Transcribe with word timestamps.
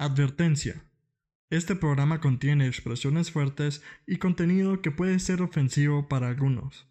Advertencia. 0.00 0.82
Este 1.50 1.76
programa 1.76 2.22
contiene 2.22 2.66
expresiones 2.66 3.30
fuertes 3.30 3.82
y 4.06 4.16
contenido 4.16 4.80
que 4.80 4.90
puede 4.90 5.18
ser 5.18 5.42
ofensivo 5.42 6.08
para 6.08 6.28
algunos. 6.28 6.88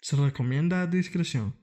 Se 0.00 0.14
recomienda 0.14 0.86
discreción. 0.86 1.56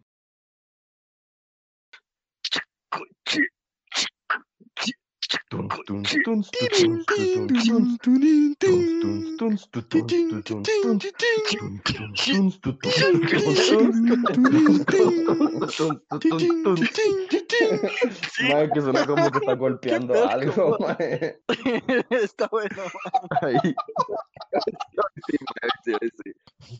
Mae, 18.49 18.69
que 18.71 18.81
suena 18.81 19.05
como 19.05 19.31
que 19.31 19.37
está 19.39 19.53
golpeando 19.55 20.29
algo, 20.29 20.77
mae. 20.79 21.39
Está 22.09 22.47
bueno. 22.47 22.83
Ahí. 23.41 23.75
Sí, 25.27 25.37
mae, 25.61 25.69
sí, 25.83 25.93
sí. 26.23 26.31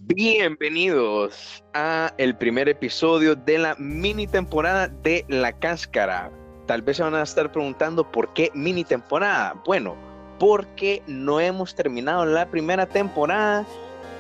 Bienvenidos 0.06 1.64
a 1.74 2.14
el 2.18 2.38
primer 2.38 2.70
episodio 2.70 3.36
de 3.36 3.58
la 3.58 3.76
mini 3.76 4.26
temporada 4.28 4.88
de 4.88 5.26
La 5.28 5.52
Cáscara. 5.52 6.32
Tal 6.68 6.82
vez 6.82 6.98
se 6.98 7.04
van 7.04 7.16
a 7.16 7.24
estar 7.24 7.52
preguntando 7.52 8.12
por 8.12 8.34
qué 8.34 8.52
mini 8.54 8.84
temporada. 8.84 9.56
Bueno, 9.66 9.96
porque 10.38 11.02
no 11.08 11.40
hemos 11.40 11.74
terminado 11.76 12.26
la 12.26 12.48
primera 12.48 12.86
temporada 12.86 13.66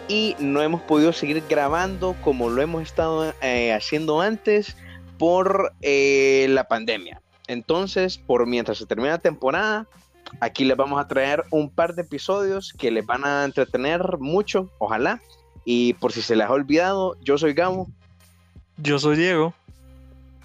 y 0.07 0.35
no 0.39 0.61
hemos 0.61 0.81
podido 0.81 1.11
seguir 1.11 1.43
grabando 1.49 2.15
como 2.23 2.49
lo 2.49 2.61
hemos 2.61 2.83
estado 2.83 3.33
eh, 3.41 3.73
haciendo 3.73 4.21
antes 4.21 4.77
por 5.17 5.73
eh, 5.81 6.47
la 6.49 6.69
pandemia. 6.69 7.21
Entonces, 7.47 8.17
por 8.17 8.47
mientras 8.47 8.77
se 8.77 8.85
termina 8.85 9.11
la 9.11 9.17
temporada, 9.17 9.85
aquí 10.39 10.63
les 10.63 10.77
vamos 10.77 11.01
a 11.01 11.07
traer 11.07 11.43
un 11.51 11.69
par 11.69 11.95
de 11.95 12.03
episodios 12.03 12.71
que 12.71 12.91
les 12.91 13.05
van 13.05 13.25
a 13.25 13.43
entretener 13.43 14.17
mucho, 14.19 14.69
ojalá. 14.79 15.21
Y 15.65 15.93
por 15.95 16.13
si 16.13 16.21
se 16.21 16.37
les 16.37 16.47
ha 16.47 16.51
olvidado, 16.51 17.17
yo 17.19 17.37
soy 17.37 17.53
Gabo. 17.53 17.87
Yo 18.77 18.99
soy 18.99 19.17
Diego. 19.17 19.53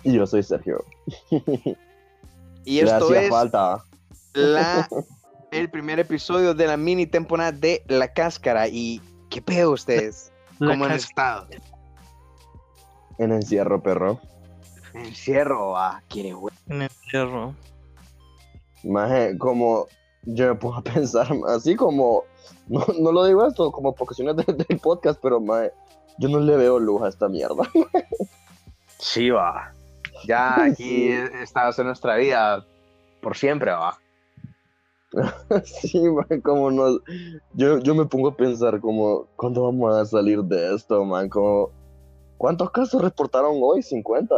Y 0.03 0.14
yo 0.14 0.27
soy 0.27 0.42
Sergio. 0.42 0.84
Y 2.64 2.80
esto 2.80 3.08
Gracias, 3.08 3.24
es 3.24 3.30
falta. 3.30 3.84
la, 4.34 4.88
el 5.50 5.70
primer 5.70 5.98
episodio 5.98 6.55
de 6.55 6.66
la 6.66 6.77
mini 6.77 7.06
temporada 7.06 7.52
de 7.52 7.82
La 7.88 8.12
Cáscara. 8.12 8.68
¿Y 8.68 9.00
qué 9.30 9.42
pedo 9.42 9.72
ustedes? 9.72 10.32
La 10.58 10.72
¿Cómo 10.72 10.84
han 10.84 10.92
estado? 10.92 11.48
En 13.18 13.33
encierro, 13.33 13.83
perro. 13.83 14.20
Encierro, 14.94 15.77
ah, 15.77 16.02
quiere 16.08 16.33
güey. 16.33 16.55
En 16.68 16.83
el 16.83 16.90
hierro. 17.12 17.55
Maje, 18.84 19.36
como 19.38 19.86
yo 20.24 20.48
me 20.48 20.55
pongo 20.55 20.77
a 20.77 20.83
pensar, 20.83 21.28
así 21.48 21.74
como, 21.77 22.24
no, 22.68 22.84
no 23.00 23.12
lo 23.12 23.24
digo 23.24 23.46
esto 23.46 23.70
como 23.72 23.94
por 23.94 24.06
cuestiones 24.08 24.36
de- 24.36 24.52
del 24.52 24.78
podcast, 24.78 25.18
pero 25.22 25.40
maje, 25.40 25.72
yo 26.18 26.28
no 26.28 26.38
le 26.40 26.56
veo 26.56 26.78
luz 26.78 27.02
a 27.02 27.08
esta 27.08 27.28
mierda. 27.28 27.62
Sí, 28.98 29.30
va. 29.30 29.74
Ya 30.27 30.65
aquí 30.65 31.11
a 31.55 31.73
ser 31.73 31.87
nuestra 31.87 32.17
vida 32.17 32.65
por 33.20 33.37
siempre, 33.37 33.70
va. 33.70 33.98
Sí, 35.64 36.01
man, 36.09 36.41
como 36.41 36.70
no. 36.70 36.98
Yo, 37.53 37.79
yo 37.79 37.95
me 37.95 38.06
pongo 38.06 38.29
a 38.29 38.37
pensar 38.37 38.81
como, 38.81 39.27
¿cuándo 39.37 39.64
vamos 39.64 39.95
a 39.95 40.05
salir 40.06 40.41
de 40.42 40.75
esto, 40.75 41.05
man? 41.05 41.29
Como, 41.29 41.70
¿cuántos 42.39 42.70
casos 42.70 43.03
reportaron 43.03 43.59
hoy? 43.62 43.81
¿50? 43.81 44.29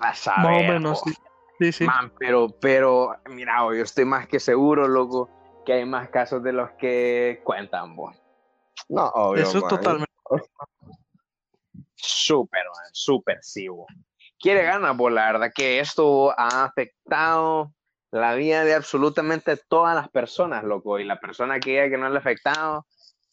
A 0.00 0.08
Más 0.08 0.18
saber, 0.18 0.70
o 0.70 0.72
menos, 0.72 1.00
sí. 1.04 1.12
Sí, 1.58 1.72
sí. 1.72 1.84
Man, 1.84 2.12
pero, 2.18 2.48
pero, 2.60 3.14
mira, 3.30 3.58
yo 3.66 3.84
estoy 3.84 4.04
más 4.04 4.26
que 4.26 4.40
seguro, 4.40 4.88
loco, 4.88 5.30
que 5.64 5.74
hay 5.74 5.84
más 5.84 6.08
casos 6.08 6.42
de 6.42 6.52
los 6.52 6.70
que 6.72 7.40
cuentan, 7.44 7.94
vos. 7.94 8.20
No, 8.88 9.06
obvio, 9.14 9.42
Eso 9.42 9.58
es 9.58 9.62
man. 9.64 9.68
totalmente. 9.68 10.10
Súper, 11.94 12.64
man, 12.64 12.90
súper, 12.92 13.38
sí, 13.42 13.68
vos. 13.68 13.86
Quiere 14.42 14.64
ganas, 14.64 14.96
vos, 14.96 15.12
la 15.12 15.30
verdad 15.30 15.52
que 15.54 15.78
esto 15.78 16.32
ha 16.36 16.64
afectado 16.64 17.72
la 18.10 18.34
vida 18.34 18.64
de 18.64 18.74
absolutamente 18.74 19.56
todas 19.68 19.94
las 19.94 20.08
personas, 20.08 20.64
loco, 20.64 20.98
y 20.98 21.04
la 21.04 21.20
persona 21.20 21.60
que 21.60 21.88
que 21.88 21.96
no 21.96 22.08
le 22.08 22.16
ha 22.16 22.18
afectado 22.18 22.84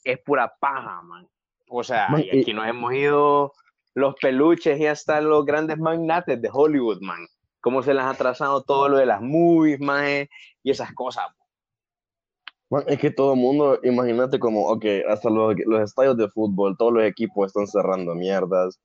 es 0.04 0.20
pura 0.20 0.54
paja, 0.60 1.02
man. 1.02 1.28
O 1.68 1.84
sea, 1.84 2.10
Man, 2.10 2.22
y 2.22 2.38
y- 2.38 2.42
aquí 2.42 2.54
nos 2.54 2.68
hemos 2.68 2.94
ido 2.94 3.54
los 3.96 4.14
peluches 4.22 4.80
y 4.80 4.86
hasta 4.86 5.20
los 5.20 5.46
grandes 5.46 5.80
magnates 5.80 6.40
de 6.40 6.50
Hollywood, 6.54 7.02
man. 7.02 7.26
Cómo 7.60 7.82
se 7.82 7.96
les 7.96 8.04
ha 8.04 8.12
atrasado 8.12 8.62
todo 8.64 8.88
lo 8.88 8.98
de 8.98 9.08
las 9.08 9.20
movies, 9.20 9.80
man, 9.80 10.28
y 10.62 10.70
esas 10.72 10.94
cosas. 10.94 11.26
Man, 12.70 12.84
es 12.88 13.00
que 13.00 13.10
todo 13.10 13.34
el 13.34 13.40
mundo, 13.40 13.80
imagínate 13.82 14.38
como, 14.38 14.68
ok, 14.68 14.86
hasta 15.10 15.32
los, 15.32 15.56
los 15.66 15.82
estadios 15.82 16.16
de 16.18 16.30
fútbol, 16.30 16.78
todos 16.78 16.94
los 16.94 17.04
equipos 17.04 17.48
están 17.48 17.66
cerrando 17.66 18.14
mierdas, 18.14 18.80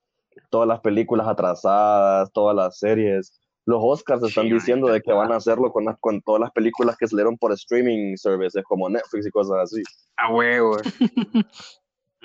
todas 0.51 0.69
las 0.69 0.81
películas 0.81 1.27
atrasadas, 1.27 2.31
todas 2.33 2.55
las 2.57 2.79
series. 2.79 3.41
Los 3.67 3.81
Oscars 3.83 4.23
están 4.23 4.45
Sí, 4.45 4.53
diciendo 4.53 4.89
de 4.89 5.01
que 5.01 5.13
van 5.13 5.33
a 5.33 5.37
hacerlo 5.37 5.73
con, 5.73 5.85
las- 5.87 5.99
con 5.99 6.21
todas 6.21 6.41
las 6.41 6.51
películas 6.51 6.97
que 6.97 7.07
salieron 7.09 7.37
por 7.39 7.53
streaming 7.53 8.17
services 8.17 8.63
como 8.65 8.89
Netflix 8.89 9.27
y 9.27 9.31
cosas 9.31 9.57
así. 9.63 9.83
A 10.17 10.31
huevos. 10.33 10.83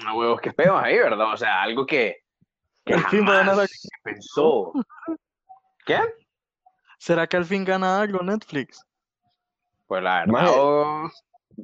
a 0.06 0.16
huevos, 0.16 0.42
qué 0.42 0.52
peor 0.52 0.84
ahí, 0.84 0.98
¿verdad? 0.98 1.34
O 1.34 1.38
sea, 1.38 1.62
algo 1.62 1.86
que, 1.86 2.18
que 2.86 2.94
Al 2.94 3.06
fin 3.06 3.26
va 3.26 3.40
a 3.42 3.66
pensó. 4.04 4.74
¿Qué? 5.86 6.00
¿Será 6.98 7.26
que 7.28 7.38
al 7.38 7.46
fin 7.46 7.64
gana 7.64 8.02
algo 8.02 8.20
Netflix? 8.22 8.86
Pues 9.88 10.04
la 10.04 10.26
verdad, 10.26 10.46
oh, 10.50 11.10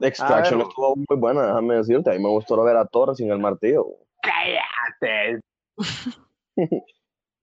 Extraction 0.02 0.60
ver. 0.60 0.68
estuvo 0.68 0.96
muy 0.96 1.18
buena, 1.20 1.48
déjame 1.48 1.76
decirte. 1.76 2.10
A 2.10 2.14
mí 2.14 2.20
me 2.24 2.30
gustó 2.30 2.62
ver 2.64 2.78
a 2.78 2.86
Thor 2.86 3.16
sin 3.16 3.30
el 3.32 3.40
martillo. 3.40 3.86
cállate. 4.22 5.42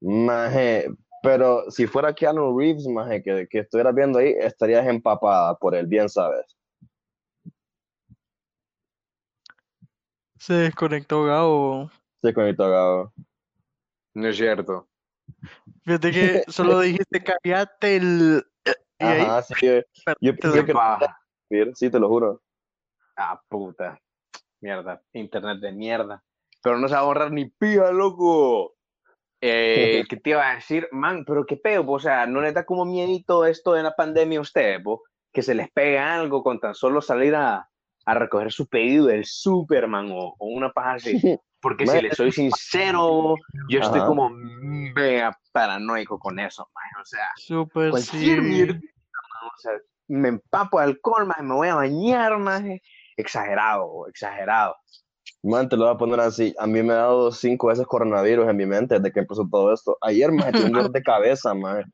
Maje, 0.01 0.89
pero 1.23 1.71
si 1.71 1.87
fuera 1.87 2.13
Keanu 2.13 2.59
Reeves, 2.59 2.87
maje, 2.87 3.23
que, 3.23 3.47
que 3.49 3.61
estuvieras 3.61 3.95
viendo 3.95 4.19
ahí, 4.19 4.35
estarías 4.39 4.87
empapada 4.87 5.55
por 5.57 5.75
él, 5.75 5.87
bien 5.87 6.09
sabes. 6.09 6.57
Se 10.37 10.55
desconectó 10.55 11.25
Gabo. 11.25 11.89
Se 12.21 12.35
conectó 12.35 12.69
Gabo. 12.69 13.13
No 14.15 14.27
es 14.27 14.37
cierto. 14.37 14.89
Fíjate 15.85 16.11
que 16.11 16.43
solo 16.49 16.81
dijiste 16.81 17.23
cállate 17.23 17.97
el. 17.97 18.45
Y 18.99 19.05
ahí 19.05 19.21
Ajá, 19.21 19.43
sí, 19.43 19.55
yo, 19.63 19.75
yo 20.21 20.35
te 20.35 20.41
pensé 20.41 20.57
doy 20.59 20.67
que 20.67 20.73
no 20.75 21.75
sí, 21.75 21.91
te 21.91 22.01
lo 22.01 22.09
juro. 22.09 22.43
Ah, 23.17 23.41
puta. 23.49 24.01
Mierda. 24.61 25.01
Internet 25.13 25.61
de 25.61 25.71
mierda. 25.71 26.25
Pero 26.61 26.79
no 26.79 26.89
se 26.89 26.95
va 26.95 27.01
a 27.01 27.05
borrar 27.05 27.31
ni 27.31 27.47
pija, 27.47 27.93
loco. 27.93 28.75
Eh, 29.45 30.05
¿Qué 30.09 30.17
te 30.19 30.31
iba 30.31 30.49
a 30.49 30.55
decir? 30.55 30.89
Man, 30.93 31.25
pero 31.27 31.45
qué 31.45 31.57
pedo, 31.57 31.85
po? 31.85 31.95
o 31.95 31.99
sea, 31.99 32.27
¿no 32.27 32.41
les 32.41 32.55
da 32.55 32.65
como 32.65 32.85
miedito 32.85 33.45
esto 33.45 33.73
de 33.73 33.83
la 33.83 33.97
pandemia 33.97 34.39
a 34.39 34.43
ustedes, 34.43 34.81
po? 34.83 35.03
Que 35.33 35.43
se 35.43 35.55
les 35.57 35.69
pega 35.73 36.15
algo 36.15 36.45
con 36.45 36.61
tan 36.61 36.77
solo 36.77 37.03
salir 37.03 37.35
a, 37.35 37.69
a 38.07 38.15
recoger 38.15 38.53
su 38.53 38.69
pedido 38.69 39.07
del 39.07 39.25
Superman 39.25 40.11
o, 40.13 40.37
o 40.39 40.47
una 40.47 40.71
paja 40.73 40.93
así. 40.95 41.21
Porque 41.61 41.87
si 41.87 42.01
les 42.01 42.17
soy 42.17 42.33
sincero, 42.33 43.37
yo 43.69 43.81
estoy 43.81 44.01
Ajá. 44.01 44.09
como 44.09 44.31
mega 44.31 45.39
paranoico 45.53 46.19
con 46.19 46.41
eso, 46.41 46.69
man. 46.75 47.03
O 47.03 47.05
sea, 47.05 47.27
Super 47.37 47.91
cualquier 47.91 48.41
sí. 48.41 48.49
mierda, 48.49 48.75
man, 48.75 49.51
o 49.55 49.59
sea, 49.59 49.73
me 50.09 50.29
empapo 50.29 50.79
de 50.79 50.87
alcohol, 50.87 51.27
man, 51.27 51.47
me 51.47 51.55
voy 51.55 51.69
a 51.69 51.77
bañar, 51.77 52.37
man. 52.39 52.81
Exagerado, 53.17 54.09
exagerado. 54.09 54.75
Man, 55.45 55.69
te 55.69 55.77
lo 55.77 55.87
voy 55.87 55.95
a 55.95 55.99
poner 55.99 56.21
así. 56.21 56.55
A 56.59 56.67
mí 56.67 56.83
me 56.83 56.93
ha 56.93 56.97
dado 56.99 57.33
cinco 57.33 57.67
veces 57.69 57.87
coronavirus 57.87 58.49
en 58.49 58.57
mi 58.57 58.67
mente 58.67 58.95
desde 58.97 59.13
que 59.13 59.21
empezó 59.21 59.47
todo 59.51 59.73
esto. 59.73 59.97
Ayer 60.01 60.31
me 60.31 60.45
tenía 60.45 60.67
un 60.67 60.73
dolor 60.73 60.91
de 60.93 61.03
cabeza, 61.03 61.53
man. 61.55 61.85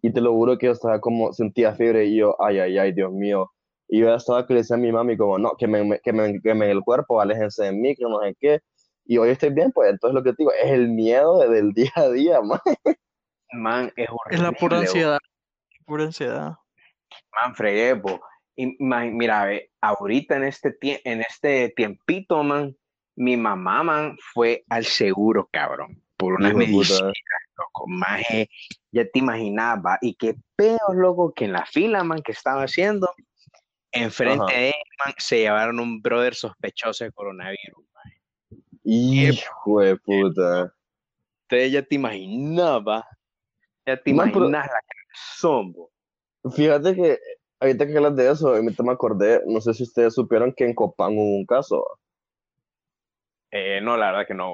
Y 0.00 0.12
te 0.12 0.20
lo 0.20 0.32
juro 0.32 0.56
que 0.58 0.66
yo 0.66 0.72
estaba 0.72 1.00
como, 1.00 1.32
sentía 1.32 1.74
fiebre 1.74 2.06
y 2.06 2.16
yo, 2.18 2.34
ay, 2.42 2.58
ay, 2.60 2.78
ay, 2.78 2.92
Dios 2.92 3.12
mío. 3.12 3.50
Y 3.88 4.00
yo 4.00 4.14
estaba 4.14 4.46
que 4.46 4.54
le 4.54 4.60
decía 4.60 4.76
a 4.76 4.78
mi 4.78 4.90
mami 4.90 5.16
como, 5.16 5.38
no, 5.38 5.52
que 5.58 5.66
me, 5.66 6.00
que 6.00 6.12
me, 6.12 6.40
que 6.40 6.54
me 6.54 6.70
el 6.70 6.80
cuerpo, 6.82 7.20
aléjense 7.20 7.64
de 7.64 7.72
mí, 7.72 7.94
que 7.94 8.04
no 8.04 8.20
sé 8.20 8.34
qué. 8.40 8.60
Y 9.06 9.18
hoy 9.18 9.28
estoy 9.30 9.50
bien, 9.50 9.70
pues 9.72 9.90
entonces 9.90 10.14
lo 10.14 10.22
que 10.22 10.30
te 10.30 10.36
digo 10.38 10.52
es 10.52 10.70
el 10.70 10.88
miedo 10.88 11.38
de- 11.40 11.48
del 11.50 11.72
día 11.72 11.92
a 11.96 12.08
día, 12.08 12.40
man. 12.42 12.60
Man, 13.52 13.92
es 13.96 14.06
Es 14.06 14.10
horrible. 14.10 14.42
la 14.44 14.52
pura 14.52 14.76
bo. 14.78 14.82
ansiedad. 14.82 15.18
Pura 15.86 16.04
ansiedad. 16.04 16.52
Man, 17.42 17.54
fregué, 17.54 17.96
po. 17.96 18.20
Y, 18.56 18.76
man, 18.82 19.14
mira, 19.16 19.44
ve, 19.44 19.70
ahorita 19.82 20.36
en 20.36 20.44
este, 20.44 20.70
tie- 20.78 21.00
en 21.04 21.20
este 21.20 21.72
tiempito, 21.76 22.42
man, 22.42 22.74
mi 23.16 23.36
mamá, 23.36 23.82
man, 23.82 24.18
fue 24.32 24.64
al 24.68 24.84
seguro, 24.84 25.48
cabrón, 25.52 26.02
por 26.16 26.34
unas 26.34 26.54
medicinas, 26.54 27.12
loco, 27.56 27.86
maje, 27.86 28.48
ya 28.90 29.04
te 29.08 29.18
imaginaba, 29.18 29.98
y 30.00 30.14
qué 30.14 30.34
peor, 30.56 30.94
loco, 30.96 31.32
que 31.32 31.44
en 31.44 31.52
la 31.52 31.64
fila, 31.66 32.02
man, 32.04 32.22
que 32.22 32.32
estaba 32.32 32.62
haciendo, 32.64 33.08
enfrente 33.92 34.44
Ajá. 34.44 34.52
de 34.54 34.68
él, 34.68 34.74
man, 35.04 35.14
se 35.18 35.38
llevaron 35.38 35.78
un 35.80 36.02
brother 36.02 36.34
sospechoso 36.34 37.04
de 37.04 37.12
coronavirus, 37.12 37.84
man. 37.94 38.12
Hijo 38.82 39.80
de 39.80 39.96
puta. 39.96 40.74
Entonces 41.48 41.72
ya 41.72 41.82
te 41.82 41.94
imaginaba, 41.94 43.06
ya 43.86 43.96
te 44.02 44.12
Man, 44.12 44.32
pero- 44.32 44.46
imaginas 44.46 44.66
la 44.66 44.80
que 44.80 44.98
son, 45.36 45.72
bo. 45.72 45.90
Fíjate 46.54 46.94
que 46.94 47.18
ahorita 47.60 47.86
que 47.86 47.96
hablas 47.96 48.16
de 48.16 48.30
eso, 48.30 48.48
ahorita 48.48 48.82
me 48.82 48.92
acordé, 48.92 49.40
no 49.46 49.60
sé 49.60 49.72
si 49.72 49.84
ustedes 49.84 50.14
supieron 50.14 50.52
que 50.52 50.64
en 50.64 50.74
Copán 50.74 51.12
hubo 51.12 51.36
un 51.36 51.46
caso. 51.46 51.82
Eh, 53.56 53.80
no, 53.80 53.96
la 53.96 54.10
verdad 54.10 54.26
que 54.26 54.34
no. 54.34 54.52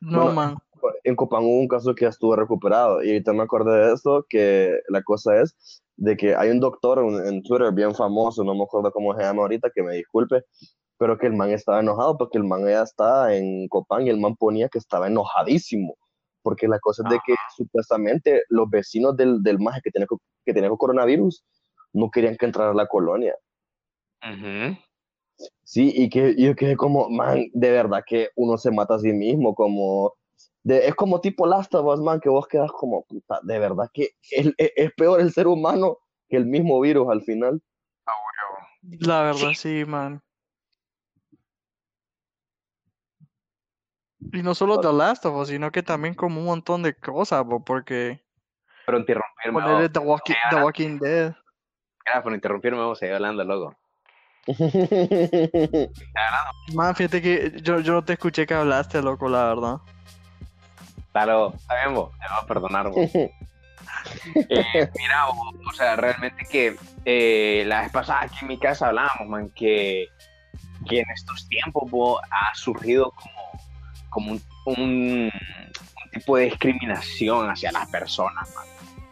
No, 0.00 0.24
Bueno, 0.24 0.32
man. 0.32 0.56
En 1.04 1.16
Copán 1.16 1.42
hubo 1.42 1.58
un 1.58 1.68
caso 1.68 1.94
que 1.94 2.04
ya 2.04 2.10
estuvo 2.10 2.36
recuperado 2.36 3.02
y 3.02 3.08
ahorita 3.08 3.32
me 3.32 3.42
acordé 3.42 3.86
de 3.86 3.94
esto, 3.94 4.26
que 4.28 4.78
la 4.88 5.02
cosa 5.02 5.40
es 5.40 5.82
de 5.96 6.18
que 6.18 6.36
hay 6.36 6.50
un 6.50 6.60
doctor 6.60 6.98
en, 6.98 7.26
en 7.26 7.42
Twitter 7.42 7.72
bien 7.72 7.94
famoso, 7.94 8.44
no 8.44 8.54
me 8.54 8.64
acuerdo 8.64 8.92
cómo 8.92 9.16
se 9.16 9.22
llama 9.22 9.40
ahorita, 9.40 9.70
que 9.74 9.82
me 9.82 9.94
disculpe, 9.94 10.42
pero 10.98 11.16
que 11.16 11.26
el 11.28 11.32
man 11.32 11.50
estaba 11.50 11.80
enojado 11.80 12.18
porque 12.18 12.36
el 12.36 12.44
man 12.44 12.66
ya 12.66 12.82
está 12.82 13.34
en 13.34 13.68
Copán 13.68 14.06
y 14.06 14.10
el 14.10 14.20
man 14.20 14.36
ponía 14.36 14.68
que 14.68 14.78
estaba 14.78 15.06
enojadísimo, 15.06 15.96
porque 16.42 16.68
la 16.68 16.78
cosa 16.78 17.04
es 17.06 17.12
de 17.12 17.20
que 17.24 17.34
supuestamente 17.56 18.42
los 18.50 18.68
vecinos 18.68 19.16
del, 19.16 19.42
del 19.42 19.58
maje 19.58 19.80
que 19.82 19.90
tenía, 19.90 20.06
que 20.44 20.52
tenía 20.52 20.68
coronavirus 20.68 21.42
no 21.94 22.10
querían 22.10 22.36
que 22.36 22.44
entrara 22.44 22.72
a 22.72 22.74
la 22.74 22.86
colonia. 22.86 23.34
Ujú. 24.22 24.76
Sí, 25.64 25.92
y 25.94 26.08
que 26.08 26.34
y 26.36 26.46
yo 26.46 26.54
quedé 26.56 26.76
como, 26.76 27.08
man, 27.10 27.46
de 27.52 27.70
verdad 27.70 28.02
que 28.06 28.30
uno 28.36 28.56
se 28.56 28.70
mata 28.70 28.94
a 28.94 28.98
sí 28.98 29.12
mismo, 29.12 29.54
como, 29.54 30.14
de, 30.62 30.86
es 30.86 30.94
como 30.94 31.20
tipo 31.20 31.46
Last 31.46 31.74
of 31.74 31.86
Us, 31.86 32.00
man, 32.00 32.20
que 32.20 32.28
vos 32.28 32.46
quedas 32.46 32.70
como, 32.72 33.04
puta, 33.04 33.40
de 33.42 33.58
verdad 33.58 33.90
que 33.92 34.10
es, 34.30 34.46
es- 34.56 34.72
es 34.76 34.92
peor 34.94 35.20
el 35.20 35.32
ser 35.32 35.46
humano 35.46 35.98
que 36.28 36.36
el 36.36 36.46
mismo 36.46 36.80
virus 36.80 37.08
al 37.10 37.22
final. 37.22 37.60
La 39.00 39.22
verdad, 39.22 39.52
sí, 39.54 39.84
man. 39.84 40.22
Y 44.32 44.42
no 44.42 44.54
solo 44.54 44.80
The 44.80 44.92
Last 44.92 45.24
of 45.26 45.36
Us, 45.36 45.48
sino 45.48 45.70
que 45.70 45.82
también 45.82 46.14
como 46.14 46.40
un 46.40 46.46
montón 46.46 46.82
de 46.82 46.94
cosas, 46.94 47.44
bo, 47.44 47.62
porque 47.64 48.22
Pero 48.86 48.98
interrumpirme, 48.98 49.52
ponerle. 49.60 49.88
The 49.88 49.98
Walking, 49.98 50.34
The 50.50 50.56
Walking 50.56 50.98
Dead. 50.98 51.34
Gracias 52.04 52.22
por 52.24 52.32
interrumpirme, 52.32 52.82
vos, 52.82 52.98
seguí 52.98 53.12
hablando, 53.12 53.44
loco. 53.44 53.76
Man, 56.74 56.94
fíjate 56.94 57.20
que 57.22 57.52
yo, 57.62 57.80
yo 57.80 57.92
no 57.94 58.04
te 58.04 58.12
escuché 58.14 58.46
que 58.46 58.54
hablaste, 58.54 59.00
loco, 59.02 59.28
la 59.28 59.44
verdad. 59.46 59.76
Bien, 61.82 61.94
vos. 61.94 62.10
Te 62.12 62.18
voy 62.28 62.38
a 62.42 62.46
perdonar, 62.46 62.88
vos. 62.90 63.10
Eh, 64.48 64.88
mira, 64.98 65.26
vos, 65.26 65.54
o 65.68 65.72
sea, 65.74 65.96
realmente 65.96 66.44
que 66.50 66.76
eh, 67.04 67.64
la 67.66 67.82
vez 67.82 67.90
pasada 67.90 68.22
aquí 68.22 68.38
en 68.42 68.48
mi 68.48 68.58
casa 68.58 68.88
hablábamos, 68.88 69.26
man, 69.28 69.50
que, 69.54 70.08
que 70.88 70.98
en 71.00 71.04
estos 71.14 71.48
tiempos 71.48 71.90
vos, 71.90 72.20
ha 72.30 72.54
surgido 72.54 73.12
como, 73.12 73.52
como 74.10 74.32
un, 74.32 74.42
un- 74.66 75.30
un 75.32 76.10
tipo 76.12 76.36
de 76.36 76.44
discriminación 76.44 77.48
hacia 77.50 77.72
las 77.72 77.88
personas, 77.88 78.48
man. 78.54 78.64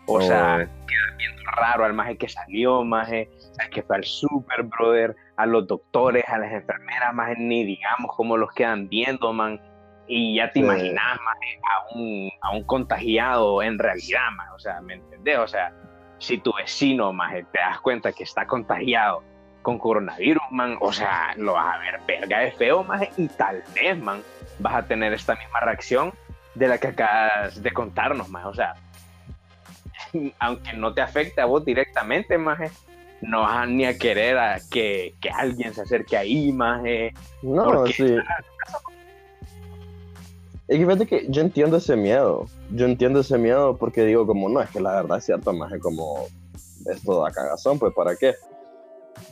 O 0.06 0.20
sea, 0.20 0.56
queda 0.66 1.16
bien 1.16 1.32
raro 1.56 1.84
al 1.84 1.92
maje 1.94 2.16
que 2.18 2.28
salió, 2.28 2.84
maje, 2.84 3.28
al 3.58 3.70
que 3.70 3.82
fue 3.82 3.96
al 3.96 4.04
super, 4.04 4.62
brother, 4.64 5.16
a 5.36 5.46
los 5.46 5.66
doctores, 5.66 6.24
a 6.28 6.38
las 6.38 6.52
enfermeras, 6.52 7.12
maje, 7.14 7.34
ni 7.38 7.64
digamos 7.64 8.10
cómo 8.16 8.36
los 8.36 8.52
quedan 8.52 8.88
viendo, 8.88 9.32
man. 9.32 9.60
Y 10.06 10.36
ya 10.36 10.48
te 10.52 10.60
Sí. 10.60 10.60
imaginas, 10.60 11.18
maje, 11.24 11.60
a 11.62 11.94
un, 11.94 12.30
a 12.42 12.50
un 12.52 12.64
contagiado 12.64 13.62
en 13.62 13.78
realidad, 13.78 14.30
maje. 14.36 14.50
O 14.54 14.58
sea, 14.58 14.80
¿me 14.80 14.94
entendés? 14.94 15.38
O 15.38 15.48
sea, 15.48 15.72
si 16.18 16.38
tu 16.38 16.52
vecino, 16.54 17.12
maje, 17.12 17.44
te 17.52 17.58
das 17.58 17.80
cuenta 17.80 18.12
que 18.12 18.24
está 18.24 18.46
contagiado 18.46 19.22
con 19.62 19.78
coronavirus, 19.78 20.42
man, 20.50 20.76
o 20.80 20.92
sea, 20.92 21.34
lo 21.36 21.54
vas 21.54 21.74
a 21.74 21.78
ver 21.78 22.00
verga 22.06 22.40
de 22.40 22.52
feo, 22.52 22.84
maje, 22.84 23.10
y 23.16 23.28
tal 23.28 23.62
vez, 23.74 23.98
man, 23.98 24.22
vas 24.58 24.74
a 24.74 24.86
tener 24.86 25.14
esta 25.14 25.34
misma 25.36 25.60
reacción 25.60 26.12
de 26.54 26.68
la 26.68 26.78
que 26.78 26.88
acabas 26.88 27.62
de 27.62 27.72
contarnos, 27.72 28.28
maje. 28.28 28.46
O 28.46 28.54
sea, 28.54 28.74
aunque 30.38 30.74
no 30.74 30.92
te 30.92 31.00
afecte 31.00 31.40
a 31.40 31.46
vos 31.46 31.64
directamente, 31.64 32.36
maje, 32.38 32.70
no 33.28 33.42
vas 33.42 33.68
ni 33.68 33.84
a 33.84 33.96
querer 33.98 34.38
a 34.38 34.58
que, 34.70 35.14
que 35.20 35.28
alguien 35.30 35.72
se 35.74 35.82
acerque 35.82 36.16
ahí, 36.16 36.52
maje. 36.52 37.12
No, 37.42 37.64
Porque- 37.64 37.92
sí. 37.92 38.16
Y 40.68 40.78
fíjate 40.78 41.06
que 41.06 41.26
yo 41.28 41.42
entiendo 41.42 41.76
ese 41.76 41.94
miedo. 41.94 42.46
Yo 42.70 42.86
entiendo 42.86 43.20
ese 43.20 43.36
miedo 43.36 43.76
porque 43.76 44.04
digo, 44.04 44.26
como 44.26 44.48
no, 44.48 44.60
es 44.62 44.70
que 44.70 44.80
la 44.80 44.94
verdad 44.94 45.18
es 45.18 45.24
cierto, 45.24 45.52
más 45.52 45.72
como 45.80 46.26
esto 46.86 47.22
da 47.22 47.30
cagazón, 47.30 47.78
pues 47.78 47.92
¿para 47.94 48.16
qué? 48.16 48.34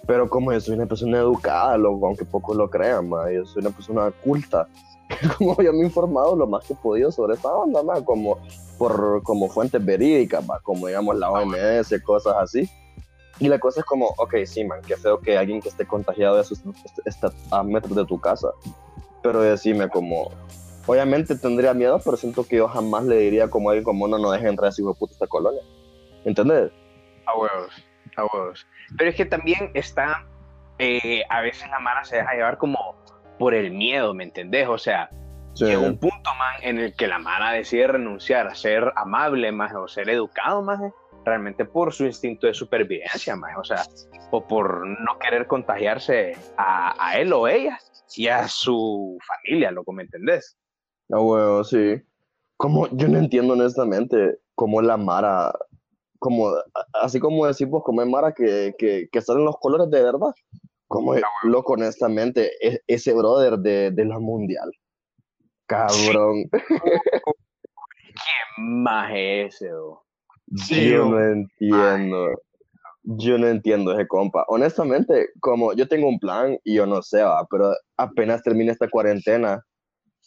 Pero 0.06 0.28
como 0.28 0.52
yo 0.52 0.60
soy 0.60 0.74
una 0.76 0.86
persona 0.86 1.18
educada, 1.18 1.76
loco, 1.78 2.06
aunque 2.06 2.24
pocos 2.24 2.56
lo 2.56 2.68
crean, 2.68 3.08
yo 3.32 3.46
soy 3.46 3.62
una 3.62 3.70
persona 3.70 4.10
culta. 4.22 4.68
Como 5.38 5.60
yo 5.62 5.72
me 5.74 5.80
he 5.80 5.84
informado 5.84 6.34
lo 6.34 6.46
más 6.46 6.64
que 6.64 6.72
he 6.72 6.76
podido 6.76 7.12
sobre 7.12 7.34
esta 7.34 7.52
onda, 7.52 7.82
como 8.02 8.38
por 8.78 9.22
como 9.22 9.48
fuentes 9.50 9.84
verídicas, 9.84 10.44
ma, 10.46 10.58
como 10.60 10.86
digamos 10.86 11.16
la 11.16 11.30
OMS, 11.30 12.00
cosas 12.02 12.34
así. 12.38 12.68
Y 13.38 13.48
la 13.48 13.58
cosa 13.58 13.80
es 13.80 13.86
como, 13.86 14.08
ok, 14.18 14.34
sí, 14.44 14.64
man, 14.64 14.80
qué 14.86 14.96
feo 14.96 15.18
que 15.20 15.36
alguien 15.36 15.60
que 15.60 15.68
esté 15.68 15.86
contagiado 15.86 16.36
de 16.36 16.42
esté 16.42 17.28
a 17.50 17.62
metros 17.62 17.96
de 17.96 18.04
tu 18.04 18.20
casa. 18.20 18.48
Pero 19.22 19.40
decime 19.40 19.88
como, 19.88 20.30
obviamente 20.86 21.36
tendría 21.36 21.74
miedo, 21.74 22.00
pero 22.04 22.16
siento 22.16 22.44
que 22.44 22.56
yo 22.56 22.68
jamás 22.68 23.04
le 23.04 23.16
diría 23.16 23.48
como 23.48 23.70
alguien 23.70 23.84
como, 23.84 24.06
no, 24.08 24.18
no 24.18 24.30
deje 24.30 24.48
entrar 24.48 24.70
a 24.70 24.74
hijo 24.76 24.92
de 24.92 24.98
puta 24.98 25.12
esta 25.14 25.26
colonia. 25.26 25.62
¿Entendés? 26.24 26.70
A 27.26 27.36
huevos, 27.38 27.84
a 28.16 28.24
huevos. 28.26 28.66
Pero 28.96 29.10
es 29.10 29.16
que 29.16 29.24
también 29.24 29.70
está, 29.74 30.26
eh, 30.78 31.22
a 31.28 31.40
veces 31.40 31.68
la 31.70 31.80
mara 31.80 32.04
se 32.04 32.16
deja 32.16 32.32
llevar 32.34 32.58
como 32.58 32.96
por 33.38 33.54
el 33.54 33.72
miedo, 33.72 34.14
¿me 34.14 34.24
entendés? 34.24 34.68
O 34.68 34.78
sea, 34.78 35.10
Sí. 35.54 35.66
llega 35.66 35.80
un 35.80 35.98
punto, 35.98 36.30
man, 36.38 36.54
en 36.62 36.78
el 36.78 36.94
que 36.94 37.06
la 37.06 37.18
mara 37.18 37.52
decide 37.52 37.86
renunciar 37.86 38.46
a 38.46 38.54
ser 38.54 38.90
amable, 38.96 39.52
más 39.52 39.74
o 39.74 39.86
ser 39.86 40.08
educado, 40.08 40.62
más 40.62 40.80
realmente 41.24 41.64
por 41.64 41.92
su 41.92 42.04
instinto 42.04 42.46
de 42.46 42.54
supervivencia, 42.54 43.36
o 43.58 43.64
sea, 43.64 43.82
o 44.30 44.46
por 44.46 44.86
no 44.86 45.18
querer 45.18 45.46
contagiarse 45.46 46.32
a, 46.56 46.94
a 46.98 47.18
él 47.18 47.32
o 47.32 47.46
ella 47.46 47.78
y 48.16 48.28
a 48.28 48.48
su 48.48 49.18
familia, 49.26 49.70
loco, 49.70 49.92
¿me 49.92 50.02
entendés? 50.02 50.56
Ah, 51.10 51.20
huevo, 51.20 51.64
sí. 51.64 52.02
Como, 52.56 52.88
yo 52.88 53.08
no 53.08 53.18
entiendo 53.18 53.54
honestamente 53.54 54.38
cómo 54.54 54.82
la 54.82 54.96
Mara, 54.96 55.52
como, 56.18 56.52
así 56.94 57.18
como 57.18 57.46
decimos, 57.46 57.82
como 57.84 58.02
es 58.02 58.08
Mara 58.08 58.32
que, 58.32 58.74
que, 58.78 59.08
que 59.10 59.20
salen 59.20 59.44
los 59.44 59.56
colores 59.58 59.90
de 59.90 60.02
verdad. 60.02 60.32
Como, 60.88 61.14
loco, 61.44 61.72
honestamente, 61.72 62.52
e- 62.60 62.82
ese 62.86 63.14
brother 63.14 63.58
de, 63.58 63.90
de 63.90 64.04
la 64.04 64.18
mundial. 64.18 64.70
Cabrón. 65.66 66.50
¿Qué 68.12 68.22
más 68.58 69.10
es 69.14 69.54
ese, 69.54 69.72
o? 69.72 70.01
Sí, 70.56 70.90
yo 70.90 71.06
no 71.06 71.20
entiendo. 71.20 72.42
Yo 73.04 73.36
no 73.36 73.48
entiendo 73.48 73.92
ese 73.92 74.06
compa. 74.06 74.44
Honestamente, 74.48 75.30
como 75.40 75.72
yo 75.72 75.88
tengo 75.88 76.08
un 76.08 76.18
plan 76.20 76.56
y 76.62 76.74
yo 76.76 76.86
no 76.86 77.02
sé, 77.02 77.22
va, 77.22 77.44
pero 77.50 77.74
apenas 77.96 78.42
termine 78.42 78.70
esta 78.70 78.88
cuarentena, 78.88 79.64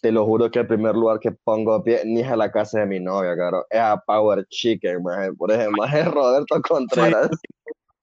te 0.01 0.11
lo 0.11 0.25
juro 0.25 0.51
que 0.51 0.59
el 0.59 0.67
primer 0.67 0.93
lugar 0.93 1.19
que 1.19 1.31
pongo 1.31 1.81
pie 1.83 2.01
ni 2.05 2.19
es 2.19 2.27
a 2.27 2.35
la 2.35 2.51
casa 2.51 2.81
de 2.81 2.85
mi 2.85 2.99
novia, 2.99 3.35
caro. 3.37 3.65
Es 3.69 3.79
a 3.79 3.97
Power 3.97 4.45
Chicken. 4.49 5.01
Por 5.37 5.51
ejemplo, 5.51 5.85
es 5.85 6.05
Roberto 6.11 6.61
Contreras. 6.61 7.29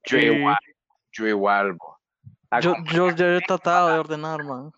Yo 0.07 0.19
igual, 0.19 0.59
yo 1.13 1.27
igual, 1.27 1.73
bo. 1.75 1.99
Yo, 2.61 2.75
yo, 2.93 3.11
yo 3.11 3.27
he 3.27 3.41
tratado 3.41 3.89
de 3.89 3.99
ordenar, 3.99 4.43
man. 4.43 4.73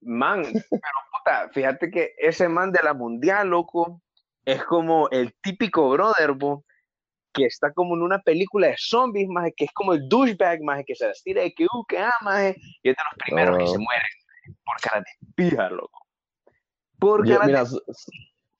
Man, 0.00 0.42
pero 0.52 0.98
puta, 1.12 1.48
fíjate 1.52 1.90
que 1.90 2.12
ese 2.18 2.48
man 2.48 2.70
de 2.70 2.82
la 2.82 2.92
mundial, 2.92 3.48
loco, 3.48 4.02
es 4.44 4.62
como 4.64 5.08
el 5.10 5.34
típico 5.42 5.90
brother, 5.90 6.32
bo, 6.32 6.64
que 7.32 7.46
está 7.46 7.72
como 7.72 7.94
en 7.96 8.02
una 8.02 8.20
película 8.20 8.68
de 8.68 8.76
zombies, 8.78 9.28
más 9.28 9.50
que 9.56 9.64
es 9.64 9.72
como 9.72 9.92
el 9.92 10.08
douchebag, 10.08 10.62
más 10.62 10.84
que 10.86 10.94
se 10.94 11.06
las 11.08 11.22
tira 11.22 11.42
de 11.42 11.52
que, 11.52 11.64
uh, 11.64 11.84
que 11.88 12.04
maje, 12.22 12.56
y 12.82 12.90
es 12.90 12.96
de 12.96 13.02
los 13.02 13.18
primeros 13.24 13.58
que 13.58 13.64
Oh. 13.64 13.68
se 13.68 13.78
mueren 13.78 14.56
por 14.64 14.76
cara 14.80 15.00
de 15.00 15.32
pija, 15.34 15.70
loco. 15.70 16.06
Por 16.98 17.26
Yo- 17.26 17.34
cara 17.34 17.46
mira, 17.46 17.60
de... 17.60 17.66
so- 17.66 17.82
so- 17.88 18.10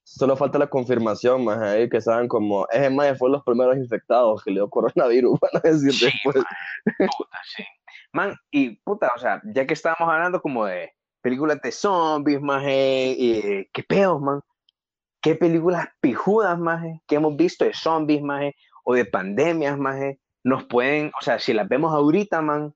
solo 0.03 0.37
falta 0.37 0.59
la 0.59 0.67
confirmación, 0.69 1.45
más 1.45 1.59
ahí 1.61 1.89
que 1.89 2.01
saben 2.01 2.29
como, 2.29 2.67
ese 2.71 2.91
maje 2.91 3.15
fue 3.15 3.31
los 3.31 3.43
primeros 3.45 3.77
infectados 3.77 4.43
que 4.43 4.51
le 4.51 4.57
dio 4.57 4.69
coronavirus, 4.69 5.39
van 5.41 5.51
a 5.55 5.61
decir 5.61 5.93
Sí, 5.93 6.07
después. 6.07 6.37
man, 6.99 7.09
puta, 7.17 7.39
sí. 7.45 7.65
Man, 8.13 8.37
y 8.51 8.77
puta, 8.77 9.13
o 9.15 9.19
sea, 9.19 9.41
ya 9.45 9.67
que 9.67 9.75
estábamos 9.75 10.13
hablando 10.13 10.41
como 10.41 10.67
de 10.67 10.93
películas 11.21 11.61
de 11.63 11.73
zombies, 11.73 12.41
maje, 12.41 13.15
y 13.19 13.67
qué 13.73 13.83
pedos, 13.83 14.21
man. 14.21 14.41
¿Qué 15.25 15.35
películas 15.35 15.89
pijudas, 16.01 16.59
maje, 16.59 17.01
que 17.07 17.17
hemos 17.17 17.35
visto 17.35 17.65
de 17.65 17.73
zombies, 17.73 18.23
maje, 18.23 18.55
o 18.85 18.95
de 18.95 19.07
pandemias, 19.07 19.79
maje, 19.79 20.21
nos 20.45 20.65
pueden, 20.65 21.11
o 21.19 21.25
sea, 21.25 21.39
si 21.39 21.55
las 21.55 21.67
vemos 21.67 21.93
ahorita, 21.95 22.43
man, 22.43 22.75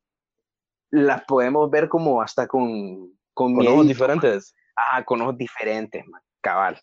las 0.90 1.22
podemos 1.26 1.70
ver 1.70 1.88
como 1.90 2.22
hasta 2.22 2.46
con, 2.46 3.12
con, 3.34 3.54
Con 3.54 3.66
ojos 3.68 3.86
diferentes. 3.86 4.54
Ah, 4.74 5.04
con 5.04 5.20
ojos 5.20 5.36
diferentes, 5.36 6.06
man. 6.08 6.22
Cabal, 6.40 6.80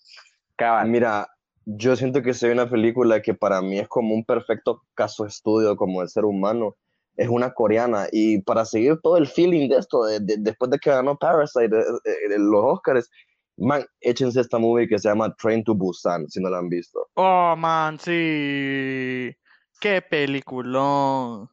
cabal. 0.56 0.88
Mira, 0.90 1.28
yo 1.66 1.96
siento 1.96 2.22
que 2.22 2.36
soy 2.36 2.52
una 2.52 2.70
película 2.70 3.22
que 3.22 3.34
para 3.34 3.62
mí 3.64 3.80
es 3.80 3.88
como 3.88 4.14
un 4.14 4.24
perfecto 4.24 4.84
caso 4.94 5.26
estudio 5.26 5.76
como 5.76 6.04
el 6.04 6.10
ser 6.10 6.26
humano. 6.26 6.76
Es 7.18 7.30
una 7.30 7.54
coreana 7.54 8.08
y 8.12 8.42
para 8.44 8.66
seguir 8.66 9.00
todo 9.02 9.18
el 9.18 9.26
feeling 9.26 9.70
de 9.70 9.78
esto, 9.78 10.04
de- 10.06 10.20
de- 10.20 10.38
después 10.38 10.70
de 10.70 10.78
que 10.78 10.92
ganó 10.92 11.18
Parasite, 11.18 11.76
eh, 11.76 11.82
eh, 12.04 12.38
los 12.38 12.64
Oscars, 12.64 13.10
man, 13.58 13.86
échense 14.02 14.40
esta 14.42 14.58
movie 14.60 14.88
que 14.88 15.00
se 15.00 15.10
llama 15.10 15.34
Train 15.36 15.64
to 15.64 15.74
Busan, 15.76 16.28
si 16.30 16.42
no 16.42 16.50
la 16.50 16.60
han 16.60 16.70
visto. 16.70 17.08
Oh, 17.16 17.56
man, 17.58 17.98
sí. 18.00 19.36
Qué 19.80 20.02
peliculón. 20.02 21.50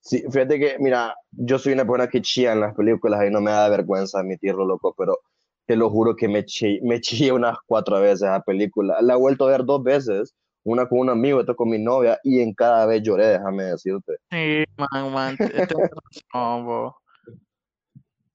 Sí, 0.00 0.22
fíjate 0.30 0.58
que, 0.58 0.76
mira, 0.80 1.14
yo 1.30 1.58
soy 1.58 1.72
una 1.74 1.84
persona 1.84 2.08
que 2.08 2.20
chía 2.22 2.52
en 2.52 2.60
las 2.60 2.74
películas 2.74 3.20
y 3.26 3.30
no 3.30 3.40
me 3.40 3.52
da 3.52 3.68
vergüenza 3.68 4.18
admitirlo, 4.20 4.64
loco, 4.66 4.94
pero 4.98 5.18
te 5.66 5.76
lo 5.76 5.90
juro 5.90 6.16
que 6.16 6.28
me 6.28 6.44
chi- 6.44 6.80
me 6.82 7.00
chillé 7.00 7.32
unas 7.32 7.56
cuatro 7.66 8.00
veces 8.00 8.22
esa 8.22 8.40
película. 8.42 8.96
La 9.00 9.14
he 9.14 9.16
vuelto 9.16 9.46
a 9.46 9.50
ver 9.52 9.64
dos 9.64 9.82
veces, 9.82 10.34
una 10.64 10.88
con 10.88 10.98
un 11.00 11.10
amigo, 11.10 11.38
otra 11.38 11.54
con 11.54 11.68
mi 11.70 11.78
novia, 11.78 12.18
y 12.24 12.40
en 12.40 12.52
cada 12.54 12.84
vez 12.86 13.02
lloré, 13.02 13.26
déjame 13.28 13.64
decirte. 13.64 14.14
Sí, 14.30 14.64
man, 14.76 15.12
man, 15.12 15.38
te- 15.38 15.62
tenés 15.62 15.90
razón. 16.32 16.92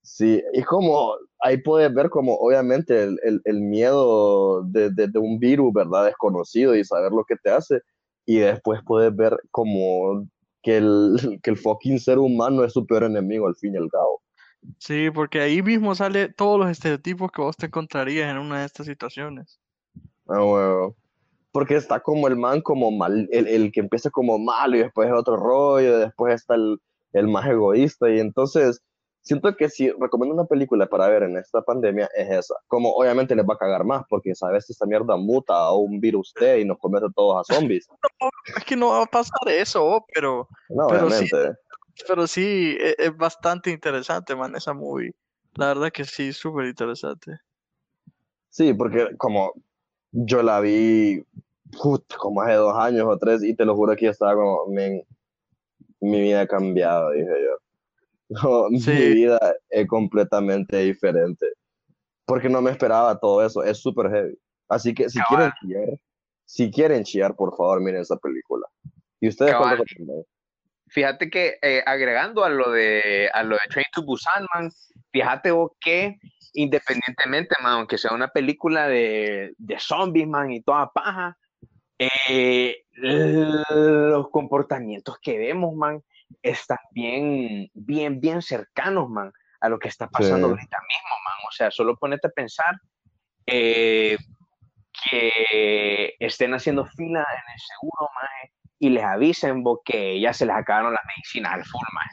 Sí, 0.08 0.42
y 0.54 0.62
como 0.62 1.14
ahí 1.40 1.58
puedes 1.58 1.92
ver 1.92 2.08
como 2.08 2.34
obviamente 2.36 3.04
el, 3.04 3.20
el- 3.22 3.42
el 3.44 3.60
miedo 3.60 4.62
de, 4.64 4.90
de- 4.90 5.08
de 5.08 5.18
un 5.18 5.38
virus, 5.38 5.72
¿verdad? 5.74 6.06
Desconocido 6.06 6.74
y 6.74 6.84
saber 6.84 7.12
lo 7.12 7.24
que 7.24 7.36
te 7.36 7.50
hace. 7.50 7.80
Y 8.26 8.38
después 8.38 8.80
puedes 8.86 9.14
ver 9.14 9.38
como 9.50 10.26
que 10.62 10.78
el, 10.78 11.16
que 11.42 11.50
el 11.50 11.56
fucking 11.58 11.98
ser 12.00 12.18
humano 12.18 12.64
es 12.64 12.72
su 12.72 12.86
peor 12.86 13.04
enemigo 13.04 13.46
al 13.46 13.56
fin 13.56 13.74
y 13.74 13.78
al 13.78 13.90
cabo. 13.90 14.22
Sí, 14.78 15.10
porque 15.10 15.40
ahí 15.40 15.62
mismo 15.62 15.94
sale 15.94 16.30
todos 16.30 16.58
los 16.58 16.70
estereotipos 16.70 17.30
que 17.30 17.42
vos 17.42 17.56
te 17.56 17.66
encontrarías 17.66 18.30
en 18.30 18.38
una 18.38 18.60
de 18.60 18.66
estas 18.66 18.86
situaciones. 18.86 19.60
Ah, 20.26 20.40
bueno. 20.40 20.96
Porque 21.52 21.76
está 21.76 22.00
como 22.00 22.28
el 22.28 22.36
man 22.36 22.60
como 22.62 22.90
mal, 22.90 23.28
el, 23.32 23.46
el 23.48 23.72
que 23.72 23.80
empieza 23.80 24.10
como 24.10 24.38
malo 24.38 24.76
y 24.76 24.80
después 24.80 25.08
es 25.08 25.14
otro 25.14 25.36
rollo, 25.36 25.98
después 25.98 26.34
está 26.34 26.54
el, 26.54 26.78
el 27.12 27.28
más 27.28 27.46
egoísta. 27.48 28.10
Y 28.10 28.20
entonces 28.20 28.82
siento 29.28 29.54
que 29.54 29.68
si 29.68 29.90
recomiendo 29.90 30.34
una 30.34 30.46
película 30.46 30.86
para 30.86 31.06
ver 31.08 31.24
en 31.24 31.36
esta 31.36 31.60
pandemia 31.60 32.08
es 32.16 32.30
esa. 32.30 32.54
Como 32.66 32.90
obviamente 32.92 33.36
les 33.36 33.44
va 33.44 33.54
a 33.54 33.58
cagar 33.58 33.84
más 33.84 34.02
porque 34.08 34.34
sabes 34.34 34.66
que 34.66 34.72
esta 34.72 34.86
mierda 34.86 35.16
muta 35.18 35.54
a 35.54 35.74
un 35.74 36.00
virus 36.00 36.32
T 36.32 36.60
y 36.60 36.64
nos 36.64 36.78
convierte 36.78 37.10
todos 37.14 37.38
a 37.38 37.54
zombies. 37.54 37.86
Es 38.56 38.64
que 38.64 38.74
no 38.76 38.88
va 38.88 39.02
a 39.02 39.06
pasar 39.06 39.46
eso, 39.48 39.84
bo, 39.84 40.06
pero, 40.14 40.48
No, 40.70 40.86
Pero 40.88 41.10
sí. 41.10 41.28
obviamente. 41.28 41.60
pero 42.08 42.26
sí, 42.26 42.76
e- 42.80 42.94
es, 42.96 43.14
bastante 43.14 43.70
interesante, 43.70 44.34
man, 44.34 44.56
esa 44.56 44.72
movie. 44.72 45.14
La 45.54 45.68
verdad 45.68 45.92
que 45.92 46.04
sí, 46.04 46.32
súper 46.32 46.66
interesante. 46.66 47.38
Sí, 48.48 48.72
porque 48.72 49.14
como 49.18 49.52
yo 50.12 50.42
la 50.42 50.60
vi 50.60 51.22
put, 51.82 52.14
como 52.16 52.40
hace 52.40 52.54
dos 52.54 52.74
años 52.74 53.06
o 53.06 53.18
tres 53.18 53.42
y 53.44 53.54
te 53.54 53.66
lo 53.66 53.76
juro 53.76 53.94
que 53.94 54.06
yo 54.06 54.10
estaba 54.10 54.34
como, 54.34 54.66
"Men, 54.68 55.04
mi 56.00 56.20
vida 56.22 56.40
ha 56.40 56.46
cambiado, 56.46 57.10
dije 57.10 57.26
yo. 57.26 57.67
No, 58.28 58.68
Sí. 58.78 58.90
Mi 58.90 59.14
vida 59.14 59.38
es 59.70 59.86
completamente 59.86 60.78
diferente. 60.78 61.46
Porque 62.24 62.48
no 62.48 62.60
me 62.60 62.70
esperaba 62.70 63.18
todo 63.18 63.44
eso, 63.44 63.62
es 63.62 63.78
súper 63.78 64.10
heavy. 64.10 64.38
Así 64.68 64.94
que 64.94 65.08
si 65.08 65.18
quieren 65.22 65.50
chillar, 65.60 65.98
si 66.44 66.70
quieren 66.70 67.04
chillar, 67.04 67.34
por 67.34 67.56
favor, 67.56 67.80
miren 67.80 68.02
esa 68.02 68.16
película. 68.16 68.66
¿Y 69.20 69.28
ustedes 69.28 69.52
recomiendan? 69.52 70.24
Fíjate 70.88 71.30
que 71.30 71.58
eh, 71.62 71.82
agregando 71.86 72.44
a 72.44 72.50
lo 72.50 72.70
de 72.70 73.30
a 73.32 73.42
lo 73.42 73.56
de 73.56 73.62
Train 73.70 73.86
to 73.92 74.02
Busan, 74.02 74.46
man, 74.54 74.70
fíjate 75.10 75.50
vos 75.50 75.72
que 75.80 76.18
independientemente, 76.54 77.54
man, 77.62 77.74
aunque 77.74 77.98
sea 77.98 78.12
una 78.12 78.28
película 78.28 78.88
de, 78.88 79.54
de 79.58 79.78
zombies, 79.78 80.26
man, 80.26 80.50
y 80.50 80.62
toda 80.62 80.90
paja, 80.92 81.36
eh, 81.98 82.84
los 82.92 84.30
comportamientos 84.30 85.18
que 85.20 85.38
vemos, 85.38 85.74
man, 85.74 86.02
están 86.42 86.78
bien, 86.92 87.68
bien, 87.74 88.20
bien 88.20 88.42
cercanos, 88.42 89.08
man, 89.08 89.32
a 89.60 89.68
lo 89.68 89.78
que 89.78 89.88
está 89.88 90.08
pasando 90.08 90.46
Sí. 90.48 90.50
ahorita 90.52 90.78
mismo, 90.88 91.16
man. 91.24 91.34
O 91.48 91.52
sea, 91.52 91.70
solo 91.70 91.96
ponete 91.96 92.28
a 92.28 92.30
pensar 92.30 92.74
eh, 93.46 94.16
que 95.10 96.14
estén 96.18 96.54
haciendo 96.54 96.84
fila 96.86 97.20
en 97.20 97.52
el 97.52 97.60
seguro, 97.60 98.10
man, 98.14 98.50
y 98.78 98.90
les 98.90 99.04
avisen 99.04 99.62
vos, 99.62 99.80
que 99.84 100.20
ya 100.20 100.32
se 100.32 100.46
les 100.46 100.54
acabaron 100.54 100.92
las 100.92 101.02
medicinas 101.06 101.52
al 101.54 101.64
full, 101.64 101.86
man. 101.92 102.06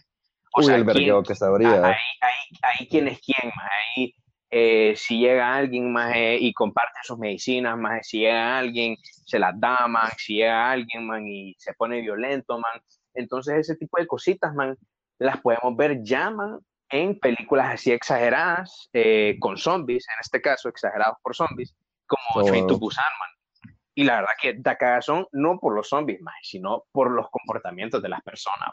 O 0.53 0.59
Uy, 0.61 0.65
sea, 0.65 0.75
el 0.75 0.85
¿quién- 0.85 1.23
que 1.23 1.35
se 1.35 1.45
ahí, 1.45 1.93
ahí, 2.21 2.57
ahí 2.61 2.87
quién 2.87 3.07
es 3.07 3.19
quién, 3.19 3.51
más 3.55 3.69
ahí 3.97 4.15
eh, 4.51 4.93
si 4.95 5.19
llega 5.19 5.53
alguien 5.53 5.91
más 5.91 6.13
y 6.15 6.53
comparte 6.53 6.99
sus 7.03 7.17
medicinas, 7.17 7.77
más 7.77 8.07
si 8.07 8.19
llega 8.19 8.57
alguien 8.57 8.95
se 9.25 9.37
las 9.37 9.59
da, 9.59 9.85
man, 9.87 10.09
si 10.17 10.35
llega 10.35 10.71
alguien, 10.71 11.05
man, 11.05 11.27
y 11.27 11.53
se 11.57 11.73
pone 11.73 11.99
violento, 11.99 12.57
man. 12.57 12.79
Entonces 13.15 13.55
ese 13.55 13.75
tipo 13.75 13.99
de 13.99 14.07
cositas, 14.07 14.53
man, 14.53 14.77
las 15.19 15.41
podemos 15.41 15.75
ver 15.75 16.01
ya, 16.03 16.29
man, 16.29 16.59
en 16.89 17.19
películas 17.19 17.73
así 17.73 17.91
exageradas, 17.91 18.89
eh, 18.93 19.37
con 19.39 19.57
zombies, 19.57 20.05
en 20.07 20.19
este 20.21 20.41
caso 20.41 20.69
exagerados 20.69 21.17
por 21.21 21.35
zombies, 21.35 21.75
como 22.05 22.43
Oh, 22.43 22.43
Train 22.43 22.67
to. 22.67 22.77
Busan, 22.77 23.03
man. 23.19 23.73
Y 23.95 24.03
la 24.03 24.17
verdad 24.17 24.33
que 24.41 24.53
da 24.57 24.77
cagazón 24.77 25.25
no 25.31 25.57
por 25.59 25.73
los 25.73 25.87
zombies, 25.87 26.21
más, 26.21 26.35
sino 26.43 26.83
por 26.91 27.11
los 27.11 27.29
comportamientos 27.29 28.01
de 28.01 28.09
las 28.09 28.21
personas. 28.21 28.71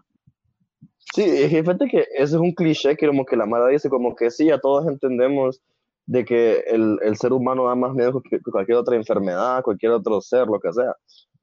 Sí, 1.14 1.22
es 1.22 1.50
que 1.50 1.62
fíjate 1.62 1.88
que 1.88 2.00
ese 2.14 2.22
es 2.22 2.32
un 2.34 2.52
cliché 2.52 2.96
que 2.96 3.06
como 3.06 3.24
que 3.24 3.36
la 3.36 3.46
Mara 3.46 3.68
dice 3.68 3.88
como 3.88 4.14
que 4.14 4.30
sí, 4.30 4.50
a 4.50 4.58
todos 4.58 4.86
entendemos 4.88 5.60
de 6.06 6.24
que 6.24 6.60
el, 6.66 6.98
el 7.02 7.16
ser 7.16 7.32
humano 7.32 7.66
da 7.66 7.74
más 7.74 7.92
miedo 7.92 8.20
que 8.22 8.40
cualquier 8.40 8.78
otra 8.78 8.96
enfermedad, 8.96 9.62
cualquier 9.62 9.92
otro 9.92 10.20
ser, 10.20 10.46
lo 10.46 10.58
que 10.58 10.72
sea. 10.72 10.96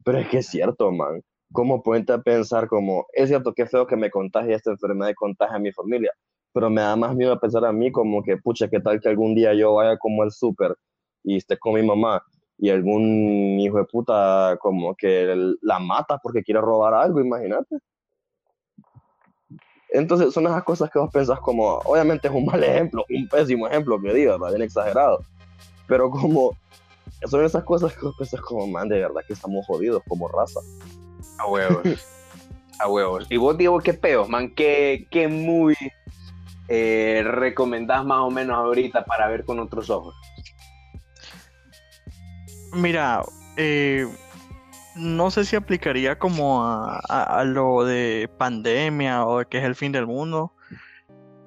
Pero 0.03 0.18
es 0.20 0.27
que 0.27 0.38
es 0.39 0.48
cierto, 0.48 0.91
man. 0.91 1.22
¿Cómo 1.51 1.82
a 1.84 2.18
pensar 2.20 2.68
como, 2.68 3.08
es 3.13 3.29
cierto 3.29 3.53
que 3.53 3.65
feo 3.65 3.88
que 3.88 3.96
me 3.96 4.12
contagie 4.12 4.53
esta 4.53 4.72
enfermedad 4.72 5.10
y 5.10 5.15
contagie 5.15 5.56
a 5.56 5.60
mi 5.60 5.72
familia? 5.72 6.12
Pero 6.53 6.70
me 6.70 6.82
da 6.82 6.96
más 6.96 7.15
miedo 7.15 7.34
a 7.34 7.39
pensar 7.39 7.65
a 7.65 7.72
mí 7.72 7.91
como 7.91 8.22
que, 8.22 8.38
pucha, 8.38 8.68
¿qué 8.68 8.79
tal 8.79 9.00
que 9.00 9.10
algún 9.10 9.34
día 9.34 9.53
yo 9.53 9.74
vaya 9.74 9.98
como 9.98 10.22
al 10.22 10.32
súper 10.32 10.75
y 11.24 11.38
esté 11.38 11.58
con 11.58 11.74
mi 11.74 11.84
mamá 11.84 12.24
y 12.58 12.70
algún 12.70 13.60
hijo 13.60 13.77
de 13.77 13.86
puta 13.86 14.58
como 14.60 14.94
que 14.96 15.36
la 15.62 15.79
mata 15.79 16.20
porque 16.22 16.44
quiere 16.44 16.62
robar 16.62 16.94
algo, 16.94 17.20
imagínate? 17.20 17.77
Entonces 19.91 20.32
son 20.32 20.46
esas 20.46 20.63
cosas 20.63 20.91
que 20.91 21.00
vos 21.00 21.10
pensás 21.12 21.39
como, 21.39 21.79
obviamente 21.79 22.27
es 22.27 22.34
un 22.34 22.46
mal 22.46 22.63
ejemplo, 22.63 23.03
un 23.10 23.27
pésimo 23.27 23.68
ejemplo 23.68 24.00
que 24.00 24.13
diga, 24.13 24.34
¿verdad? 24.34 24.50
bien 24.50 24.62
exagerado, 24.62 25.22
pero 25.88 26.12
como 26.12 26.51
son 27.25 27.44
esas 27.44 27.63
cosas 27.63 27.94
que 27.96 28.06
vos 28.06 28.15
pensás 28.15 28.41
como, 28.41 28.68
man, 28.68 28.88
de 28.88 29.00
verdad 29.00 29.22
que 29.25 29.34
estamos 29.34 29.65
jodidos 29.65 30.03
como 30.08 30.27
raza. 30.27 30.60
A 31.39 31.48
huevos. 31.48 31.84
A 32.79 32.88
huevos. 32.88 33.27
Y 33.29 33.36
vos, 33.38 33.58
Diego, 33.58 33.79
qué 33.79 33.93
peos, 33.93 34.29
man, 34.29 34.53
qué, 34.55 35.08
qué 35.12 35.27
movie 35.27 35.75
eh, 36.69 37.22
recomendás 37.25 38.05
más 38.05 38.19
o 38.19 38.29
menos 38.31 38.55
ahorita 38.55 39.03
para 39.03 39.27
ver 39.27 39.43
con 39.43 39.60
otros 39.60 39.89
ojos. 39.89 40.15
Mira, 42.72 43.22
eh, 43.58 44.08
no 44.96 45.29
sé 45.31 45.43
si 45.43 45.55
aplicaría 45.58 46.17
como 46.17 46.63
a, 46.63 47.01
a- 47.10 47.39
a 47.39 47.43
lo 47.43 47.84
de 47.84 48.29
pandemia 48.38 49.25
o 49.25 49.39
de 49.39 49.46
que 49.46 49.58
es 49.58 49.63
el 49.65 49.75
fin 49.75 49.91
del 49.91 50.08
mundo, 50.08 50.53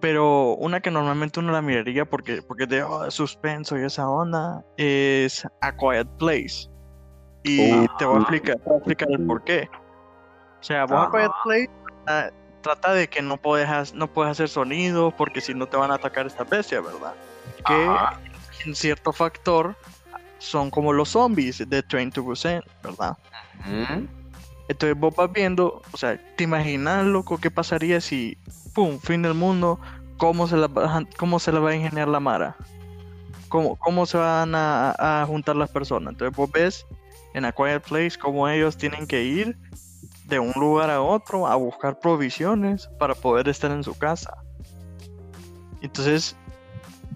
pero 0.00 0.54
una 0.56 0.80
que 0.80 0.90
normalmente 0.90 1.40
uno 1.40 1.52
la 1.52 1.62
miraría 1.62 2.04
porque, 2.04 2.42
porque 2.42 2.66
de 2.66 2.82
oh, 2.82 3.10
suspenso 3.10 3.78
y 3.78 3.84
esa 3.84 4.08
onda 4.08 4.64
es 4.76 5.46
A 5.62 5.74
Quiet 5.76 6.08
Place. 6.18 6.68
Y 7.44 7.86
te 7.98 8.04
voy 8.04 8.16
a 8.16 8.20
explicar, 8.20 8.56
te 8.56 8.62
voy 8.64 8.74
a 8.74 8.76
explicar 8.78 9.08
el 9.10 9.26
por 9.26 9.44
qué. 9.44 9.68
O 10.62 10.64
sea, 10.64 10.84
vos 10.86 11.08
A. 11.08 11.10
Quiet 11.10 11.32
Place 11.42 12.32
trata 12.62 12.92
de 12.94 13.08
que 13.08 13.20
no 13.20 13.36
puedes, 13.36 13.92
no 13.94 14.06
puedes 14.06 14.30
hacer 14.30 14.48
sonido 14.48 15.10
porque 15.16 15.40
si 15.40 15.52
no 15.52 15.66
te 15.66 15.76
van 15.76 15.90
a 15.90 15.94
atacar 15.94 16.26
esta 16.26 16.44
bestia, 16.44 16.80
¿verdad? 16.80 17.14
Que 17.66 17.88
Ajá. 17.88 18.20
en 18.64 18.74
cierto 18.76 19.12
factor 19.12 19.76
son 20.38 20.70
como 20.70 20.92
los 20.92 21.08
zombies 21.10 21.68
de 21.68 21.82
Train 21.82 22.12
to 22.12 22.22
Busan, 22.22 22.62
¿verdad? 22.84 23.16
Mm, 23.66 24.06
Entonces 24.68 24.96
vos 24.98 25.12
vas 25.16 25.32
viendo, 25.32 25.82
o 25.92 25.96
sea, 25.96 26.16
¿te 26.36 26.44
imaginas, 26.44 27.04
loco, 27.04 27.38
qué 27.38 27.50
pasaría 27.50 28.00
si, 28.00 28.38
pum, 28.72 29.00
fin 29.00 29.22
del 29.22 29.34
mundo, 29.34 29.80
cómo 30.16 30.46
se 30.46 30.56
la, 30.56 30.68
va 30.68 30.98
a- 30.98 31.04
cómo 31.18 31.40
se 31.40 31.50
la 31.50 31.58
va 31.58 31.70
a 31.70 31.74
ingeniar 31.74 32.06
la 32.06 32.20
Mara? 32.20 32.56
¿Cómo, 33.48 33.74
cómo 33.76 34.06
se 34.06 34.16
van 34.18 34.54
a, 34.54 34.94
a 35.22 35.26
juntar 35.26 35.56
las 35.56 35.70
personas? 35.70 36.12
Entonces 36.12 36.36
vos 36.36 36.50
ves 36.52 36.86
en 37.34 37.44
A 37.44 37.50
Quiet 37.52 37.82
Place 37.82 38.12
cómo 38.18 38.48
ellos 38.48 38.76
tienen 38.76 39.06
que 39.06 39.22
ir 39.24 39.58
de 40.32 40.38
un 40.38 40.52
lugar 40.56 40.88
a 40.88 41.02
otro 41.02 41.46
a 41.46 41.56
buscar 41.56 41.98
provisiones 41.98 42.88
para 42.98 43.14
poder 43.14 43.50
estar 43.50 43.70
en 43.70 43.84
su 43.84 43.98
casa. 43.98 44.32
Entonces, 45.82 46.34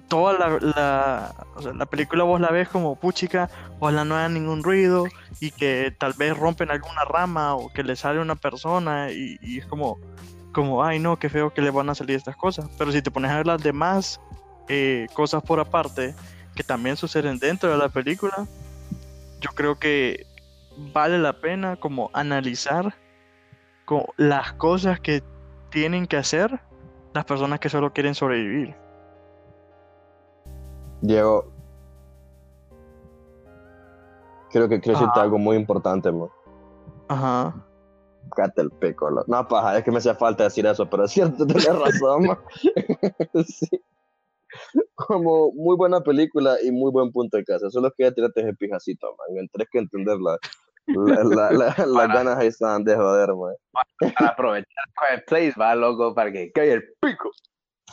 toda 0.07 0.35
la, 0.35 1.33
la, 1.73 1.87
película 1.87 2.25
vos 2.25 2.39
la 2.39 2.51
ves 2.51 2.69
como 2.69 2.95
puchica, 2.97 3.49
ojalá 3.81 4.05
no 4.05 4.17
haya 4.17 4.29
ningún 4.29 4.63
ruido 4.63 5.07
y 5.41 5.51
que 5.51 5.95
tal 5.99 6.13
vez 6.13 6.37
rompen 6.37 6.71
alguna 6.71 7.07
rama 7.07 7.55
o 7.55 7.73
que 7.73 7.83
le 7.83 7.97
sale 7.97 8.21
una 8.21 8.37
persona 8.37 9.11
y, 9.11 9.39
y 9.41 9.61
es 9.61 9.67
como, 9.67 9.99
como, 10.53 10.85
ay 10.85 10.99
no, 10.99 11.19
qué 11.19 11.31
feo 11.31 11.55
que 11.55 11.63
le 11.63 11.71
van 11.71 11.89
a 11.89 11.95
salir 11.95 12.17
estas 12.17 12.37
cosas. 12.37 12.69
Pero 12.77 12.93
si 12.93 13.01
te 13.01 13.11
pones 13.11 13.31
a 13.31 13.39
ver 13.39 13.47
las 13.47 13.63
demás 13.63 14.21
eh, 14.69 15.07
cosas 15.15 15.43
por 15.43 15.59
aparte 15.59 16.15
que 16.55 16.65
también 16.65 16.99
suceden 16.99 17.39
dentro 17.39 17.71
de 17.71 17.79
la 17.79 17.89
película, 17.89 18.47
yo 19.41 19.51
creo 19.55 19.79
que 19.79 20.27
vale 20.93 21.19
la 21.19 21.41
pena 21.41 21.77
como 21.77 22.11
analizar 22.13 22.95
co- 23.87 24.13
las 24.19 24.53
cosas 24.55 25.01
que 25.01 25.23
tienen 25.71 26.07
que 26.07 26.19
hacer 26.19 26.61
las 27.15 27.25
personas 27.25 27.59
que 27.61 27.71
solo 27.71 27.93
quieren 27.95 28.15
sobrevivir. 28.15 28.77
Diego, 31.01 31.51
creo 34.51 34.69
que 34.69 34.81
quiero 34.81 34.99
decirte 34.99 35.21
algo 35.21 35.39
muy 35.39 35.57
importante, 35.57 36.11
man. 36.13 36.29
Ajá. 37.09 37.55
Cállate 38.35 38.63
el 38.63 38.71
pico. 38.71 39.09
lo- 39.11 39.25
No, 39.27 39.47
paja, 39.47 39.79
es 39.79 39.85
que 39.85 39.91
me 39.91 39.99
hacía 39.99 40.15
falta 40.15 40.45
decir 40.45 40.67
eso, 40.67 40.89
pero 40.89 41.05
es 41.05 41.13
cierto, 41.13 41.47
tenés 41.47 41.79
razón, 41.79 42.27
man. 42.27 42.39
Sí. 43.47 43.69
Como 44.95 45.53
muy 45.53 45.77
buena 45.77 46.01
película 46.01 46.57
y 46.63 46.71
muy 46.73 46.91
buen 46.91 47.13
punto 47.13 47.37
de 47.37 47.45
casa. 47.45 47.69
Solo 47.71 47.91
que 47.97 48.05
ya 48.05 48.13
tiraste 48.13 48.41
ese 48.41 48.55
pijacito, 48.55 49.07
man. 49.19 49.47
Tienes 49.53 49.69
que 49.71 49.79
entender 49.79 50.17
la, 50.87 51.25
la, 51.25 51.51
la, 51.51 51.51
la- 51.53 51.75
las 51.87 52.09
ganas 52.09 52.39
ahí 52.39 52.49
están 52.49 52.85
de 52.85 52.95
joder, 52.97 53.31
man. 53.35 53.55
Para 54.15 54.29
aprovechar 54.31 54.85
Quiet 54.99 55.25
Place, 55.27 55.55
va, 55.61 55.75
loco, 55.75 56.15
para 56.15 56.31
que 56.33 56.51
caiga 56.53 56.75
el 56.75 56.85
pico. 57.01 57.31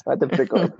Cállate 0.06 0.26
el 0.26 0.32
pico. 0.32 0.58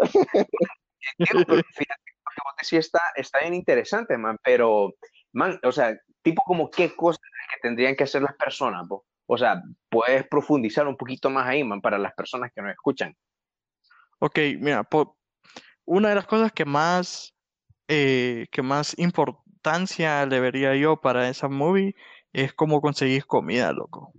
Fíjate 1.18 1.24
que 1.24 1.34
lo 1.38 1.44
que 1.44 1.52
vos 1.52 2.54
decís 2.60 2.78
está, 2.80 3.00
está 3.14 3.40
bien 3.40 3.54
interesante, 3.54 4.16
man, 4.18 4.38
pero, 4.42 4.92
man, 5.32 5.58
o 5.62 5.72
sea, 5.72 5.96
tipo 6.22 6.42
como 6.44 6.70
qué 6.70 6.94
cosas 6.94 7.20
que 7.20 7.60
tendrían 7.62 7.94
que 7.96 8.04
hacer 8.04 8.22
las 8.22 8.34
personas, 8.36 8.86
po? 8.88 9.04
O 9.28 9.36
sea, 9.38 9.60
puedes 9.88 10.26
profundizar 10.28 10.86
un 10.86 10.96
poquito 10.96 11.30
más 11.30 11.46
ahí, 11.46 11.64
man, 11.64 11.80
para 11.80 11.98
las 11.98 12.12
personas 12.14 12.50
que 12.54 12.62
nos 12.62 12.70
escuchan. 12.72 13.14
Ok, 14.18 14.38
mira, 14.58 14.84
po- 14.84 15.16
una 15.84 16.08
de 16.10 16.14
las 16.16 16.26
cosas 16.26 16.52
que 16.52 16.64
más, 16.64 17.34
eh, 17.88 18.46
que 18.50 18.62
más 18.62 18.96
importancia 19.66 20.24
le 20.26 20.38
vería 20.38 20.76
yo 20.76 20.96
para 20.96 21.28
esa 21.28 21.48
movie 21.48 21.96
es 22.32 22.52
cómo 22.54 22.80
conseguir 22.80 23.26
comida, 23.26 23.72
loco. 23.72 24.12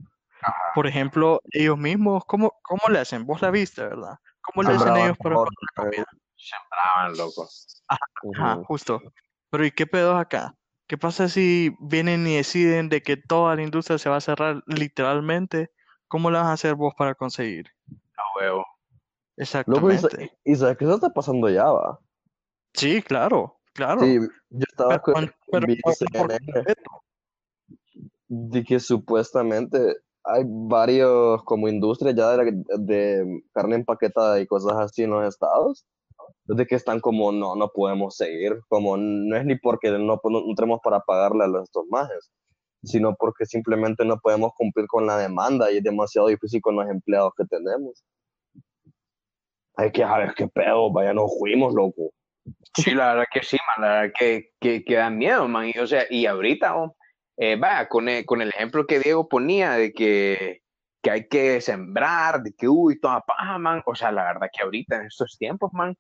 Por 0.76 0.88
ejemplo, 0.88 1.42
ellos 1.52 1.78
mismos, 1.78 2.26
¿cómo, 2.26 2.54
cómo 2.64 2.82
le 2.92 3.00
hacen? 3.00 3.26
Vos 3.26 3.42
la 3.42 3.50
viste, 3.50 3.82
¿verdad? 3.82 4.16
¿Cómo 4.42 4.68
le 4.68 4.76
hacen 4.76 4.98
ellos 4.98 5.18
para 5.18 5.36
por- 5.36 5.48
encontrar 5.48 5.86
comida? 5.90 6.06
Sembraban, 6.36 7.18
loco. 7.18 7.48
Ajá, 7.88 8.62
justo. 8.66 9.02
Pero 9.50 9.66
¿y 9.66 9.72
qué 9.72 9.88
pedos 9.88 10.20
acá? 10.20 10.54
¿Qué 10.86 10.98
pasa 10.98 11.30
si 11.30 11.74
vienen 11.80 12.28
y 12.28 12.36
deciden 12.36 12.90
de 12.90 13.02
que 13.02 13.16
toda 13.16 13.56
la 13.56 13.64
industria 13.64 13.98
se 13.98 14.10
va 14.10 14.18
a 14.18 14.22
cerrar 14.22 14.64
literalmente? 14.68 15.72
¿Cómo 16.10 16.30
la 16.30 16.40
vas 16.40 16.48
a 16.50 16.54
hacer 16.54 16.76
vos 16.76 16.94
para 16.98 17.16
conseguir? 17.16 17.68
A 18.18 18.24
huevo. 18.38 18.66
Loco, 19.66 19.92
y, 19.92 19.98
sa- 19.98 20.08
Exactamente. 20.08 20.38
y 20.44 20.56
sabes 20.56 20.78
que 20.78 20.84
eso 20.86 20.96
está 20.96 21.10
pasando 21.10 21.50
ya, 21.50 21.66
va. 21.66 22.00
Sí, 22.74 23.02
claro, 23.02 23.57
claro. 23.78 24.02
Sí, 24.02 24.20
yo 24.50 24.64
estaba 24.68 25.00
Pero, 25.00 25.14
con 25.14 25.32
pero 25.52 25.68
vi 25.68 25.78
¿por 25.82 25.94
CNN 25.94 26.38
qué? 26.54 26.74
de 28.30 28.64
que 28.64 28.80
supuestamente 28.80 29.78
hay 30.26 30.44
varios 30.46 31.42
como 31.46 31.70
industrias 31.70 32.14
ya 32.16 32.32
de, 32.36 32.38
la- 32.52 32.64
de 32.80 33.42
carne 33.54 33.76
empaquetada 33.78 34.40
y 34.42 34.48
cosas 34.48 34.74
así 34.78 35.04
en 35.04 35.12
los 35.12 35.26
estados, 35.26 35.86
de 36.44 36.66
que 36.66 36.76
están 36.76 37.00
como, 37.00 37.32
no, 37.32 37.56
no 37.56 37.70
podemos 37.70 38.18
seguir, 38.18 38.60
como 38.68 38.98
no 38.98 39.38
es 39.38 39.46
ni 39.46 39.56
porque 39.58 39.92
no, 39.92 40.00
no, 40.00 40.20
no 40.24 40.56
tenemos 40.56 40.82
para 40.84 41.00
pagarle 41.00 41.46
a 41.46 41.48
los 41.48 41.64
estos 41.64 41.86
majes, 41.90 42.30
sino 42.84 43.16
porque 43.16 43.46
simplemente 43.46 44.04
no 44.04 44.18
podemos 44.20 44.52
cumplir 44.58 44.88
con 44.88 45.06
la 45.06 45.18
demanda 45.18 45.72
y 45.72 45.78
es 45.78 45.84
demasiado 45.84 46.28
difícil 46.28 46.60
con 46.62 46.76
los 46.76 46.90
empleados 46.90 47.32
que 47.38 47.46
tenemos. 47.46 48.04
Hay 49.78 49.92
que 49.92 50.02
saber 50.02 50.34
qué 50.36 50.48
pedo, 50.48 50.92
vaya, 50.92 51.14
nos 51.14 51.32
fuimos, 51.40 51.74
loco. 51.74 52.12
Sí, 52.74 52.92
la 52.92 53.14
verdad 53.14 53.26
que 53.32 53.44
sí, 53.44 53.58
man, 53.68 53.90
la 53.90 54.02
verdad 54.02 54.14
que, 54.18 54.52
que, 54.60 54.84
que 54.84 54.96
da 54.96 55.10
miedo, 55.10 55.48
man. 55.48 55.72
Y, 55.74 55.80
o 55.80 55.88
sea, 55.88 56.06
y 56.10 56.26
ahorita, 56.26 56.78
oh, 56.78 56.96
eh, 57.38 57.56
vaya, 57.56 57.88
con 57.88 58.08
el, 58.10 58.26
con 58.26 58.42
el 58.42 58.50
ejemplo 58.50 58.86
que 58.86 59.00
Diego 59.00 59.28
ponía 59.28 59.72
de 59.72 59.94
que, 59.94 60.62
que 61.02 61.12
hay 61.12 61.28
que 61.28 61.62
sembrar, 61.62 62.44
de 62.44 62.54
que, 62.54 62.68
uy, 62.68 63.00
toda 63.00 63.22
paja, 63.22 63.58
man. 63.58 63.82
O 63.86 63.96
sea, 63.96 64.12
la 64.12 64.24
verdad 64.24 64.50
que 64.56 64.64
ahorita 64.64 64.98
en 64.98 65.08
estos 65.08 65.38
tiempos, 65.38 65.72
man, 65.74 65.96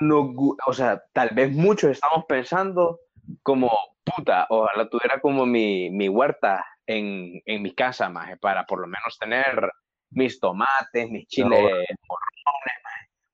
no, 0.00 0.34
o 0.66 0.72
sea, 0.72 1.02
tal 1.12 1.30
vez 1.34 1.52
muchos 1.52 1.90
estamos 1.90 2.24
pensando 2.26 3.00
como, 3.42 3.70
puta, 4.04 4.46
ojalá 4.48 4.88
tuviera 4.88 5.20
como 5.20 5.44
mi, 5.46 5.90
mi 5.90 6.08
huerta 6.08 6.64
en, 6.86 7.40
en 7.44 7.62
mi 7.62 7.74
casa, 7.74 8.08
maje, 8.08 8.36
para 8.36 8.64
por 8.64 8.80
lo 8.80 8.86
menos 8.86 9.18
tener 9.18 9.70
mis 10.10 10.40
tomates, 10.40 11.10
mis 11.10 11.26
chiles 11.28 11.60
maje, 11.60 11.84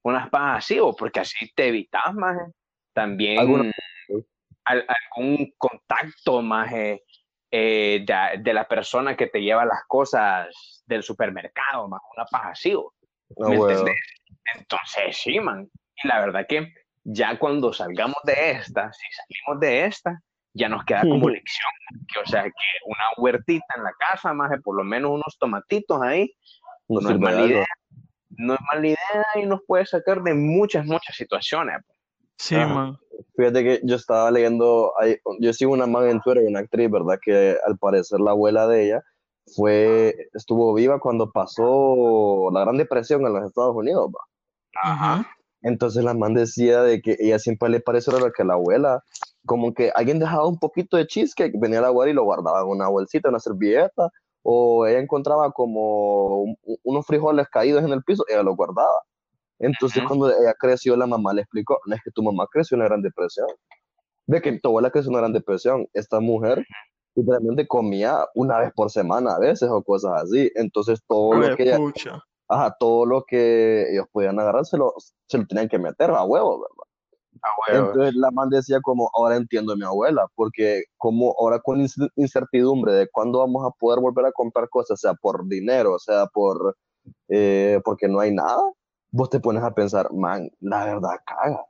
unas 0.09 0.31
pajas 0.31 0.65
así, 0.65 0.79
o 0.79 0.95
porque 0.95 1.21
así 1.21 1.51
te 1.55 1.69
evitas, 1.69 2.15
maje, 2.15 2.53
también 2.93 3.39
Alguna- 3.41 3.73
al- 4.65 4.87
algún 4.89 5.53
contacto, 5.59 6.43
maje, 6.43 7.03
eh, 7.51 8.05
de, 8.07 8.43
de 8.43 8.55
la 8.55 8.67
persona 8.69 9.17
que 9.17 9.27
te 9.27 9.41
lleva 9.41 9.65
las 9.65 9.83
cosas 9.89 10.83
del 10.87 11.03
supermercado, 11.03 11.89
más 11.89 12.01
una 12.17 12.25
paja 12.27 12.51
así, 12.51 12.73
No, 12.73 13.49
¿Me 13.49 13.59
huevo. 13.59 13.69
entendés? 13.71 13.97
Entonces, 14.57 15.17
sí, 15.17 15.41
man. 15.41 15.69
Y 16.03 16.09
la 16.09 16.21
verdad 16.21 16.47
que 16.49 16.73
ya 17.05 17.39
cuando 17.39 17.73
salgamos 17.73 18.17
de 18.25 18.51
esta, 18.53 18.93
si 18.93 19.07
salimos 19.13 19.61
de 19.61 19.85
esta, 19.87 20.21
ya 20.55 20.69
nos 20.69 20.85
queda 20.85 21.01
como 21.03 21.29
lección. 21.29 21.71
Que, 22.13 22.21
o 22.21 22.27
sea, 22.27 22.45
que 22.45 22.51
una 22.87 23.05
huertita 23.17 23.75
en 23.77 23.83
la 23.85 23.93
casa, 23.99 24.33
más 24.33 24.51
por 24.63 24.77
lo 24.77 24.85
menos 24.85 25.11
unos 25.11 25.37
tomatitos 25.39 26.01
ahí, 26.03 26.33
No 26.89 27.01
no 27.01 27.11
es 27.11 27.19
mala 27.19 27.43
idea. 27.47 27.67
No 28.39 28.55
es 28.55 28.61
mala 28.73 28.87
idea 28.87 29.27
y 29.37 29.47
nos 29.47 29.61
puede 29.67 29.87
sacar 29.87 30.23
de 30.23 30.35
muchas, 30.35 30.85
muchas 30.85 31.17
situaciones. 31.17 31.83
Sí, 32.39 32.55
Ajá. 32.55 32.75
man. 32.75 32.99
Fíjate 33.37 33.65
que 33.65 33.81
yo 33.83 33.97
estaba 33.97 34.31
leyendo, 34.31 34.93
yo 35.41 35.53
sigo 35.53 35.73
una 35.73 35.87
man 35.87 36.09
en 36.09 36.21
Twitter, 36.21 36.45
una 36.47 36.61
actriz, 36.61 36.91
¿verdad? 36.91 37.19
Que 37.23 37.57
al 37.67 37.79
parecer 37.79 38.21
la 38.21 38.33
abuela 38.33 38.67
de 38.67 38.85
ella 38.85 39.05
fue, 39.55 40.29
estuvo 40.35 40.75
viva 40.75 40.99
cuando 40.99 41.31
pasó 41.31 42.51
la 42.53 42.61
Gran 42.61 42.77
Depresión 42.77 43.27
en 43.27 43.33
los 43.33 43.45
Estados 43.45 43.75
Unidos, 43.75 44.11
¿va? 44.11 45.17
Ujú. 45.17 45.27
Entonces 45.63 46.05
la 46.05 46.15
man 46.15 46.35
decía 46.35 46.83
de 46.83 47.01
que 47.01 47.17
ella 47.19 47.39
siempre 47.39 47.69
le 47.69 47.81
pareció 47.81 48.13
raro 48.13 48.33
que 48.33 48.45
la 48.45 48.55
abuela, 48.55 49.03
como 49.47 49.73
que 49.73 49.91
alguien 49.95 50.19
dejaba 50.19 50.47
un 50.47 50.59
poquito 50.59 50.97
de 50.97 51.07
cheesecake, 51.07 51.59
venía 51.59 51.81
la 51.81 51.89
abuela 51.89 52.13
y 52.13 52.15
lo 52.15 52.25
guardaba 52.25 52.61
en 52.61 52.69
una 52.69 52.89
bolsita, 52.89 53.29
en 53.29 53.35
una 53.35 53.41
servilleta, 53.41 54.11
o 54.49 54.87
ella 54.87 55.01
encontraba 55.01 55.51
como 55.51 56.43
un- 56.43 56.57
unos 56.85 57.05
frijoles 57.05 57.49
caídos 57.49 57.83
en 57.85 57.93
el 57.93 58.05
piso, 58.05 58.25
ella 58.29 58.45
los 58.45 58.57
guardaba. 58.57 59.03
Entonces 59.59 60.03
cuando 60.07 60.31
ella 60.31 60.55
creció, 60.59 60.95
la 60.97 61.07
mamá 61.07 61.33
le 61.33 61.43
explicó, 61.43 61.79
no 61.87 61.95
es 61.97 62.03
que 62.05 62.11
tu 62.13 62.23
mamá 62.23 62.47
creció 62.53 62.77
en 62.77 62.81
una 62.83 62.89
gran 62.89 63.03
depresión, 63.03 63.49
de 64.27 64.41
que 64.41 64.59
tu 64.61 64.69
abuela 64.69 64.91
creció 64.91 65.09
en 65.11 65.15
una 65.15 65.23
gran 65.23 65.33
depresión, 65.33 65.89
esta 65.95 66.21
mujer 66.21 66.65
literalmente 67.17 67.67
comía 67.67 68.25
una 68.35 68.59
vez 68.59 68.73
por 68.75 68.91
semana 68.91 69.35
a 69.35 69.39
veces 69.41 69.69
o 69.71 69.83
cosas 69.83 70.23
así, 70.23 70.51
entonces 70.55 71.01
todo 71.09 71.33
lo 71.41 71.57
que 71.57 71.63
ella- 71.65 71.79
ajá, 72.49 72.77
todo 72.79 73.05
lo 73.07 73.25
que 73.25 73.91
ellos 73.91 74.07
podían 74.13 74.39
agarrar 74.39 74.65
se 74.65 74.77
lo, 74.79 74.93
se 75.27 75.39
lo 75.39 75.47
tenían 75.47 75.69
que 75.69 75.79
meter 75.79 76.11
a 76.11 76.23
huevo, 76.23 76.61
¿verdad? 76.61 76.86
A 77.47 77.73
huevo. 77.73 77.89
Entonces 77.89 78.15
la 78.17 78.31
man 78.33 78.49
decía 78.51 78.81
como, 78.83 79.09
ahora 79.15 79.37
entiendo 79.37 79.73
a 79.73 79.77
mi 79.77 79.85
abuela, 79.85 80.27
porque 80.35 80.85
como 80.97 81.35
ahora 81.39 81.61
con 81.61 81.81
incer- 81.81 82.11
incertidumbre 82.17 82.93
de 82.93 83.09
cuándo 83.09 83.39
vamos 83.39 83.65
a 83.65 83.71
poder 83.79 84.01
volver 84.01 84.27
a 84.27 84.33
comprar 84.33 84.69
cosas, 84.69 85.01
sea 85.01 85.15
por 85.15 85.47
dinero, 85.47 85.99
sea 85.99 86.27
por, 86.27 86.77
eh, 87.29 87.81
porque 87.85 88.09
no 88.09 88.19
hay 88.21 88.33
nada, 88.35 88.61
vos 89.13 89.31
te 89.31 89.39
pones 89.41 89.63
a 89.63 89.73
pensar, 89.75 90.13
man, 90.13 90.51
la 90.61 90.85
verdad 90.85 91.17
caga. 91.25 91.65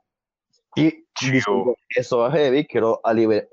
Y 0.75 1.05
diciendo, 1.33 1.75
eso 1.95 2.27
es 2.27 2.33
heavy, 2.33 2.65
quiero 2.67 2.99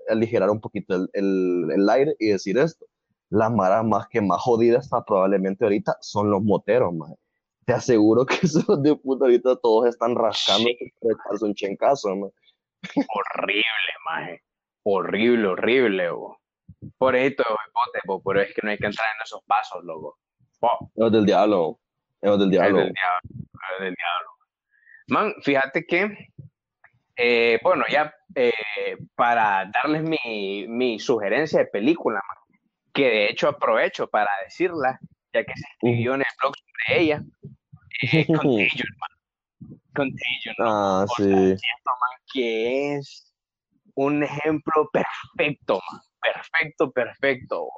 aligerar 0.09 0.51
un 0.51 0.61
poquito 0.61 0.95
el, 0.95 1.09
el- 1.13 1.71
el 1.73 1.89
aire 1.91 2.15
y 2.19 2.29
decir 2.29 2.59
esto. 2.59 2.87
La 3.31 3.49
mara 3.51 3.83
más 3.83 4.07
que 4.09 4.21
más 4.21 4.41
jodida 4.43 4.79
está 4.79 5.03
probablemente 5.05 5.65
ahorita 5.65 5.97
son 6.01 6.31
los 6.31 6.43
moteros, 6.43 6.93
man. 6.95 7.15
Te 7.67 7.73
aseguro 7.73 8.27
que 8.27 8.35
esos 8.43 8.83
de 8.83 8.95
puta 8.97 9.25
ahorita 9.25 9.57
todos 9.57 9.89
están 9.89 10.15
rascando 10.15 10.71
para 11.01 11.39
un 11.41 11.55
chencazo, 11.55 12.15
man. 12.17 12.31
horrible, 13.09 13.93
maje. 14.05 14.43
Horrible, 14.83 15.49
horrible, 15.49 16.11
bo. 16.11 16.39
Por 16.99 17.17
esto, 17.17 17.43
hipote, 17.43 18.01
bo, 18.07 18.23
pero 18.23 18.43
es 18.43 18.55
que 18.55 18.61
no 18.63 18.71
hay 18.71 18.79
que 18.79 18.87
entrar 18.87 19.07
en 19.17 19.23
esos 19.23 19.43
pasos, 19.47 19.83
loco. 19.85 20.19
Bo, 20.61 20.91
Es 20.95 21.13
del 21.13 21.25
diablo. 21.25 21.81
Es 22.21 22.31
del 22.39 22.43
es 22.43 22.51
diablo. 22.51 22.79
del 22.79 22.93
diablo, 22.93 23.21
es 23.77 23.85
del 23.85 23.95
diablo. 23.95 24.31
Man, 25.09 25.35
fíjate 25.43 25.87
que, 25.87 26.31
eh, 27.17 27.59
bueno, 27.63 27.85
ya 27.91 28.15
eh, 28.35 28.97
para 29.15 29.71
darles 29.73 30.03
mi, 30.03 30.67
mi 30.69 30.99
sugerencia 30.99 31.61
de 31.61 31.67
película, 31.67 32.21
man, 32.27 32.61
que 32.93 33.05
de 33.09 33.31
hecho 33.31 33.49
aprovecho 33.49 34.07
para 34.09 34.31
decirla, 34.45 34.99
ya 35.35 35.45
que 35.45 35.53
se 35.55 35.67
escribió 35.73 36.15
en 36.15 36.21
el 36.21 36.27
blog 36.41 36.55
sobre 36.57 37.03
ella, 37.03 37.23
eh, 38.01 38.27
Contagion, 38.27 38.89
man. 39.01 39.79
Contagion, 39.95 40.55
¿no? 40.59 40.65
Ah, 40.67 41.07
sea, 41.17 41.27
sí. 41.27 41.33
siento, 41.33 41.91
man, 42.01 42.21
que 42.33 42.95
es 42.95 43.35
un 43.95 44.23
ejemplo 44.23 44.89
perfecto, 44.93 45.81
man. 45.91 46.01
Perfecto, 46.21 46.91
perfecto. 46.91 47.69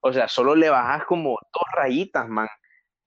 O 0.00 0.12
sea, 0.12 0.26
solo 0.26 0.56
le 0.56 0.70
bajas 0.70 1.04
como 1.04 1.38
dos 1.52 1.64
rayitas, 1.72 2.28
man, 2.28 2.48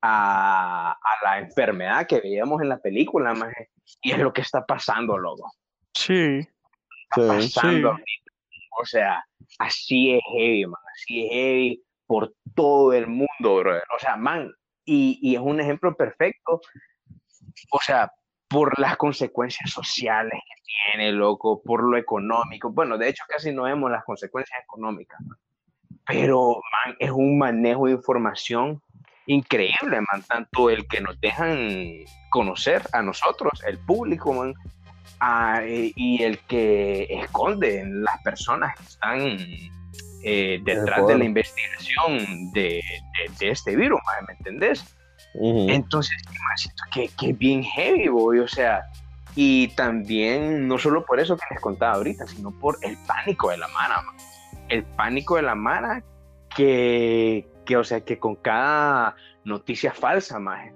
a, 0.02 0.92
a 0.92 1.24
la 1.24 1.40
enfermedad 1.40 2.08
que 2.08 2.22
veíamos 2.22 2.62
en 2.62 2.70
la 2.70 2.78
película, 2.78 3.34
man. 3.34 3.52
Y 4.02 4.12
es 4.12 4.20
lo 4.20 4.32
que 4.32 4.42
está 4.42 4.66
pasando, 4.66 5.18
loco. 5.18 5.52
Sí, 5.94 6.48
Sí. 7.14 7.22
Pasando 7.28 7.92
ahorita. 7.92 8.32
O 8.82 8.86
sea, 8.86 9.24
así 9.60 10.16
es 10.16 10.22
heavy, 10.34 10.66
man. 10.66 10.82
Así 10.94 11.26
es 11.26 11.32
heavy 11.32 11.84
por 12.08 12.34
todo 12.56 12.94
el 12.94 13.08
mundo, 13.08 13.58
brother. 13.58 13.84
O 13.96 14.00
sea, 14.00 14.16
man. 14.16 14.52
Y, 14.86 15.20
y 15.22 15.36
es 15.36 15.42
un 15.42 15.60
ejemplo 15.60 15.96
perfecto. 15.96 16.62
O 17.72 17.80
sea, 17.80 18.12
por 18.48 18.80
las 18.80 18.98
consecuencias 18.98 19.72
sociales 19.72 20.40
que 20.48 20.64
tiene, 20.94 21.12
loco, 21.12 21.62
por 21.64 21.84
lo 21.84 21.98
económico. 21.98 22.72
Bueno, 22.72 22.98
de 22.98 23.10
hecho, 23.10 23.24
casi 23.28 23.52
no 23.52 23.64
vemos 23.64 23.92
las 23.92 24.04
consecuencias 24.04 24.62
económicas. 24.64 25.20
pero, 26.06 26.62
man, 26.72 26.96
es 27.00 27.12
un 27.12 27.38
manejo 27.38 27.88
de 27.88 27.94
información 27.94 28.82
increíble, 29.28 30.02
man, 30.12 30.24
tanto 30.28 30.70
el 30.70 30.88
que 30.88 31.02
nos 31.02 31.20
dejan 31.20 31.68
conocer 32.30 32.84
a 32.94 33.02
nosotros, 33.02 33.64
el 33.66 33.80
público, 33.80 34.34
man, 34.34 34.54
y 35.96 36.22
el 36.22 36.40
que 36.40 37.08
esconde 37.10 37.84
las 37.88 38.22
personas 38.22 38.76
que 38.78 38.84
están 38.84 39.38
eh, 40.28 40.60
detrás 40.64 41.06
de 41.06 41.20
la 41.20 41.24
investigación 41.24 42.52
de, 42.52 42.82
este 43.40 43.76
virus, 43.76 44.00
man, 44.06 44.26
¿me 44.28 44.34
entendés? 44.34 44.84
Entonces, 45.36 46.16
que, 46.92 47.10
que 47.10 47.34
bien 47.34 47.62
heavy, 47.64 48.08
boy, 48.08 48.40
o 48.40 48.48
sea, 48.48 48.82
y 49.36 49.68
también, 49.76 50.68
no 50.68 50.80
solo 50.80 51.06
por 51.06 51.20
eso 51.20 51.38
que 51.38 51.44
les 51.52 51.62
contaba 51.62 51.94
ahorita, 51.94 52.26
sino 52.26 52.52
por 52.60 52.76
el 52.82 52.98
pánico 53.06 53.52
de 53.52 53.58
la 53.58 53.68
mara, 53.68 54.04
el 54.70 54.84
pánico 54.84 55.36
de 55.36 55.44
la 55.44 55.54
mara 55.54 56.04
que, 56.56 57.48
que, 57.64 57.78
o 57.78 57.84
sea, 57.84 58.02
que 58.02 58.18
con 58.18 58.36
cada 58.36 59.16
noticia 59.44 59.94
falsa, 59.94 60.40
más 60.40 60.72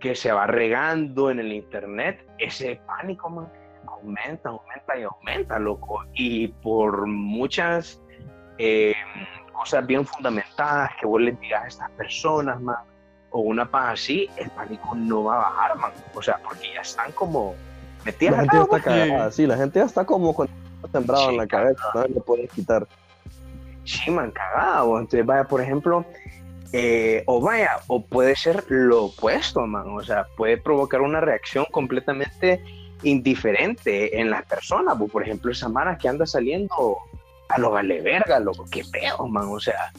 que 0.00 0.16
se 0.16 0.32
va 0.32 0.48
regando 0.48 1.30
en 1.30 1.38
el 1.38 1.52
internet, 1.52 2.26
ese 2.38 2.80
pánico, 2.84 3.30
man, 3.30 3.48
aumenta, 3.86 4.48
aumenta 4.48 4.98
y 4.98 5.02
aumenta, 5.04 5.58
loco. 5.60 6.04
Y 6.14 6.48
por 6.48 7.06
muchas 7.06 8.02
eh, 8.58 8.94
cosas 9.52 9.86
bien 9.86 10.04
fundamentadas 10.04 10.90
que 11.00 11.06
vos 11.06 11.20
le 11.20 11.32
digas 11.32 11.64
a 11.64 11.68
estas 11.68 11.90
personas, 11.92 12.60
man, 12.60 12.76
o 13.30 13.40
una 13.40 13.70
paz 13.70 13.94
así, 13.94 14.28
el 14.36 14.50
pánico 14.50 14.94
no 14.94 15.24
va 15.24 15.36
a 15.36 15.50
bajar, 15.50 15.76
man. 15.76 15.92
O 16.14 16.22
sea, 16.22 16.38
porque 16.42 16.72
ya 16.74 16.80
están 16.80 17.12
como 17.12 17.54
metidas. 18.04 18.36
La 18.36 18.40
gente 18.40 18.56
ya 18.56 18.62
está 18.62 18.80
cagada, 18.80 19.30
sí, 19.32 19.46
la 19.46 19.56
gente 19.56 19.78
ya 19.78 19.86
está 19.86 20.04
como 20.04 20.34
con 20.34 20.48
sembrado 20.92 21.30
en 21.30 21.36
la 21.36 21.46
cabeza, 21.46 21.82
no 21.94 22.04
le 22.04 22.20
puedes 22.20 22.50
quitar. 22.52 22.86
Sí, 23.84 24.10
man, 24.10 24.30
cagado. 24.30 24.98
Entonces, 24.98 25.24
vaya, 25.24 25.44
por 25.44 25.60
ejemplo, 25.60 26.04
eh, 26.72 27.22
o 27.26 27.40
vaya, 27.40 27.80
o 27.86 28.04
puede 28.04 28.36
ser 28.36 28.64
lo 28.68 29.06
opuesto, 29.06 29.66
man. 29.66 29.88
O 29.88 30.02
sea, 30.02 30.26
puede 30.36 30.58
provocar 30.58 31.00
una 31.00 31.20
reacción 31.20 31.64
completamente 31.70 32.62
indiferente 33.02 34.20
en 34.20 34.30
las 34.30 34.44
personas. 34.44 34.96
Por 35.10 35.22
ejemplo, 35.22 35.50
esa 35.50 35.68
mara 35.68 35.96
que 35.96 36.08
anda 36.08 36.26
saliendo 36.26 36.98
a 37.48 37.58
lo 37.58 37.70
vale 37.70 38.00
verga, 38.00 38.38
loco. 38.40 38.64
Qué 38.70 38.84
pedo, 38.84 39.26
man. 39.26 39.48
O 39.50 39.60
sea, 39.60 39.92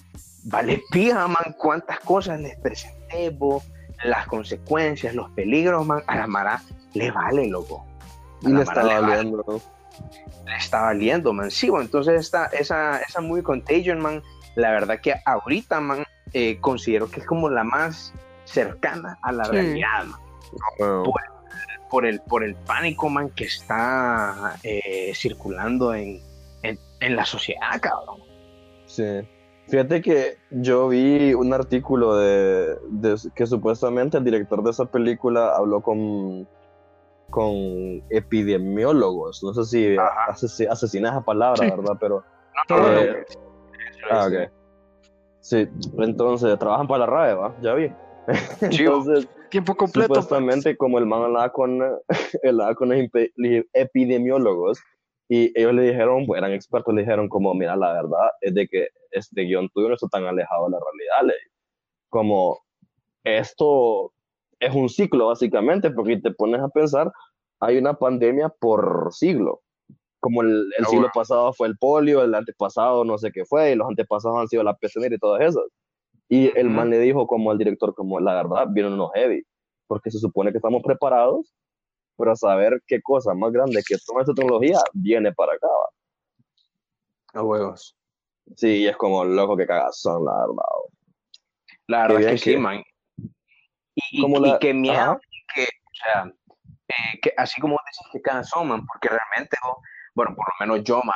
vale 0.43 0.81
pija, 0.91 1.27
man. 1.27 1.55
Cuántas 1.57 1.99
cosas 2.01 2.39
les 2.39 2.57
presenté, 2.57 3.29
vos. 3.29 3.63
Las 4.03 4.27
consecuencias, 4.27 5.13
los 5.13 5.29
peligros, 5.31 5.85
man. 5.85 6.03
A 6.07 6.15
la 6.15 6.27
mara 6.27 6.62
le 6.93 7.12
vale, 7.12 7.47
loco. 7.47 7.85
y 8.41 8.49
le 8.49 8.62
está 8.62 8.83
valiendo, 8.83 9.43
¿no? 9.47 9.62
Le 10.45 10.55
está 10.57 10.81
valiendo, 10.81 11.33
man. 11.33 11.51
Sí, 11.51 11.69
bueno, 11.69 11.85
entonces 11.85 12.19
esta, 12.19 12.45
esa, 12.47 12.99
esa 12.99 13.21
movie 13.21 13.43
Contagion, 13.43 13.99
man, 13.99 14.23
la 14.55 14.71
verdad 14.71 14.99
que 15.01 15.15
ahorita, 15.25 15.79
man, 15.79 16.05
eh, 16.33 16.59
considero 16.62 17.09
que 17.09 17.19
es 17.19 17.25
como 17.25 17.49
la 17.49 17.63
más 17.63 18.13
cercana 18.45 19.17
a 19.21 19.31
la 19.31 19.43
realidad, 19.43 20.05
Por, 21.89 22.05
el, 22.05 22.21
por 22.21 22.43
el 22.43 22.55
pánico, 22.55 23.09
man, 23.09 23.29
que 23.29 23.45
está 23.45 24.55
eh, 24.63 25.12
circulando 25.15 25.93
en, 25.93 26.21
en, 26.99 27.15
la 27.15 27.25
sociedad, 27.25 27.79
cabrón. 27.81 28.21
Sí. 28.85 29.21
Fíjate 29.67 30.01
que 30.01 30.38
yo 30.49 30.88
vi 30.88 31.33
un 31.33 31.53
artículo 31.53 32.17
de, 32.17 32.75
que 33.35 33.45
supuestamente 33.45 34.17
el 34.17 34.23
director 34.23 34.63
de 34.63 34.71
esa 34.71 34.85
película 34.85 35.55
habló 35.55 35.81
con, 35.81 36.47
con 37.29 37.53
epidemiólogos. 38.09 39.43
No 39.43 39.53
sé 39.53 39.65
si 39.65 40.65
asesinas 40.65 41.13
a 41.13 41.21
palabra, 41.21 41.69
¿verdad? 41.75 41.97
Pero. 41.99 42.23
Eh, 42.69 43.25
ah, 44.09 44.27
ok. 44.27 44.51
Sí, 45.41 45.67
entonces 45.99 46.57
trabajan 46.57 46.88
para 46.88 47.05
la 47.05 47.05
RAE, 47.05 47.33
¿va? 47.35 47.55
Ya 47.62 47.75
vi. 47.75 47.91
entonces, 48.62 49.27
tiempo 49.49 49.75
completo. 49.75 50.07
Pues. 50.09 50.23
Supuestamente, 50.23 50.75
como 50.77 50.97
el 50.97 51.05
man 51.05 51.23
hablaba 51.23 51.51
con, 51.51 51.79
con 52.75 52.91
epidemiólogos 53.73 54.79
y 55.29 55.57
ellos 55.57 55.73
le 55.73 55.83
dijeron, 55.83 56.25
pues, 56.25 56.39
eran 56.39 56.51
expertos, 56.51 56.93
le 56.93 57.01
dijeron 57.01 57.29
como, 57.29 57.53
mira, 57.53 57.75
la 57.75 57.93
verdad 57.93 58.31
es 58.41 58.53
de 58.53 58.67
que 58.67 58.87
este 59.11 59.43
guion 59.43 59.69
tuyo 59.69 59.87
no 59.87 59.93
está 59.93 60.07
tan 60.07 60.25
alejado 60.25 60.65
de 60.65 60.71
la 60.71 60.79
realidad. 60.79 61.35
Como 62.09 62.59
esto 63.23 64.11
es 64.59 64.73
un 64.73 64.89
ciclo, 64.89 65.27
básicamente, 65.27 65.91
porque 65.91 66.17
te 66.17 66.31
pones 66.31 66.61
a 66.61 66.69
pensar, 66.69 67.11
hay 67.59 67.77
una 67.77 67.93
pandemia 67.93 68.49
por 68.49 69.09
siglo 69.13 69.61
como 70.19 70.41
el, 70.41 70.71
el 70.77 70.85
ah, 70.85 70.89
siglo 70.89 71.09
pasado 71.13 71.53
fue 71.53 71.67
el 71.67 71.77
polio, 71.77 72.23
el 72.23 72.35
antepasado 72.35 73.05
no 73.05 73.17
sé 73.17 73.31
qué 73.31 73.45
fue, 73.45 73.71
y 73.71 73.75
los 73.75 73.87
antepasados 73.87 74.37
han 74.39 74.47
sido 74.47 74.63
la 74.63 74.75
peste 74.75 74.99
y 75.09 75.17
todas 75.17 75.41
esas. 75.41 75.63
Y 76.27 76.55
el 76.57 76.69
man 76.69 76.89
le 76.89 76.99
dijo 76.99 77.25
como 77.25 77.49
al 77.51 77.57
director, 77.57 77.95
como 77.95 78.19
la 78.19 78.35
verdad, 78.35 78.67
vienen 78.69 78.93
unos 78.93 79.11
heavy, 79.15 79.43
porque 79.87 80.11
se 80.11 80.19
supone 80.19 80.51
que 80.51 80.57
estamos 80.57 80.83
preparados 80.83 81.53
para 82.19 82.36
saber 82.36 82.84
qué 82.86 83.01
cosa 83.01 83.34
más 83.34 83.53
grande 83.53 83.82
que 83.88 83.95
toda 84.05 84.21
esta 84.21 84.34
tecnología 84.34 84.77
viene 84.93 85.32
para 85.32 85.53
acá. 85.53 85.67
A 87.34 87.41
huevos. 87.41 87.95
Sí, 88.58 88.86
es 88.86 88.97
como 88.97 89.23
loco 89.23 89.55
que 89.55 89.65
cagazón, 89.65 90.25
la 90.25 90.34
verdad. 90.34 90.63
La 91.88 92.08
verdad 92.08 92.34
es 92.34 92.43
que, 92.43 92.51
sí, 92.51 92.58
man. 92.58 92.84
Y, 93.95 94.21
como 94.21 94.45
y, 94.45 94.60
que 94.60 94.73
miedo, 94.73 95.17
que, 95.55 95.63
o 95.63 95.95
sea, 96.03 96.34
eh, 96.89 97.19
que 97.21 97.34
así 97.38 97.62
como 97.62 97.77
dices 97.88 98.05
que 98.12 98.21
cagazón, 98.21 98.67
man, 98.67 98.86
porque 98.86 99.08
realmente 99.08 99.58
bueno, 100.13 100.36
por 100.36 100.45
lo 100.45 100.53
menos 100.60 100.84
yo, 100.84 101.01
más 101.03 101.15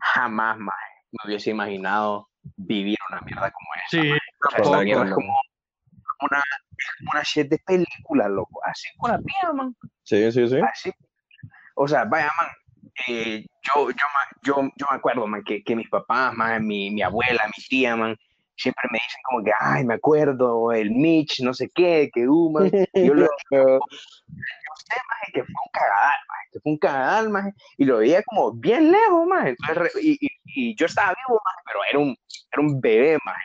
jamás, 0.00 0.58
más 0.58 0.74
me 1.12 1.28
hubiese 1.28 1.50
imaginado 1.50 2.28
vivir 2.56 2.98
una 3.08 3.20
mierda 3.20 3.52
como 3.52 3.68
esa. 3.76 4.02
Sí, 4.02 4.10
es 4.10 5.12
como 5.12 5.32
una, 6.22 6.42
una 7.12 7.22
shit 7.22 7.48
de 7.48 7.58
película, 7.58 8.28
loco. 8.28 8.60
Así 8.64 8.88
con 8.98 9.10
la 9.10 9.18
pía, 9.18 9.52
man. 9.52 9.74
Sí, 10.02 10.30
sí, 10.32 10.48
sí. 10.48 10.58
Así. 10.60 10.92
O 11.74 11.86
sea, 11.88 12.04
vaya, 12.04 12.30
man. 12.38 12.48
Eh, 13.08 13.46
yo, 13.62 13.90
yo, 13.90 14.06
yo, 14.42 14.70
yo 14.76 14.86
me 14.90 14.96
acuerdo, 14.96 15.26
man, 15.26 15.42
que, 15.44 15.62
que 15.62 15.76
mis 15.76 15.88
papás, 15.88 16.34
man, 16.34 16.66
mi, 16.66 16.90
mi 16.90 17.02
abuela, 17.02 17.46
mi 17.46 17.64
tía, 17.64 17.96
man, 17.96 18.16
siempre 18.56 18.84
me 18.90 18.98
dicen 18.98 19.20
como 19.28 19.44
que, 19.44 19.52
ay, 19.58 19.84
me 19.84 19.94
acuerdo, 19.94 20.72
el 20.72 20.90
Mitch, 20.90 21.40
no 21.40 21.54
sé 21.54 21.70
qué, 21.74 22.10
que 22.12 22.26
man. 22.26 22.70
Yo 22.94 23.14
lo 23.14 23.28
digo, 23.50 23.80
que 25.32 25.44
fue 25.44 25.54
un 25.64 25.70
cagadal, 25.72 26.20
que 26.52 26.60
fue 26.60 26.72
un 26.72 26.78
cagadal, 26.78 27.30
más 27.30 27.54
y 27.78 27.84
lo 27.84 27.98
veía 27.98 28.22
como 28.24 28.52
bien 28.52 28.90
lejos, 28.90 29.26
más 29.26 29.46
entonces, 29.46 29.92
y, 30.02 30.18
y, 30.44 30.76
yo 30.76 30.86
estaba 30.86 31.14
vivo, 31.26 31.40
más 31.44 31.54
pero 31.64 31.80
era 31.88 31.98
un, 31.98 32.16
era 32.52 32.62
un 32.62 32.80
bebé, 32.80 33.18
más 33.24 33.36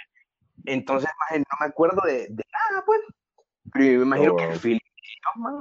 entonces, 0.66 1.10
más 1.20 1.40
no 1.40 1.58
me 1.60 1.66
acuerdo 1.66 2.02
de, 2.06 2.28
de 2.30 2.44
nada, 2.52 2.84
pues, 2.86 3.02
pero 3.72 3.86
yo 3.86 4.00
me 4.00 4.06
imagino 4.06 4.34
oh. 4.34 4.36
que 4.36 4.44
el 4.46 4.60
film, 4.60 4.80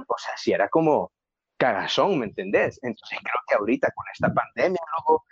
o 0.07 0.17
sea, 0.17 0.37
si 0.37 0.51
era 0.51 0.69
como 0.69 1.11
cagazón, 1.57 2.19
¿me 2.19 2.25
entendés? 2.25 2.79
Entonces 2.83 3.19
creo 3.21 3.41
que 3.47 3.55
ahorita 3.55 3.91
con 3.95 4.05
esta 4.13 4.33
pandemia, 4.33 4.81
luego, 4.97 5.23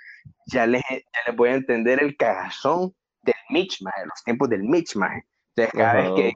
ya 0.48 0.66
les, 0.66 0.82
ya 0.90 1.20
les 1.28 1.36
voy 1.36 1.50
a 1.50 1.56
entender 1.56 2.02
el 2.02 2.16
cagazón 2.18 2.94
del 3.24 3.36
Mitch, 3.50 3.82
más 3.82 3.94
los 4.06 4.24
tiempos 4.24 4.50
del 4.50 4.64
Mitch, 4.64 4.96
más 4.96 5.22
entonces 5.56 5.74
cada 5.74 5.94
vez 5.94 6.12
que, 6.16 6.34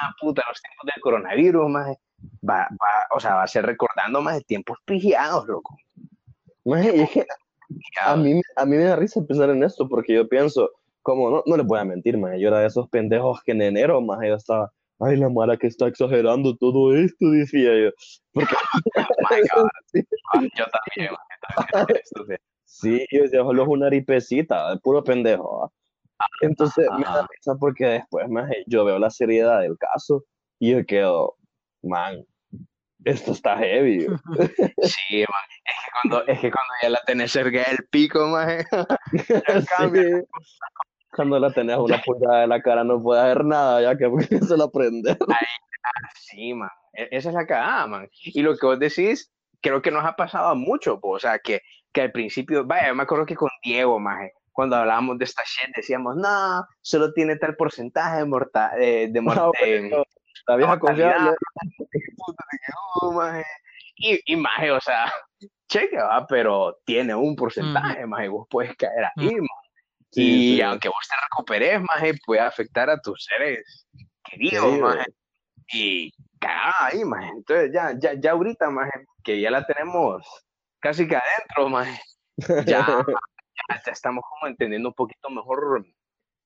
ah, 0.00 0.10
puta, 0.20 0.42
los 0.48 0.60
tiempos 0.62 0.86
del 0.86 1.02
coronavirus, 1.02 1.68
más 1.68 1.96
va, 2.48 2.68
va, 2.70 3.06
o 3.14 3.20
sea, 3.20 3.34
va 3.34 3.42
a 3.42 3.48
ser 3.48 3.66
recordando 3.66 4.22
más 4.22 4.36
de 4.36 4.42
tiempos 4.42 4.78
pigiados, 4.84 5.46
loco. 5.46 5.76
a, 8.00 8.16
mí, 8.16 8.40
a 8.56 8.64
mí 8.64 8.76
me 8.76 8.84
da 8.84 8.96
risa 8.96 9.20
pensar 9.26 9.50
en 9.50 9.62
esto 9.62 9.88
porque 9.88 10.14
yo 10.14 10.28
pienso, 10.28 10.70
como 11.04 11.30
no, 11.30 11.42
no 11.46 11.56
les 11.56 11.66
voy 11.66 11.78
a 11.78 11.84
mentir, 11.84 12.18
más 12.18 12.32
yo 12.40 12.48
era 12.48 12.60
de 12.60 12.66
esos 12.66 12.88
pendejos 12.88 13.40
que 13.44 13.52
en 13.52 13.62
enero, 13.62 14.00
más 14.00 14.18
yo 14.26 14.34
estaba, 14.34 14.72
ay, 14.98 15.16
la 15.16 15.28
mara 15.28 15.56
que 15.56 15.68
está 15.68 15.86
exagerando 15.86 16.56
todo 16.56 16.96
esto, 16.96 17.30
decía 17.30 17.70
yo. 17.78 17.90
Porque... 18.32 18.54
Ah, 20.34 20.40
yo 20.56 20.64
también, 20.96 21.14
Sí, 22.64 23.06
yo 23.12 23.22
decía, 23.22 23.42
solo 23.42 23.62
es 23.62 23.68
una 23.68 23.88
ripecita, 23.88 24.76
puro 24.82 25.04
pendejo. 25.04 25.72
Entonces 26.40 26.88
me 26.96 27.04
da 27.04 27.26
risa 27.30 27.54
porque 27.60 27.84
después 27.84 28.28
más 28.28 28.50
yo 28.66 28.84
veo 28.84 28.98
la 28.98 29.10
seriedad 29.10 29.60
del 29.60 29.76
caso 29.78 30.24
y 30.58 30.72
yo 30.72 30.84
quedo, 30.86 31.36
man, 31.82 32.24
esto 33.04 33.32
está 33.32 33.58
heavy. 33.58 34.06
Sí, 34.82 35.18
man. 35.20 35.44
Es 35.64 35.74
que 35.84 35.90
cuando, 35.92 36.26
es 36.26 36.40
que 36.40 36.50
cuando 36.50 36.72
ya 36.82 36.88
la 36.88 37.00
tenés 37.06 37.32
cerca 37.32 37.64
del 37.70 37.86
pico, 37.90 38.26
man, 38.26 38.64
Cuando 41.14 41.38
la 41.38 41.52
tenés 41.52 41.76
una 41.76 42.00
pulgada 42.02 42.40
de 42.40 42.46
la 42.46 42.60
cara 42.60 42.82
no 42.82 43.02
puede 43.02 43.20
hacer 43.20 43.44
nada, 43.44 43.82
ya 43.82 43.96
que 43.96 44.10
se 44.46 44.56
lo 44.56 44.64
aprende. 44.64 45.16
Sí, 46.14 46.54
man. 46.54 46.70
E, 46.92 47.08
esa 47.12 47.28
es 47.28 47.34
la 47.34 47.46
cagada, 47.46 47.86
man. 47.86 48.08
Y 48.22 48.42
lo 48.42 48.56
que 48.56 48.66
vos 48.66 48.78
decís, 48.78 49.32
creo 49.60 49.80
que 49.80 49.90
nos 49.90 50.04
ha 50.04 50.16
pasado 50.16 50.54
mucho, 50.56 50.98
o 51.02 51.18
sea, 51.18 51.38
que, 51.38 51.60
que 51.92 52.02
al 52.02 52.12
principio, 52.12 52.64
vaya, 52.64 52.88
yo 52.88 52.94
me 52.94 53.04
acuerdo 53.04 53.26
que 53.26 53.36
con 53.36 53.50
Diego, 53.62 53.98
man, 53.98 54.28
cuando 54.52 54.76
hablábamos 54.76 55.18
de 55.18 55.24
esta 55.24 55.42
shit, 55.44 55.74
decíamos, 55.74 56.16
no, 56.16 56.64
solo 56.80 57.12
tiene 57.12 57.36
tal 57.36 57.56
porcentaje 57.56 58.18
de 58.18 58.24
mortal, 58.24 58.70
eh, 58.80 59.08
de, 59.10 59.20
de, 59.20 60.04
la 60.46 60.56
vieja 60.56 60.78
confiable. 60.78 61.32
Y, 63.96 64.20
y 64.26 64.36
maje, 64.36 64.72
o 64.72 64.80
sea, 64.80 65.12
cheque, 65.68 65.96
va, 65.96 66.26
pero 66.26 66.78
tiene 66.84 67.14
un 67.14 67.36
porcentaje, 67.36 68.06
más 68.06 68.24
y 68.24 68.28
vos 68.28 68.46
puedes 68.50 68.76
caer 68.76 69.06
ahí, 69.16 69.36
Sí, 70.14 70.22
y 70.22 70.56
sí. 70.56 70.62
aunque 70.62 70.88
vos 70.88 71.08
te 71.08 71.16
recuperes, 71.28 71.82
maje, 71.82 72.14
puede 72.24 72.40
afectar 72.40 72.88
a 72.88 73.00
tus 73.00 73.24
seres 73.24 73.86
queridos, 74.30 74.64
Querido. 74.64 74.86
maje. 74.86 75.04
Y 75.72 76.12
cagada 76.38 76.72
ahí, 76.78 77.04
maje. 77.04 77.30
Entonces 77.36 77.70
ya, 77.72 77.98
ya, 77.98 78.14
ya 78.14 78.30
ahorita, 78.30 78.70
maje, 78.70 79.06
que 79.24 79.40
ya 79.40 79.50
la 79.50 79.66
tenemos 79.66 80.24
casi 80.78 81.08
que 81.08 81.16
adentro, 81.16 81.68
maje. 81.68 82.00
Ya, 82.36 82.86
ya, 83.08 83.82
ya 83.84 83.92
estamos 83.92 84.22
como 84.28 84.48
entendiendo 84.48 84.90
un 84.90 84.94
poquito 84.94 85.30
mejor 85.30 85.84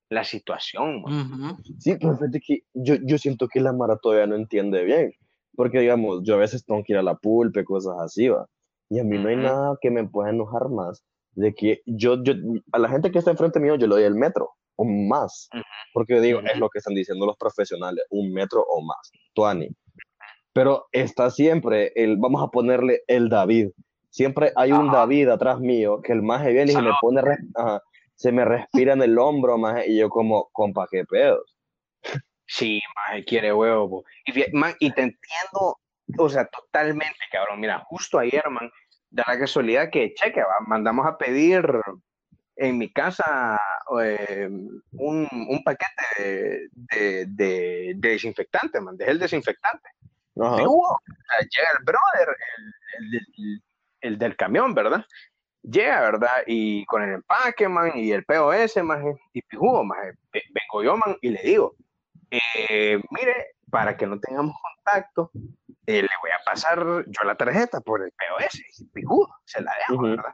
la 0.09 0.23
situación, 0.23 1.03
maje. 1.03 1.15
Ujú. 1.15 1.57
Sí, 1.77 1.95
pero 2.01 2.17
fíjate 2.17 2.39
que 2.39 2.63
yo, 2.73 2.95
yo 3.03 3.19
siento 3.19 3.47
que 3.47 3.59
la 3.59 3.71
Mara 3.71 3.97
todavía 3.97 4.25
no 4.25 4.35
entiende 4.35 4.83
bien. 4.83 5.13
Porque, 5.55 5.79
digamos, 5.79 6.21
yo 6.23 6.35
a 6.35 6.37
veces 6.37 6.65
tengo 6.65 6.83
que 6.83 6.93
ir 6.93 6.97
a 6.97 7.03
la 7.03 7.15
pulpe, 7.15 7.63
cosas 7.63 7.99
así, 7.99 8.29
va. 8.29 8.47
Y 8.89 8.97
a 8.97 9.03
mí 9.03 9.19
no 9.19 9.29
hay 9.29 9.35
nada 9.35 9.77
que 9.79 9.91
me 9.91 10.07
pueda 10.07 10.31
enojar 10.31 10.69
más 10.69 11.03
de 11.31 11.53
que 11.53 11.81
yo, 11.85 12.21
yo, 12.23 12.33
a 12.71 12.79
la 12.79 12.89
gente 12.89 13.11
que 13.11 13.19
está 13.19 13.31
enfrente 13.31 13.59
mío, 13.59 13.75
yo 13.75 13.87
le 13.87 13.95
doy 13.95 14.03
el 14.03 14.15
metro 14.15 14.51
o 14.75 14.85
más. 14.85 15.49
Porque 15.93 16.19
digo, 16.21 16.39
es 16.39 16.57
lo 16.57 16.69
que 16.69 16.79
están 16.79 16.95
diciendo 16.95 17.25
los 17.25 17.37
profesionales, 17.37 18.05
un 18.09 18.31
metro 18.31 18.63
o 18.67 18.81
más. 18.81 19.11
Tuani. 19.33 19.69
Pero 20.53 20.87
está 20.91 21.29
siempre 21.29 21.91
el, 21.95 22.17
vamos 22.17 22.41
a 22.43 22.47
ponerle 22.47 23.01
el 23.07 23.29
David. 23.29 23.69
Siempre 24.09 24.51
hay 24.55 24.71
un 24.71 24.89
Ajá. 24.89 24.99
David 24.99 25.29
atrás 25.29 25.59
mío 25.59 26.01
que 26.01 26.13
el 26.13 26.23
maje 26.23 26.51
viene 26.51 26.71
y 26.71 26.75
se 26.75 26.81
me 26.81 26.91
pone, 26.99 27.21
ajá, 27.55 27.81
se 28.15 28.31
me 28.31 28.43
respira 28.43 28.93
en 28.93 29.01
el 29.03 29.17
hombro, 29.17 29.57
maje, 29.57 29.91
y 29.91 29.99
yo 29.99 30.09
como, 30.09 30.49
compa, 30.51 30.87
qué 30.89 31.05
pedos. 31.05 31.55
Sí, 32.47 32.81
maje, 32.95 33.23
quiere 33.23 33.53
huevo. 33.53 33.89
po. 33.89 34.03
Y, 34.25 34.55
man, 34.57 34.73
y 34.79 34.91
te 34.91 35.01
entiendo, 35.01 35.77
o 36.17 36.29
sea, 36.29 36.45
totalmente, 36.47 37.19
cabrón. 37.31 37.59
Mira, 37.59 37.83
justo 37.87 38.17
ayer, 38.17 38.43
man, 38.49 38.69
da 39.09 39.23
la 39.27 39.39
casualidad 39.39 39.89
que, 39.89 40.13
cheque, 40.13 40.43
mandamos 40.67 41.05
a 41.07 41.17
pedir 41.17 41.63
en 42.55 42.77
mi 42.77 42.91
casa 42.91 43.59
eh, 44.01 44.49
un, 44.91 45.27
un 45.31 45.63
paquete 45.63 46.03
de, 46.17 46.69
de, 46.73 47.25
de- 47.27 47.93
de 47.95 48.09
desinfectante, 48.09 48.79
man, 48.81 48.97
gel 48.97 49.17
desinfectante. 49.19 49.89
Ajá. 50.39 50.57
Llega 50.57 51.69
el 51.77 51.83
brother, 51.85 52.35
el, 52.57 52.73
el 53.05 53.11
del- 53.11 53.63
el 54.01 54.17
del 54.17 54.35
camión, 54.35 54.73
¿verdad? 54.73 55.05
Llega, 55.61 55.99
¿verdad? 56.01 56.43
Y 56.47 56.85
con 56.85 57.01
el 57.03 57.15
empaque, 57.15 57.67
man, 57.67 57.91
y 57.95 58.11
el 58.11 58.23
POS, 58.23 58.81
man, 58.83 59.03
y 59.33 59.41
pijudo, 59.41 59.83
man, 59.83 60.17
ve- 60.31 60.43
vengo 60.53 60.83
yo, 60.83 60.95
man, 60.97 61.17
y 61.21 61.29
le 61.31 61.41
digo, 61.41 61.75
eh, 62.31 63.01
mire, 63.11 63.55
para 63.69 63.97
que 63.97 64.05
no 64.07 64.19
tengamos 64.19 64.55
contacto, 64.61 65.31
eh, 65.89 66.03
le 66.03 66.09
voy 66.21 66.29
a 66.29 66.43
pasar 66.45 67.03
yo 67.07 67.23
la 67.25 67.33
tarjeta 67.33 67.81
por 67.81 68.03
el 68.03 68.11
POS, 68.11 68.61
y 68.77 68.85
pijudo, 68.89 69.27
se 69.45 69.59
la 69.59 69.73
dejo, 69.79 69.95
Ujú. 69.95 70.09
¿verdad? 70.09 70.33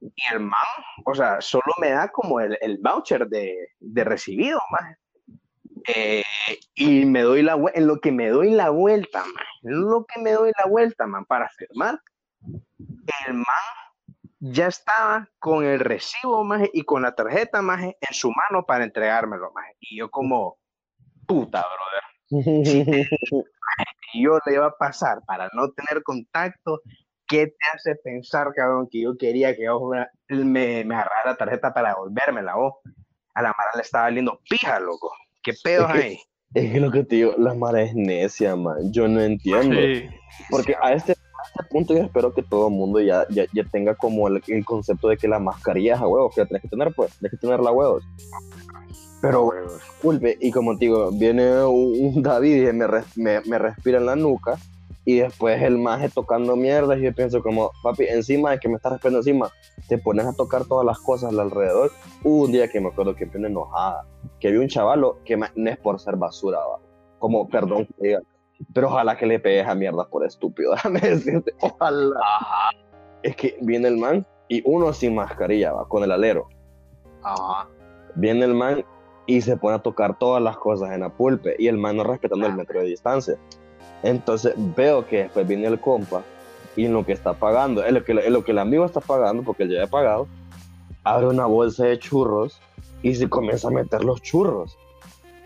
Y 0.00 0.22
el 0.32 0.40
man, 0.40 0.58
o 1.04 1.14
sea, 1.14 1.38
solo 1.42 1.74
me 1.78 1.90
da 1.90 2.08
como 2.08 2.40
el, 2.40 2.56
el 2.62 2.78
voucher 2.78 3.28
de, 3.28 3.74
de 3.78 4.04
recibido, 4.04 4.58
man. 4.70 4.96
Eh, 5.86 6.24
y 6.74 7.04
me 7.04 7.20
doy 7.20 7.42
la 7.42 7.58
en 7.74 7.86
lo 7.86 8.00
que 8.00 8.10
me 8.10 8.28
doy 8.30 8.52
la 8.52 8.70
vuelta, 8.70 9.20
man, 9.20 9.44
en 9.64 9.80
lo 9.82 10.06
que 10.06 10.18
me 10.18 10.32
doy 10.32 10.50
la 10.58 10.66
vuelta, 10.66 11.06
man, 11.06 11.26
para 11.26 11.50
firmar, 11.50 12.00
el 13.26 13.34
man 13.34 13.44
ya 14.38 14.68
estaba 14.68 15.28
con 15.38 15.62
el 15.62 15.80
recibo, 15.80 16.42
man, 16.42 16.66
y 16.72 16.84
con 16.84 17.02
la 17.02 17.14
tarjeta, 17.14 17.60
man, 17.60 17.82
en 17.82 18.14
su 18.14 18.30
mano 18.30 18.64
para 18.64 18.84
entregármelo, 18.84 19.52
man. 19.52 19.66
Y 19.78 19.98
yo 19.98 20.10
como, 20.10 20.58
puta, 21.26 21.60
brother, 21.60 22.09
y 22.30 22.34
yo 24.24 24.38
le 24.46 24.54
iba 24.54 24.66
a 24.66 24.76
pasar 24.78 25.18
para 25.26 25.48
no 25.54 25.70
tener 25.70 26.02
contacto, 26.02 26.80
¿qué 27.26 27.46
te 27.48 27.56
hace 27.74 27.94
pensar, 27.96 28.48
cabrón, 28.54 28.88
que 28.90 29.02
yo 29.02 29.16
quería 29.16 29.54
que 29.56 29.64
yo 29.64 29.80
me, 30.28 30.84
me 30.84 30.94
agarrara 30.94 31.30
la 31.32 31.36
tarjeta 31.36 31.72
para 31.72 31.90
devolvérmela, 31.90 32.54
vos? 32.56 32.74
A 33.34 33.42
la 33.42 33.48
Mara 33.48 33.70
le 33.76 33.82
estaba 33.82 34.04
valiendo 34.04 34.40
pija, 34.48 34.80
loco. 34.80 35.12
¿Qué 35.42 35.52
pedos 35.62 35.90
Es 35.90 35.96
que- 35.96 36.02
hay? 36.02 36.18
Es 36.52 36.72
que 36.72 36.80
lo 36.80 36.90
que 36.90 37.04
te 37.04 37.14
digo, 37.16 37.34
la 37.38 37.54
Mara 37.54 37.80
es 37.82 37.94
necia, 37.94 38.56
man. 38.56 38.92
Yo 38.92 39.06
no 39.06 39.20
entiendo. 39.20 39.76
Sí. 39.76 40.08
Porque 40.50 40.74
a 40.82 40.92
este, 40.94 41.12
a 41.12 41.42
este 41.46 41.62
punto 41.70 41.94
yo 41.94 42.02
espero 42.02 42.34
que 42.34 42.42
todo 42.42 42.66
el 42.66 42.74
mundo 42.74 43.00
ya, 43.00 43.24
ya, 43.30 43.44
ya 43.52 43.62
tenga 43.70 43.94
como 43.94 44.26
el, 44.26 44.42
el 44.48 44.64
concepto 44.64 45.06
de 45.08 45.16
que 45.16 45.28
la 45.28 45.38
mascarilla 45.38 45.94
es 45.94 46.00
a 46.00 46.08
huevos, 46.08 46.34
que 46.34 46.40
la 46.40 46.46
tenés 46.48 46.62
que 46.62 46.68
tener, 46.68 46.92
pues, 46.92 47.16
tienes 47.18 47.30
que 47.30 47.46
tenerla 47.46 47.70
a 47.70 47.72
huevos. 47.72 48.02
Pero, 49.20 49.50
disculpe, 49.74 50.36
y 50.40 50.50
como 50.50 50.78
te 50.78 50.86
digo, 50.86 51.10
viene 51.12 51.64
un, 51.64 52.22
David 52.22 52.68
y 52.68 52.72
me, 52.72 52.86
res- 52.86 53.16
me, 53.16 53.40
me 53.42 53.58
respira 53.58 53.98
en 53.98 54.06
la 54.06 54.16
nuca, 54.16 54.56
y 55.04 55.18
después 55.18 55.60
el 55.62 55.78
maje 55.78 56.08
tocando 56.08 56.56
mierdas, 56.56 56.98
y 56.98 57.02
yo 57.02 57.14
pienso 57.14 57.42
como, 57.42 57.70
papi, 57.82 58.04
encima 58.04 58.52
de 58.52 58.58
que 58.58 58.68
me 58.68 58.76
está 58.76 58.90
respirando 58.90 59.18
encima, 59.20 59.50
te 59.88 59.98
pones 59.98 60.26
a 60.26 60.32
tocar 60.32 60.64
todas 60.66 60.86
las 60.86 60.98
cosas 61.00 61.36
alrededor. 61.36 61.90
Hubo 62.22 62.44
un 62.44 62.52
día 62.52 62.68
que 62.68 62.80
me 62.80 62.88
acuerdo 62.88 63.14
que 63.16 63.24
vine 63.24 63.48
enojada, 63.48 64.04
que 64.38 64.50
vi 64.50 64.58
un 64.58 64.68
chavalo 64.68 65.18
que 65.24 65.36
me- 65.36 65.48
no 65.54 65.70
es 65.70 65.78
por 65.78 65.98
ser 66.00 66.16
basura, 66.16 66.58
va, 66.58 66.78
como, 67.18 67.48
perdón 67.48 67.86
pero 68.74 68.88
ojalá 68.88 69.16
que 69.16 69.24
le 69.24 69.40
pegues 69.40 69.66
a 69.66 69.74
mierdas 69.74 70.06
por 70.08 70.24
estúpido, 70.24 70.72
déjame 70.74 71.00
decirte, 71.00 71.54
ojalá. 71.60 72.14
Ajá, 72.22 72.70
Es 73.22 73.34
que 73.36 73.56
viene 73.62 73.88
el 73.88 73.96
man, 73.96 74.26
y 74.48 74.62
uno 74.66 74.92
sin 74.92 75.14
mascarilla, 75.14 75.72
va, 75.72 75.88
con 75.88 76.04
el 76.04 76.12
alero. 76.12 76.46
ajá. 77.22 77.68
Viene 78.16 78.44
el 78.44 78.54
man 78.54 78.84
y 79.30 79.40
se 79.42 79.56
pone 79.56 79.76
a 79.76 79.78
tocar 79.78 80.18
todas 80.18 80.42
las 80.42 80.56
cosas 80.56 80.90
en 80.90 81.00
la 81.00 81.08
pulpe 81.08 81.54
y 81.56 81.68
el 81.68 81.76
man 81.78 81.96
no 81.96 82.02
respetando 82.02 82.48
el 82.48 82.54
metro 82.54 82.80
de 82.80 82.86
distancia. 82.86 83.36
Entonces 84.02 84.54
veo 84.56 85.06
que 85.06 85.18
después 85.24 85.46
viene 85.46 85.68
el 85.68 85.78
compa 85.78 86.24
y 86.74 86.86
en 86.86 86.94
lo 86.94 87.06
que 87.06 87.12
está 87.12 87.34
pagando, 87.34 87.84
en 87.84 87.94
lo 87.94 88.02
que, 88.04 88.10
en 88.10 88.32
lo 88.32 88.42
que 88.42 88.50
el 88.50 88.58
amigo 88.58 88.84
está 88.84 89.00
pagando, 89.00 89.44
porque 89.44 89.62
él 89.62 89.70
ya 89.70 89.76
había 89.78 89.90
pagado, 89.90 90.26
abre 91.04 91.28
una 91.28 91.46
bolsa 91.46 91.84
de 91.84 91.96
churros 92.00 92.60
y 93.02 93.14
se 93.14 93.28
comienza 93.28 93.68
a 93.68 93.70
meter 93.70 94.02
los 94.02 94.20
churros. 94.20 94.76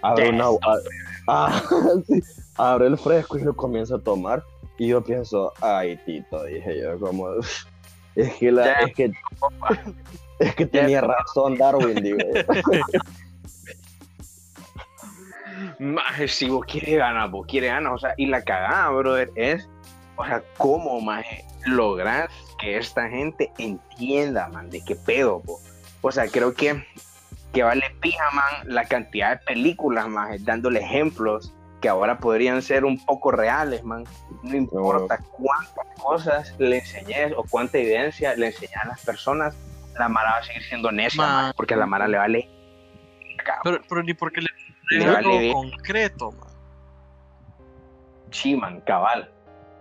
Abre 0.00 0.30
una 0.30 0.46
a- 0.46 0.80
ah, 1.28 1.62
sí, 2.06 2.22
abre 2.56 2.86
el 2.86 2.96
fresco 2.96 3.36
y 3.38 3.42
lo 3.42 3.54
comienza 3.54 3.96
a 3.96 3.98
tomar. 3.98 4.42
Y 4.78 4.88
yo 4.88 5.04
pienso, 5.04 5.52
ay 5.60 5.98
Tito, 6.06 6.42
dije 6.44 6.80
yo, 6.80 6.98
como 6.98 7.28
es 8.16 8.32
que 8.36 8.50
la, 8.50 8.72
es 8.72 8.94
que 8.94 9.12
es 10.38 10.54
que 10.54 10.64
tenía 10.64 11.02
razón 11.02 11.58
Darwin, 11.58 12.02
digo. 12.02 12.18
Maje, 16.14 16.28
si 16.28 16.48
vos 16.48 16.64
quieres 16.64 16.96
ganar, 16.96 17.28
vos 17.28 17.44
quieres 17.44 17.70
ganar, 17.70 17.92
o 17.92 17.98
sea, 17.98 18.14
y 18.16 18.26
la 18.26 18.40
cagada, 18.42 18.88
brother, 18.90 19.32
es, 19.34 19.68
o 20.14 20.24
sea, 20.24 20.44
cómo, 20.58 21.00
maje, 21.00 21.44
lograr 21.66 22.30
que 22.60 22.76
esta 22.76 23.08
gente 23.08 23.50
entienda, 23.58 24.46
man, 24.48 24.70
de 24.70 24.80
qué 24.84 24.94
pedo, 24.94 25.42
po. 25.42 25.58
O 26.02 26.12
sea, 26.12 26.28
creo 26.28 26.54
que, 26.54 26.86
que 27.52 27.64
vale 27.64 27.82
pija, 28.00 28.30
man, 28.30 28.44
la 28.66 28.84
cantidad 28.84 29.40
de 29.40 29.44
películas, 29.44 30.06
maje, 30.06 30.36
dándole 30.38 30.80
ejemplos 30.80 31.52
que 31.82 31.88
ahora 31.88 32.18
podrían 32.18 32.62
ser 32.62 32.84
un 32.84 33.04
poco 33.04 33.32
reales, 33.32 33.82
man. 33.82 34.04
No 34.44 34.56
importa 34.56 35.18
cuántas 35.32 36.00
cosas 36.00 36.54
le 36.58 36.78
enseñes 36.78 37.32
o 37.36 37.42
cuánta 37.42 37.78
evidencia 37.78 38.36
le 38.36 38.46
enseñas 38.46 38.84
a 38.84 38.88
las 38.88 39.04
personas, 39.04 39.56
la 39.98 40.08
Mara 40.08 40.30
va 40.30 40.36
a 40.36 40.44
seguir 40.44 40.62
siendo 40.62 40.92
necia, 40.92 41.20
Man. 41.20 41.52
porque 41.56 41.74
a 41.74 41.76
la 41.76 41.86
Mara 41.86 42.06
le 42.06 42.18
vale. 42.18 42.48
Pero, 43.64 43.80
pero 43.88 44.02
ni 44.04 44.14
porque 44.14 44.40
le 44.40 44.48
Le 44.90 45.06
vale 45.10 45.52
concreto, 45.52 46.32
man. 46.32 46.48
Sí, 48.30 48.56
man, 48.56 48.80
cabal, 48.82 49.30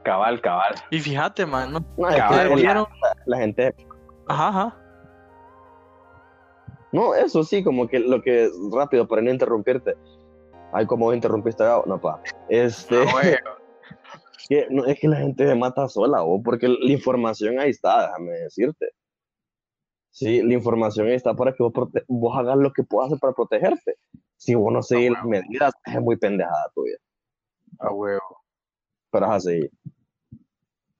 cabal, 0.03 0.39
cabal. 0.41 0.75
Y 0.91 0.99
fíjate, 0.99 1.45
man, 1.45 1.71
no 1.73 1.79
No, 1.97 2.07
Cabal, 2.07 2.61
la- 2.63 2.87
la 3.25 3.37
gente 3.37 3.73
Ajá, 4.27 4.47
ajá. 4.49 4.77
No, 6.91 7.15
eso 7.15 7.43
sí, 7.43 7.63
como 7.63 7.87
que 7.87 7.99
lo 7.99 8.21
que 8.21 8.49
rápido 8.71 9.07
para 9.07 9.21
no 9.23 9.31
interrumpirte. 9.31 9.95
Ay, 10.71 10.85
como 10.85 11.05
vos 11.05 11.15
interrumpiste 11.15 11.63
a 11.63 11.67
Gabo. 11.67 11.83
No, 11.87 11.99
pa. 11.99 12.21
Este, 12.49 12.95
Ah, 13.01 13.11
bueno. 13.11 13.37
que, 14.47 14.67
no, 14.69 14.85
es 14.85 14.99
que 14.99 15.07
la 15.07 15.17
gente 15.17 15.47
se 15.47 15.55
mata 15.55 15.87
sola, 15.89 16.21
vos, 16.21 16.41
porque 16.43 16.67
la 16.67 16.91
información 16.91 17.59
ahí 17.59 17.71
está, 17.71 18.07
déjame 18.07 18.31
decirte. 18.31 18.91
Sí, 20.11 20.43
la 20.43 20.53
información 20.53 21.07
ahí 21.07 21.15
está 21.15 21.33
para 21.33 21.53
que 21.53 21.63
vos, 21.63 21.73
prote- 21.73 22.05
vos 22.07 22.37
hagas 22.37 22.57
lo 22.57 22.71
que 22.71 22.83
puedas 22.83 23.07
hacer 23.07 23.19
para 23.19 23.33
protegerte. 23.33 23.95
Si 24.43 24.56
vos 24.56 24.73
no 24.73 24.82
seguís 24.84 25.12
las 25.12 25.23
medidas, 25.23 25.73
es 25.86 26.01
muy 26.01 26.17
pendejada 26.17 26.69
tuya. 26.75 26.97
A 27.79 27.91
huevo. 27.93 28.41
Pero 29.10 29.25
es 29.27 29.32
así. 29.32 29.69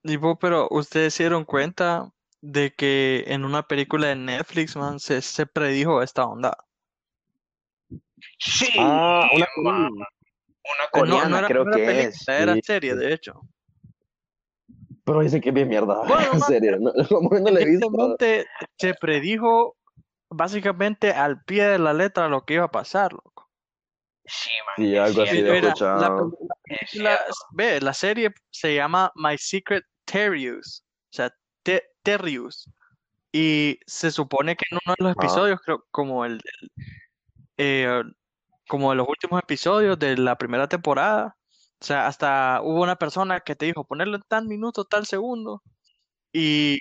Y 0.02 0.16
vos, 0.16 0.38
pero 0.40 0.66
ustedes 0.70 1.12
se 1.12 1.24
dieron 1.24 1.44
cuenta 1.44 2.10
de 2.40 2.72
que 2.74 3.24
en 3.26 3.44
una 3.44 3.62
película 3.62 4.08
de 4.08 4.16
Netflix, 4.16 4.76
man, 4.76 4.98
se, 4.98 5.20
se 5.20 5.44
predijo 5.46 6.02
esta 6.02 6.24
onda. 6.24 6.56
Sí, 8.38 8.68
Ah, 8.78 9.28
una 9.34 9.46
una 9.58 10.04
Eh, 10.06 10.88
coreana 10.92 11.24
no, 11.24 11.28
no 11.28 11.38
era, 11.38 11.46
creo 11.48 11.64
no 11.64 11.70
era 11.72 11.76
que 11.78 11.86
película, 11.86 12.08
es. 12.08 12.28
era 12.28 12.54
sí, 12.54 12.60
serie, 12.64 12.94
de 12.94 13.12
hecho. 13.12 13.40
Pero 15.04 15.20
dicen 15.20 15.42
que 15.42 15.50
es 15.50 15.54
bien 15.54 15.68
mierda. 15.68 16.00
Bueno, 16.08 16.32
en 16.32 16.40
serio. 16.40 16.78
No, 16.78 16.92
no 17.40 17.50
la 17.50 17.60
he 17.60 17.64
visto. 17.66 18.16
Se 18.78 18.94
predijo 18.94 19.76
básicamente 20.36 21.12
al 21.12 21.42
pie 21.44 21.64
de 21.64 21.78
la 21.78 21.92
letra 21.92 22.28
lo 22.28 22.44
que 22.44 22.54
iba 22.54 22.64
a 22.64 22.70
pasar, 22.70 23.12
loco. 23.12 23.50
Sí, 24.26 24.50
man. 24.66 24.86
Sí, 24.86 24.96
algo 24.96 25.22
así 25.22 25.42
de 25.42 25.50
Mira, 25.52 25.68
escuchado. 25.68 26.32
la, 26.94 27.20
ve, 27.52 27.80
la 27.80 27.92
serie 27.94 28.32
se 28.50 28.74
llama 28.74 29.12
My 29.16 29.36
Secret 29.38 29.84
Terrius, 30.04 30.84
o 31.10 31.12
sea, 31.12 31.34
Te- 31.62 31.84
Terrius. 32.02 32.68
Y 33.32 33.78
se 33.86 34.10
supone 34.10 34.54
que 34.56 34.64
en 34.70 34.78
uno 34.86 34.94
de 34.98 35.04
los 35.04 35.12
episodios, 35.16 35.60
creo, 35.60 35.84
como 35.90 36.24
el, 36.24 36.34
el- 36.60 36.70
eh, 37.56 38.02
como 38.68 38.90
de 38.90 38.96
los 38.96 39.08
últimos 39.08 39.42
episodios 39.42 39.98
de 39.98 40.16
la 40.16 40.36
primera 40.38 40.68
temporada, 40.68 41.36
o 41.80 41.84
sea, 41.84 42.06
hasta 42.06 42.60
hubo 42.62 42.82
una 42.82 42.96
persona 42.96 43.40
que 43.40 43.56
te 43.56 43.66
dijo 43.66 43.84
ponerlo 43.84 44.16
en 44.16 44.22
tal 44.28 44.46
minuto, 44.46 44.84
tal 44.84 45.04
segundo, 45.06 45.62
y 46.32 46.78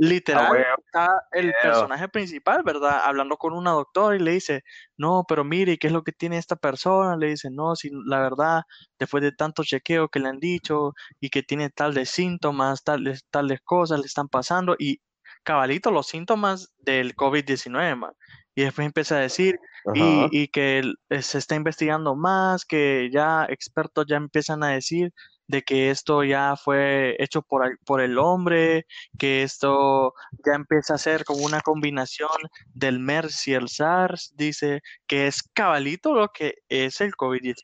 literal 0.00 0.50
huevo, 0.50 0.82
está 0.86 1.22
el 1.32 1.52
personaje 1.62 2.08
principal, 2.08 2.62
¿verdad? 2.64 3.02
Hablando 3.04 3.36
con 3.36 3.52
una 3.52 3.72
doctora 3.72 4.16
y 4.16 4.18
le 4.18 4.32
dice, 4.32 4.62
no, 4.96 5.24
pero 5.28 5.44
mire, 5.44 5.76
¿qué 5.76 5.88
es 5.88 5.92
lo 5.92 6.02
que 6.02 6.12
tiene 6.12 6.38
esta 6.38 6.56
persona? 6.56 7.18
Le 7.18 7.28
dice, 7.28 7.50
no, 7.50 7.76
si 7.76 7.90
la 8.06 8.20
verdad, 8.20 8.62
después 8.98 9.22
de 9.22 9.32
tanto 9.32 9.62
chequeo 9.62 10.08
que 10.08 10.18
le 10.18 10.28
han 10.28 10.40
dicho 10.40 10.94
y 11.20 11.28
que 11.28 11.42
tiene 11.42 11.68
tales 11.68 12.08
síntomas, 12.08 12.82
tales, 12.82 13.26
tales 13.30 13.60
cosas 13.62 14.00
le 14.00 14.06
están 14.06 14.28
pasando, 14.28 14.74
y 14.78 15.00
cabalito 15.42 15.90
los 15.90 16.06
síntomas 16.06 16.72
del 16.78 17.14
COVID-19, 17.14 17.96
man. 17.96 18.12
Y 18.54 18.62
después 18.62 18.86
empieza 18.86 19.16
a 19.16 19.20
decir, 19.20 19.58
y, 19.94 20.28
y 20.30 20.48
que 20.48 20.82
eh, 21.10 21.22
se 21.22 21.38
está 21.38 21.56
investigando 21.56 22.16
más, 22.16 22.64
que 22.64 23.10
ya 23.12 23.44
expertos 23.50 24.06
ya 24.08 24.16
empiezan 24.16 24.64
a 24.64 24.68
decir 24.68 25.12
de 25.50 25.62
que 25.62 25.90
esto 25.90 26.22
ya 26.24 26.54
fue 26.56 27.16
hecho 27.18 27.42
por, 27.42 27.78
por 27.84 28.00
el 28.00 28.18
hombre, 28.18 28.86
que 29.18 29.42
esto 29.42 30.14
ya 30.46 30.54
empieza 30.54 30.94
a 30.94 30.98
ser 30.98 31.24
como 31.24 31.44
una 31.44 31.60
combinación 31.60 32.30
del 32.72 33.00
MERS 33.00 33.48
y 33.48 33.54
el 33.54 33.68
SARS, 33.68 34.32
dice 34.36 34.80
que 35.06 35.26
es 35.26 35.42
cabalito 35.42 36.14
lo 36.14 36.28
que 36.28 36.54
es 36.68 37.00
el 37.00 37.12
COVID-19. 37.12 37.54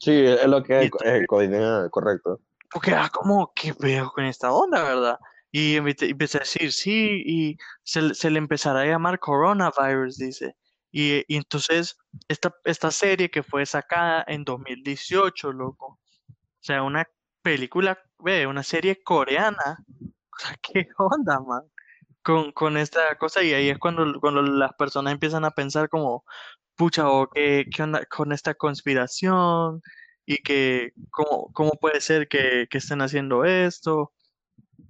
Sí, 0.00 0.12
es 0.24 0.46
lo 0.46 0.62
que 0.62 0.84
es 0.84 0.90
el, 1.04 1.08
el 1.08 1.26
COVID, 1.26 1.52
eh, 1.52 1.88
correcto. 1.90 2.40
Porque 2.72 2.90
era 2.92 3.08
como, 3.08 3.52
¿qué 3.54 3.74
veo 3.78 4.10
con 4.12 4.24
esta 4.24 4.52
onda, 4.52 4.82
verdad? 4.84 5.18
Y 5.50 5.76
empe- 5.76 6.10
empecé 6.10 6.38
a 6.38 6.40
decir, 6.40 6.72
sí, 6.72 7.22
y 7.26 7.56
se, 7.82 8.02
le- 8.02 8.14
se 8.14 8.30
le 8.30 8.38
empezará 8.38 8.80
a 8.80 8.86
llamar 8.86 9.18
coronavirus, 9.18 10.16
dice. 10.16 10.54
Y, 10.92 11.24
y 11.26 11.36
entonces, 11.36 11.96
esta, 12.28 12.54
esta 12.64 12.90
serie 12.90 13.30
que 13.30 13.42
fue 13.42 13.66
sacada 13.66 14.24
en 14.28 14.44
2018, 14.44 15.52
loco. 15.52 15.98
O 16.28 16.64
sea, 16.64 16.82
una 16.84 17.04
película, 17.42 17.98
ve, 18.18 18.46
una 18.46 18.62
serie 18.62 19.02
coreana. 19.02 19.78
O 20.34 20.44
sea, 20.44 20.56
¿qué 20.62 20.88
onda, 20.96 21.38
man? 21.40 21.62
Con, 22.24 22.52
con 22.52 22.76
esta 22.78 23.16
cosa, 23.18 23.42
y 23.42 23.52
ahí 23.52 23.68
es 23.68 23.78
cuando, 23.78 24.18
cuando 24.18 24.40
las 24.42 24.72
personas 24.72 25.12
empiezan 25.12 25.44
a 25.44 25.50
pensar 25.50 25.90
como, 25.90 26.24
pucha, 26.74 27.08
o 27.10 27.28
qué, 27.28 27.66
qué 27.72 27.82
onda 27.82 28.04
con 28.06 28.32
esta 28.32 28.54
conspiración, 28.54 29.82
y 30.24 30.38
que 30.38 30.92
cómo, 31.10 31.52
cómo 31.52 31.72
puede 31.72 32.00
ser 32.00 32.28
que, 32.28 32.66
que 32.70 32.78
estén 32.78 33.02
haciendo 33.02 33.44
esto, 33.44 34.12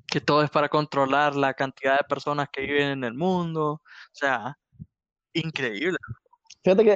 que 0.07 0.21
todo 0.21 0.45
es 0.45 0.51
para 0.51 0.69
controlar 0.69 1.35
la 1.35 1.55
cantidad 1.55 1.95
de 1.99 2.07
personas 2.09 2.49
que 2.53 2.63
viven 2.63 2.89
en 2.91 3.05
el 3.05 3.15
mundo. 3.15 3.73
O 3.73 3.81
sea, 4.13 4.57
increíble. 5.33 5.99
Fíjate 6.63 6.85
que 6.85 6.95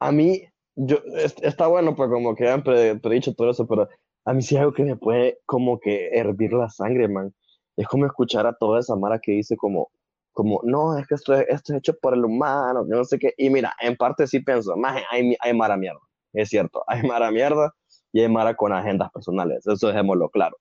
a 0.00 0.10
mí, 0.10 0.42
yo, 0.74 0.98
es- 1.16 1.36
está 1.42 1.68
bueno, 1.68 1.94
pues 1.94 2.10
como 2.10 2.34
que 2.34 2.48
han 2.48 2.64
pre- 2.64 2.96
predicho 2.96 3.32
todo 3.34 3.50
eso, 3.50 3.66
pero 3.66 3.88
a 4.24 4.32
mí 4.32 4.42
sí 4.42 4.54
es 4.54 4.60
algo 4.60 4.72
que 4.72 4.84
me 4.84 4.96
puede 4.96 5.38
como 5.46 5.78
que 5.78 6.08
hervir 6.12 6.52
la 6.52 6.68
sangre, 6.68 7.08
man. 7.08 7.34
Es 7.76 7.86
como 7.88 8.06
escuchar 8.06 8.46
a 8.46 8.54
toda 8.54 8.80
esa 8.80 8.96
mara 8.96 9.18
que 9.18 9.32
dice 9.32 9.56
como, 9.56 9.90
como, 10.32 10.60
no, 10.64 10.98
es 10.98 11.06
que 11.06 11.14
esto 11.14 11.34
es, 11.34 11.62
hecho 11.70 11.96
por 11.98 12.14
el 12.14 12.24
humano, 12.24 12.84
que 12.84 12.92
no 12.94 13.04
sé 13.04 13.18
qué. 13.18 13.34
Y 13.36 13.50
mira, 13.50 13.74
en 13.80 13.96
parte 13.96 14.26
sí 14.26 14.40
pienso, 14.40 14.76
más 14.76 15.02
hay, 15.10 15.36
hay 15.40 15.54
mara 15.54 15.76
mierda, 15.76 16.00
es 16.32 16.48
cierto, 16.48 16.82
hay 16.86 17.02
mara 17.02 17.30
mierda 17.30 17.74
y 18.12 18.20
hay 18.20 18.28
mara 18.28 18.54
con 18.54 18.72
agendas 18.72 19.10
personales, 19.12 19.66
eso 19.66 19.88
dejémoslo 19.88 20.28
claro. 20.30 20.56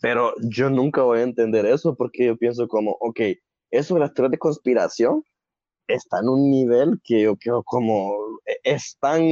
Pero 0.00 0.34
yo 0.42 0.70
nunca 0.70 1.02
voy 1.02 1.18
a 1.18 1.24
entender 1.24 1.66
eso 1.66 1.96
porque 1.96 2.26
yo 2.26 2.36
pienso 2.36 2.68
como, 2.68 2.96
ok, 3.00 3.20
eso 3.70 3.94
de 3.94 4.00
las 4.00 4.14
teorías 4.14 4.30
de 4.30 4.38
conspiración 4.38 5.24
está 5.88 6.20
en 6.20 6.28
un 6.28 6.50
nivel 6.50 7.00
que 7.02 7.22
yo 7.22 7.36
creo 7.36 7.62
como 7.64 8.14
e- 8.44 8.58
es 8.62 8.96
tan 9.00 9.22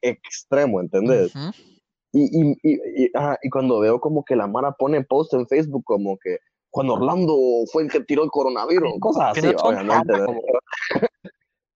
extremo, 0.00 0.80
¿entendés? 0.80 1.32
Y, 1.34 1.81
y, 2.12 2.52
y, 2.62 3.04
y, 3.04 3.10
ajá, 3.14 3.38
y 3.42 3.48
cuando 3.50 3.80
veo 3.80 4.00
como 4.00 4.24
que 4.24 4.36
la 4.36 4.46
Mara 4.46 4.72
pone 4.72 5.02
post 5.04 5.32
en 5.34 5.46
Facebook 5.46 5.84
como 5.84 6.18
que 6.18 6.38
cuando 6.70 6.94
Orlando 6.94 7.36
fue 7.70 7.82
el 7.84 7.90
que 7.90 8.00
tiró 8.00 8.24
el 8.24 8.30
coronavirus, 8.30 8.94
cosas 9.00 9.36
así, 9.36 9.46
obviamente. 9.62 10.12
¿no? 10.16 10.26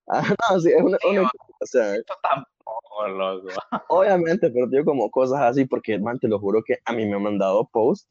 Ah, 0.09 0.23
no, 0.53 0.61
sí, 0.61 0.71
es 0.71 0.81
una, 0.81 0.97
una- 1.11 1.23
o 1.23 1.67
sea, 1.67 1.95
tampoco, 2.23 3.09
loco. 3.09 3.49
Obviamente, 3.89 4.49
pero 4.51 4.69
digo 4.69 4.85
como 4.85 5.11
cosas 5.11 5.41
así, 5.43 5.65
porque, 5.65 5.99
man, 5.99 6.19
te 6.21 6.29
lo 6.29 6.39
juro 6.39 6.63
que 6.65 6.77
a 6.85 6.93
mí 6.93 7.05
me 7.07 7.17
han 7.17 7.23
mandado 7.25 7.69
posts 7.73 8.09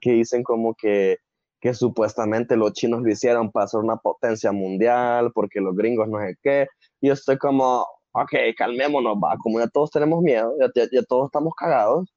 que 0.00 0.10
dicen 0.12 0.42
como 0.42 0.74
que, 0.74 1.18
que 1.60 1.72
supuestamente 1.72 2.56
los 2.56 2.72
chinos 2.72 3.02
lo 3.02 3.10
hicieron 3.10 3.52
para 3.52 3.68
ser 3.68 3.78
una 3.80 3.96
potencia 3.96 4.50
mundial, 4.50 5.30
porque 5.32 5.60
los 5.60 5.76
gringos 5.76 6.08
no 6.08 6.18
sé 6.18 6.34
qué. 6.42 6.66
Y 7.00 7.06
yo 7.06 7.12
estoy 7.12 7.38
como, 7.38 7.86
ok, 8.22 8.32
calmémonos, 8.56 9.16
va, 9.18 9.36
como 9.42 9.58
ya 9.60 9.68
todos 9.68 9.90
tenemos 9.90 10.22
miedo, 10.22 10.54
ya, 10.60 10.70
ya- 10.74 10.88
ya 10.90 11.02
todos 11.04 11.26
estamos 11.26 11.54
cagados, 11.54 12.08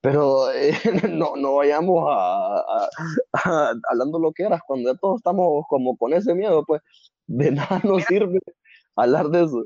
pero 0.00 0.50
eh, 0.52 0.72
no, 1.12 1.36
no 1.36 1.56
vayamos 1.56 2.04
a, 2.08 2.58
a- 2.58 2.88
a- 3.34 3.72
hablando 3.90 4.18
lo 4.18 4.32
que 4.32 4.44
eras, 4.44 4.60
cuando 4.66 4.92
ya 4.92 4.98
todos 4.98 5.18
estamos 5.18 5.64
como 5.68 5.96
con 5.96 6.12
ese 6.12 6.34
miedo, 6.34 6.64
pues 6.66 6.82
de 7.26 7.50
nada 7.52 7.80
nos 7.84 8.04
sirve 8.04 8.38
hablar 8.96 9.26
de 9.28 9.44
eso. 9.44 9.64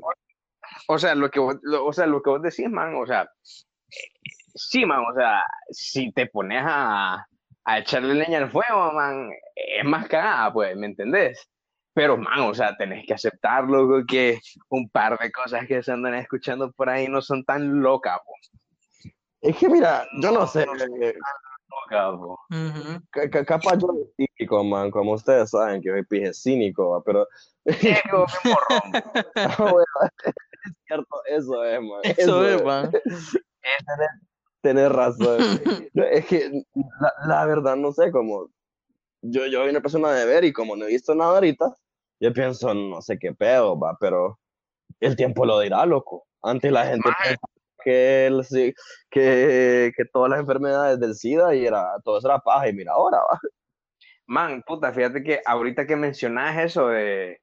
O 0.87 0.97
sea, 0.97 1.15
lo 1.15 1.29
que 1.29 1.39
vos, 1.39 1.55
lo- 1.61 1.85
o 1.85 1.93
sea, 1.93 2.07
lo 2.07 2.21
que 2.21 2.29
vos 2.31 2.41
decís, 2.41 2.69
man, 2.69 2.95
o 2.95 3.05
sea, 3.05 3.27
sí, 4.55 4.85
man, 4.85 5.03
o 5.11 5.13
sea, 5.15 5.43
si 5.69 6.11
te 6.13 6.27
pones 6.27 6.63
a, 6.65 7.25
a 7.65 7.79
echarle 7.79 8.13
leña 8.15 8.39
al 8.39 8.51
fuego, 8.51 8.91
man, 8.93 9.29
es 9.55 9.85
más 9.85 10.07
cagada, 10.07 10.51
pues, 10.53 10.75
¿me 10.77 10.87
entendés? 10.87 11.47
Pero, 11.93 12.17
man, 12.17 12.39
o 12.41 12.53
sea, 12.53 12.75
tenés 12.75 13.05
que 13.05 13.13
aceptar, 13.13 13.65
loco, 13.65 14.03
que 14.07 14.39
un 14.69 14.89
par 14.89 15.17
de 15.19 15.31
cosas 15.31 15.67
que 15.67 15.83
se 15.83 15.91
andan 15.91 16.15
escuchando 16.15 16.71
por 16.71 16.89
ahí 16.89 17.07
no 17.07 17.21
son 17.21 17.43
tan 17.43 17.81
locas, 17.81 18.17
po. 18.25 18.33
Es 19.41 19.57
que 19.57 19.69
mira, 19.69 20.07
yo 20.21 20.31
no 20.31 20.47
sé, 20.47 20.63
eh, 21.01 21.13
Locas, 21.91 22.19
ca- 23.29 23.45
capaz 23.45 23.73
yo 23.77 23.87
soy 23.87 24.27
cínico, 24.37 24.63
man, 24.63 24.89
como 24.89 25.13
ustedes 25.13 25.49
saben 25.49 25.81
que 25.81 25.89
soy 25.89 26.03
pije 26.05 26.33
cínico, 26.33 26.89
va, 26.91 27.03
pero 27.03 27.27
morrón. 27.65 29.03
Ah, 29.35 29.57
bueno, 29.59 29.85
es 30.65 30.73
cierto, 30.87 31.21
eso 31.27 31.63
es, 31.65 31.81
man. 31.81 31.99
Eso 32.03 32.45
es, 32.47 32.63
man. 32.63 32.91
Tenés 34.61 34.91
razón. 34.91 35.37
No, 35.93 36.03
Es 36.05 36.25
que 36.25 36.63
la, 36.99 37.13
la 37.27 37.45
verdad 37.45 37.75
no 37.75 37.91
sé, 37.91 38.11
como 38.11 38.47
yo, 39.21 39.45
yo 39.45 39.59
soy 39.59 39.69
una 39.69 39.81
persona 39.81 40.11
de 40.11 40.25
ver 40.25 40.43
y 40.43 40.51
como 40.53 40.75
no 40.75 40.85
he 40.85 40.89
visto 40.89 41.13
nada 41.13 41.35
ahorita, 41.35 41.77
yo 42.23 42.31
pienso, 42.31 42.73
no 42.73 43.01
sé 43.01 43.19
qué 43.19 43.33
pedo, 43.33 43.77
va, 43.77 43.97
pero 43.99 44.39
el 45.01 45.17
tiempo 45.17 45.45
lo 45.45 45.59
dirá, 45.59 45.85
loco. 45.85 46.25
Antes 46.41 46.71
la 46.71 46.85
gente 46.85 47.09
pensaba 47.17 47.49
que, 47.83 48.27
el 48.27 48.45
que, 49.09 49.91
que 49.95 50.05
todas 50.05 50.29
las 50.29 50.39
enfermedades 50.39 51.01
del 51.01 51.15
SIDA 51.15 51.53
y 51.53 51.65
era, 51.65 51.99
todo 52.01 52.19
eso 52.19 52.29
era 52.29 52.39
paja, 52.39 52.69
y 52.69 52.73
mira 52.73 52.93
ahora, 52.93 53.17
va. 53.17 53.37
Man, 54.25 54.63
puta, 54.65 54.93
fíjate 54.93 55.21
que 55.21 55.41
ahorita 55.45 55.85
que 55.85 55.97
mencionas 55.97 56.57
eso 56.63 56.87
de, 56.87 57.41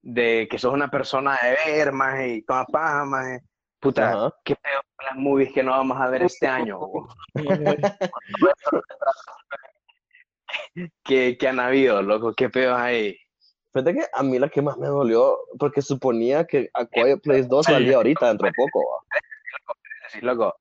de 0.00 0.46
que 0.48 0.58
sos 0.60 0.72
una 0.72 0.88
persona 0.88 1.36
de 1.42 1.72
ver, 1.72 1.90
más 1.90 2.24
y 2.24 2.42
toda 2.42 2.66
paja, 2.66 3.04
más 3.04 3.40
puta, 3.80 4.12
Ajá. 4.12 4.32
qué 4.44 4.54
pedo 4.54 4.80
con 4.94 5.06
las 5.06 5.16
movies 5.16 5.52
que 5.52 5.64
no 5.64 5.72
vamos 5.72 6.00
a 6.00 6.08
ver 6.08 6.22
este 6.22 6.46
año, 6.46 6.78
que, 11.02 11.36
que 11.36 11.48
han 11.48 11.58
habido, 11.58 12.00
loco, 12.00 12.32
qué 12.32 12.48
pedos 12.48 12.78
hay. 12.78 13.16
Fíjate 13.72 13.94
que 13.94 14.06
a 14.12 14.22
mí 14.22 14.38
la 14.38 14.48
que 14.48 14.62
más 14.62 14.76
me 14.78 14.88
dolió, 14.88 15.38
porque 15.58 15.80
suponía 15.80 16.44
que 16.44 16.70
A 16.74 16.86
Quiet 16.86 17.20
Place 17.22 17.44
2 17.44 17.66
salía 17.66 17.96
ahorita 17.96 18.28
dentro 18.28 18.46
de 18.46 18.52
poco, 18.52 18.80
va. 18.80 19.04
Paréntesis, 19.66 20.22
loco. 20.22 20.54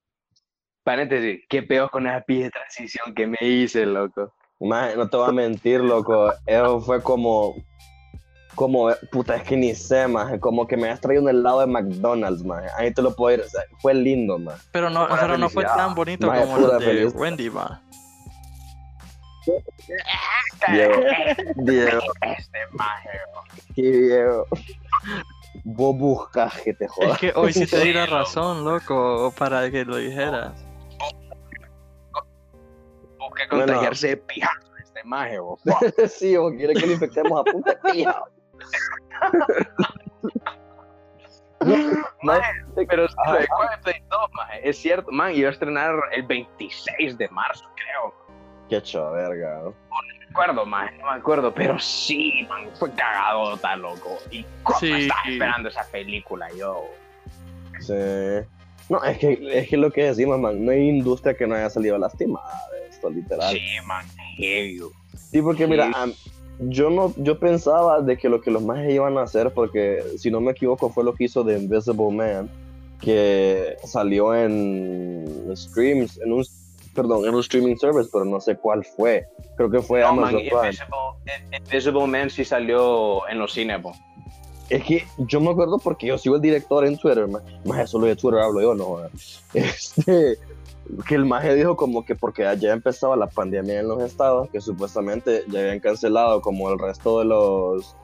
Paréntesis, 0.84 1.42
qué 1.50 1.64
pedos 1.64 1.90
con 1.90 2.06
esa 2.06 2.22
pija 2.22 2.46
de 2.46 2.52
transición 2.52 3.14
que 3.16 3.28
me 3.28 3.38
hice, 3.42 3.86
loco. 3.86 4.34
No 4.60 5.10
te 5.10 5.18
voy 5.18 5.30
a 5.30 5.32
mentir, 5.32 5.80
loco. 5.80 6.32
Eso 6.46 6.82
fue 6.82 7.02
como. 7.02 7.56
Como, 8.56 8.90
puta, 9.10 9.38
es 9.38 9.44
que 9.44 9.56
ni 9.56 9.74
sé, 9.74 10.06
maje. 10.08 10.38
Como 10.40 10.68
que 10.68 10.76
me 10.76 10.90
has 10.90 11.00
traído 11.00 11.24
un 11.24 11.30
helado 11.30 11.62
de 11.62 11.68
McDonald's, 11.68 12.44
maje. 12.44 12.68
Ahí 12.78 12.94
te 12.94 13.02
lo 13.02 13.16
puedo 13.16 13.38
ir. 13.38 13.42
o 13.42 13.50
sea, 13.50 13.62
fue 13.82 13.94
lindo, 13.94 14.38
maje. 14.38 14.62
Pero 14.74 14.90
no, 14.90 15.08
pero 15.08 15.38
no 15.38 15.50
fue 15.50 15.64
tan 15.64 15.96
bonito 15.96 16.28
Vaya, 16.28 16.46
como 16.46 16.68
de. 16.68 17.08
Wendy, 17.08 17.48
va. 17.48 17.82
Diego, 20.72 20.94
Diego, 21.56 22.02
Este 22.38 22.60
maje, 22.72 23.10
bo. 23.34 23.44
Diego. 23.76 24.46
Vos 25.64 25.98
buscas 25.98 26.54
que 26.62 26.74
te 26.74 26.86
Es 26.86 26.92
jodas. 26.92 27.20
que 27.20 27.32
hoy 27.36 27.54
sí 27.54 27.66
te 27.68 27.80
di 27.80 27.94
la 27.94 28.06
razón, 28.06 28.64
loco, 28.66 29.34
para 29.38 29.70
que 29.72 29.84
lo 29.86 29.98
dijeras. 29.98 30.54
Busca 33.18 33.46
Bueno. 33.52 33.66
contagiarse 33.66 34.08
de 34.10 34.18
pija 34.18 34.50
este 34.84 35.04
maje, 35.04 35.40
bo. 35.40 35.58
sí, 36.08 36.36
o 36.38 36.50
quiere 36.52 36.74
que 36.74 36.86
lo 36.86 36.94
infectemos 36.94 37.40
a 37.42 37.44
punta 37.52 37.72
de 37.84 37.92
pija. 37.92 38.24
Maje, 42.24 42.44
pero 42.88 43.08
sí, 43.08 43.16
Ajá. 43.18 43.34
lo 43.34 43.40
de 43.40 43.48
Quiet 43.48 43.82
Place 43.84 44.04
2, 44.10 44.20
maje, 44.34 44.70
es 44.70 44.78
cierto, 44.78 45.12
man, 45.12 45.34
iba 45.36 45.50
a 45.50 45.52
estrenar 45.52 45.96
el 46.14 46.24
26 46.24 47.18
de 47.18 47.28
marzo, 47.30 47.66
creo. 47.76 48.14
Qué 48.70 48.78
hecho 48.78 49.12
verga. 49.12 49.62
No 49.64 49.72
me 49.72 50.26
acuerdo, 50.30 50.66
man, 50.66 50.90
no 51.00 51.12
me 51.12 51.18
acuerdo, 51.18 51.54
pero 51.54 51.80
sí, 51.80 52.46
man, 52.48 52.70
fue 52.76 52.92
cagado, 52.92 53.58
tan 53.58 53.82
loco. 53.82 54.18
¿Y 54.32 54.46
cómo 54.64 54.80
Sí. 54.80 54.92
estaba 54.92 55.22
esperando 55.26 55.70
esa 55.70 55.84
película 55.92 56.48
yo? 56.58 56.84
Sí. 57.80 57.94
No, 58.90 59.04
es 59.04 59.18
que, 59.18 59.40
es 59.52 59.70
que 59.70 59.78
lo 59.78 59.92
que 59.92 60.04
decimos, 60.06 60.40
man, 60.40 60.64
no 60.64 60.72
hay 60.72 60.88
industria 60.90 61.34
que 61.36 61.46
no 61.48 61.56
haya 61.56 61.70
salido 61.70 61.98
lastimada 61.98 62.60
de 62.74 62.88
esto, 62.90 63.10
literal. 63.10 63.54
Sí, 63.54 63.62
man, 63.86 64.06
heavy. 64.38 64.82
Sí, 65.16 65.42
porque 65.42 65.68
mira, 65.68 65.92
yo 66.60 66.90
no, 66.90 67.14
yo 67.18 67.40
pensaba 67.40 68.02
de 68.02 68.18
que 68.18 68.30
lo 68.30 68.42
que 68.42 68.52
los 68.52 68.64
más 68.64 68.88
iban 68.90 69.18
a 69.18 69.24
hacer, 69.24 69.52
porque 69.52 70.04
si 70.18 70.30
no 70.32 70.42
me 70.42 70.52
equivoco 70.52 70.90
fue 70.90 71.04
lo 71.04 71.14
que 71.14 71.26
hizo 71.26 71.46
The 71.46 71.58
Invisible 71.58 72.12
Man, 72.12 72.50
que 73.00 73.78
salió 73.84 74.36
en 74.36 75.52
streams, 75.56 76.20
en 76.20 76.34
un, 76.34 76.44
perdón, 76.94 77.26
en 77.26 77.34
un 77.36 77.42
streaming 77.42 77.76
service, 77.78 78.10
pero 78.12 78.26
no 78.26 78.40
sé 78.42 78.56
cuál 78.58 78.84
fue. 78.84 79.26
Creo 79.58 79.70
que 79.70 79.82
fue 79.82 80.02
No, 80.02 80.14
man, 80.14 80.30
Amazon 80.36 80.42
Prime. 80.42 80.66
Invisible, 80.68 81.58
Invisible 81.58 82.08
Man 82.08 82.30
sí 82.30 82.46
salió 82.46 83.28
en 83.30 83.40
los 83.40 83.54
cines, 83.54 83.82
po. 83.82 83.94
Es 84.70 84.84
que 84.84 85.04
yo 85.18 85.42
me 85.42 85.50
acuerdo 85.50 85.80
porque 85.80 86.06
yo 86.08 86.18
sigo 86.18 86.36
el 86.36 86.42
director 86.42 86.86
en 86.86 86.98
Twitter, 86.98 87.28
más, 87.28 87.42
más 87.66 87.90
solo 87.90 88.06
de 88.06 88.16
Twitter 88.16 88.40
hablo 88.42 88.62
yo, 88.62 88.76
no. 88.76 88.98
Este, 89.54 90.38
que 91.08 91.16
el 91.16 91.26
maje 91.26 91.56
dijo 91.56 91.76
como 91.76 92.04
que 92.06 92.16
porque 92.16 92.44
ya 92.60 92.74
empezaba 92.74 93.16
la 93.16 93.28
pandemia 93.28 93.80
en 93.80 93.88
los 93.88 94.02
estados, 94.04 94.50
que 94.52 94.62
supuestamente 94.62 95.44
ya 95.48 95.60
habían 95.62 95.80
cancelado 95.80 96.42
como 96.42 96.70
el 96.72 96.80
resto 96.80 97.20
de 97.20 97.26
los 97.26 97.96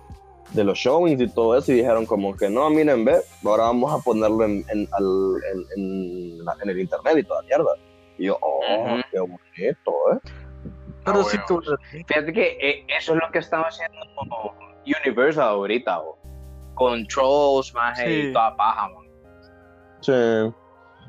de 0.54 0.64
los 0.64 0.78
showings 0.78 1.20
y 1.22 1.28
todo 1.28 1.58
eso, 1.58 1.72
y 1.72 1.76
dijeron 1.76 2.06
como 2.06 2.36
que 2.38 2.50
no, 2.50 2.70
miren, 2.70 3.04
ve, 3.04 3.18
ahora 3.44 3.64
vamos 3.64 3.92
a 3.92 3.98
ponerlo 4.04 4.46
en, 4.46 4.64
en, 4.70 4.88
al- 4.92 5.42
en- 5.52 5.66
en 5.76 6.46
la- 6.46 6.56
en 6.64 6.70
el 6.70 6.80
internet 6.80 7.18
y 7.18 7.24
toda 7.24 7.42
mierda. 7.42 7.72
Y 8.18 8.26
yo, 8.26 8.38
oh, 8.42 8.98
qué 9.12 9.20
bonito, 9.20 9.92
¿eh? 10.14 10.20
Pero 11.04 11.20
Ah, 11.20 11.24
si 11.24 11.38
bueno. 11.38 11.46
tú. 11.48 11.62
Fíjate 12.08 12.34
que 12.34 12.58
eh, 12.62 12.86
eso 12.98 13.14
es 13.14 13.20
lo 13.22 13.32
que 13.32 13.40
estaba 13.40 13.66
haciendo 13.68 13.98
Universal 15.06 15.50
ahorita, 15.50 16.00
bo. 16.00 16.18
Controls, 16.76 17.74
más 17.74 17.98
Sí. 17.98 18.06
y 18.30 18.34
toda 18.34 18.56
paja, 18.56 18.90
man. 18.90 19.06
Sí. 20.02 20.54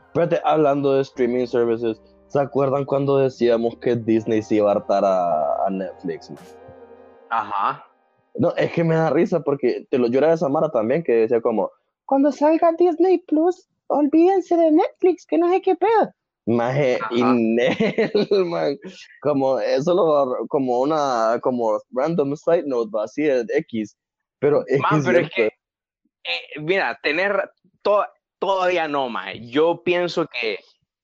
Espérate, 0.07 0.41
hablando 0.45 0.95
de 0.95 1.03
streaming 1.03 1.47
services, 1.47 2.01
¿se 2.29 2.41
acuerdan 2.41 2.85
cuando 2.85 3.19
decíamos 3.19 3.77
que 3.79 3.97
Disney 3.97 4.43
se 4.43 4.57
iba 4.57 4.71
a 4.71 4.75
hartar 4.77 5.05
a, 5.05 5.67
a 5.67 5.71
Netflix? 5.71 6.31
man? 6.31 6.39
Ajá. 7.31 7.85
No, 8.37 8.55
es 8.57 8.71
que 8.73 8.85
me 8.85 8.95
da 8.95 9.11
risa 9.11 9.41
porque 9.41 9.87
te 9.91 9.99
lo 9.99 10.09
llora 10.09 10.31
de 10.31 10.37
Samara 10.37 10.71
también, 10.71 11.03
que 11.03 11.13
decía 11.13 11.41
como, 11.41 11.71
cuando 12.05 12.31
salga 12.33 12.73
Disney 12.79 13.19
Plus, 13.19 13.69
olvídense 13.89 14.57
de 14.57 14.71
Netflix, 14.73 15.27
que 15.27 15.39
no 15.39 15.49
sé 15.49 15.61
qué 15.63 15.75
pedo. 15.75 16.13
Maje, 16.47 16.99
y 17.11 17.23
Ajá. 17.23 17.35
Nel, 17.37 17.75
man, 18.47 18.79
como 19.21 19.59
eso 19.59 19.95
lo, 19.95 20.47
como 20.47 20.81
una, 20.81 21.41
como 21.43 21.81
random 21.93 22.37
side 22.37 22.63
note, 22.67 22.91
va, 22.95 23.05
así 23.05 23.23
de 23.23 23.45
X, 23.49 23.97
pero 24.39 24.65
es 24.69 24.81
Man, 24.81 25.03
que 25.03 25.07
pero 25.11 25.19
es 25.21 25.31
que, 25.31 25.47
eh, 25.47 26.61
mira, 26.61 26.99
tener 27.03 27.51
to- 27.83 28.07
todavía 28.39 28.87
no, 28.87 29.09
man. 29.09 29.35
Yo 29.49 29.83
pienso 29.83 30.27
que 30.29 30.59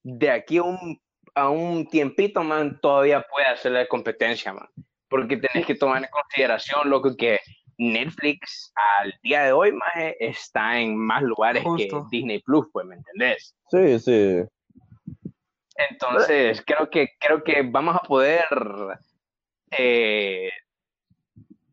de 0.04 0.30
aquí 0.30 0.58
a 0.58 0.62
un, 0.62 1.00
a 1.34 1.48
un 1.50 1.88
tiempito, 1.88 2.44
man, 2.44 2.78
todavía 2.80 3.24
puede 3.28 3.46
hacerle 3.48 3.88
competencia, 3.88 4.52
man. 4.52 4.68
Porque 5.08 5.36
tenés 5.36 5.66
que 5.66 5.74
tomar 5.74 6.04
en 6.04 6.10
consideración, 6.10 6.88
loco, 6.88 7.16
que 7.16 7.38
Netflix 7.78 8.72
al 9.00 9.12
día 9.22 9.42
de 9.44 9.52
hoy, 9.52 9.72
man, 9.72 10.14
está 10.20 10.78
en 10.78 10.96
más 10.96 11.22
lugares 11.22 11.64
Justo. 11.64 12.08
que 12.08 12.16
Disney 12.16 12.40
Plus, 12.42 12.66
pues, 12.72 12.86
¿me 12.86 12.94
entendés? 12.94 13.56
Sí, 13.70 13.98
sí. 13.98 14.42
Entonces, 15.90 16.62
creo 16.66 16.88
que, 16.90 17.10
creo 17.18 17.42
que 17.42 17.62
vamos 17.62 17.96
a 17.96 18.00
poder 18.06 18.44
eh, 19.70 20.50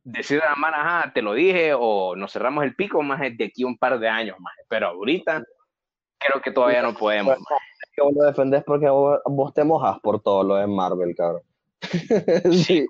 decir 0.04 0.42
a 0.42 0.50
la 0.52 0.56
mano, 0.56 0.78
ajá, 0.78 1.12
te 1.14 1.22
lo 1.22 1.34
dije, 1.34 1.74
o 1.78 2.16
nos 2.16 2.32
cerramos 2.32 2.64
el 2.64 2.76
pico 2.76 3.02
más 3.02 3.20
de 3.20 3.46
aquí 3.46 3.64
un 3.64 3.78
par 3.78 4.00
de 4.00 4.10
años 4.10 4.40
más. 4.40 4.54
Pero 4.68 4.88
ahorita 4.88 5.44
creo 6.18 6.42
que 6.42 6.52
todavía 6.52 6.82
no 6.82 6.94
podemos. 6.94 7.36
Bueno, 7.36 7.46
es 7.84 7.90
que 7.94 8.02
vos 8.02 8.14
lo 8.16 8.24
defendés 8.26 8.64
porque 8.64 8.90
vos, 8.90 9.20
vos 9.26 9.54
te 9.54 9.64
mojas 9.64 10.00
por 10.00 10.22
todo 10.22 10.44
lo 10.44 10.56
de 10.56 10.68
Marvel, 10.68 11.16
cabrón. 11.16 11.42
sí. 12.52 12.86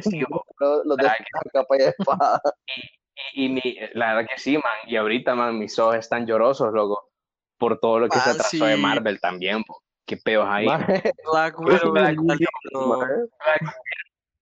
Sí. 0.00 0.20
Lo, 0.60 0.82
lo 0.84 0.96
de 0.96 1.02
¿Verdad 1.02 1.16
que- 1.18 1.50
capa 1.52 1.76
y 1.76 1.82
espada. 1.82 2.40
Y, 3.34 3.44
y 3.44 3.48
mi- 3.50 3.76
la 3.92 4.14
verdad 4.14 4.30
que 4.32 4.38
sí, 4.40 4.54
man. 4.54 4.72
Y 4.86 4.96
ahorita, 4.96 5.34
man, 5.34 5.58
mis 5.58 5.78
ojos 5.78 5.96
están 5.96 6.26
llorosos, 6.26 6.72
loco, 6.72 7.10
por 7.58 7.78
todo 7.80 7.98
lo 7.98 8.08
que 8.08 8.18
se 8.18 8.28
Man, 8.30 8.34
atrasó 8.36 8.64
de. 8.66 8.76
Marvel 8.76 9.20
también, 9.20 9.62
po. 9.64 9.82
Qué 10.06 10.16
peos 10.16 10.46
ahí. 10.48 10.66
Maje, 10.66 11.12
Black 11.30 11.58
Widow 11.58 11.92
Black 11.92 12.18
Widow. 12.20 12.48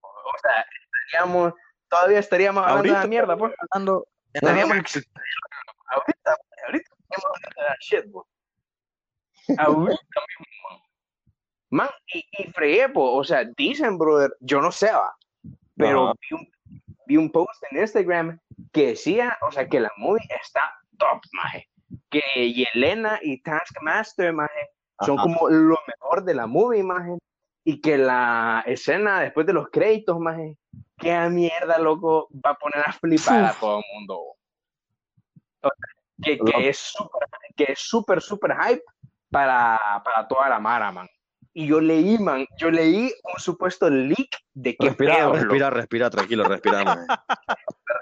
O 0.00 0.38
sea, 0.42 0.66
estaríamos, 1.06 1.52
todavía 1.88 2.18
estaríamos 2.18 2.66
hablando 2.66 3.00
de 3.00 3.08
mierda, 3.08 3.36
pues. 3.36 3.52
hablando 3.70 4.06
Estaríamos 4.32 4.76
ahorita, 4.76 6.36
ahorita 6.66 6.90
estaríamos 6.98 7.24
hablando 7.24 7.62
de 7.62 7.68
la 7.68 7.76
shit, 7.80 8.10
bo. 8.10 8.26
Ahorita 9.58 10.20
mismo, 10.38 10.86
man. 11.70 11.90
Y, 12.14 12.26
y 12.38 12.52
fregué, 12.52 12.88
po, 12.88 13.12
o 13.12 13.24
sea, 13.24 13.44
dicen, 13.56 13.98
brother, 13.98 14.34
yo 14.40 14.60
no 14.60 14.72
sé, 14.72 14.90
va, 14.90 15.14
pero 15.76 16.14
vi 16.14 16.36
un, 16.36 16.48
vi 17.06 17.16
un 17.16 17.30
post 17.30 17.62
en 17.70 17.80
Instagram 17.80 18.40
que 18.72 18.88
decía, 18.88 19.36
o 19.42 19.52
sea, 19.52 19.68
que 19.68 19.80
la 19.80 19.92
movie 19.98 20.26
está 20.42 20.60
top, 20.98 21.20
maje. 21.32 21.68
Que 22.08 22.52
Yelena 22.52 23.18
y 23.22 23.42
Taskmaster, 23.42 24.32
maje, 24.32 24.70
son 25.05 25.18
Ajá. 25.18 25.22
como 25.22 25.48
lo 25.48 25.78
mejor 25.86 26.24
de 26.24 26.34
la 26.34 26.46
movie, 26.46 26.82
maje. 26.82 27.18
Y 27.64 27.80
que 27.80 27.96
la 27.96 28.64
escena 28.66 29.20
después 29.20 29.46
de 29.46 29.53
los 29.53 29.68
créditos, 29.70 30.18
maje, 30.18 30.57
qué 30.98 31.16
mierda, 31.28 31.78
loco, 31.78 32.28
va 32.44 32.50
a 32.50 32.59
poner 32.59 32.80
a 32.84 32.92
flipar 32.92 33.44
a 33.44 33.55
todo 33.55 33.78
el 33.78 33.84
mundo. 33.94 34.14
bo. 34.16 34.36
O 35.62 35.70
sea, 35.70 35.70
que, 36.22 36.38
que 36.38 36.68
es 36.68 36.78
súper, 36.78 37.28
que 37.55 37.64
es 37.68 37.78
súper, 37.78 38.20
súper 38.20 38.57
hype 38.57 38.82
para, 39.30 39.78
para 40.05 40.26
toda 40.26 40.48
la 40.48 40.59
mara, 40.59 40.90
man. 40.90 41.09
Y 41.55 41.66
yo 41.66 41.80
leí, 41.80 42.18
man, 42.18 42.46
yo 42.57 42.70
leí 42.70 43.12
un 43.24 43.38
supuesto 43.38 43.88
leak 43.90 44.38
de 44.55 44.74
que 44.74 44.88
Respira, 44.88 45.16
pedos, 45.16 45.40
respira, 45.40 45.70
respira, 45.70 46.11
tranquilo, 46.11 46.44
respira, 46.44 47.07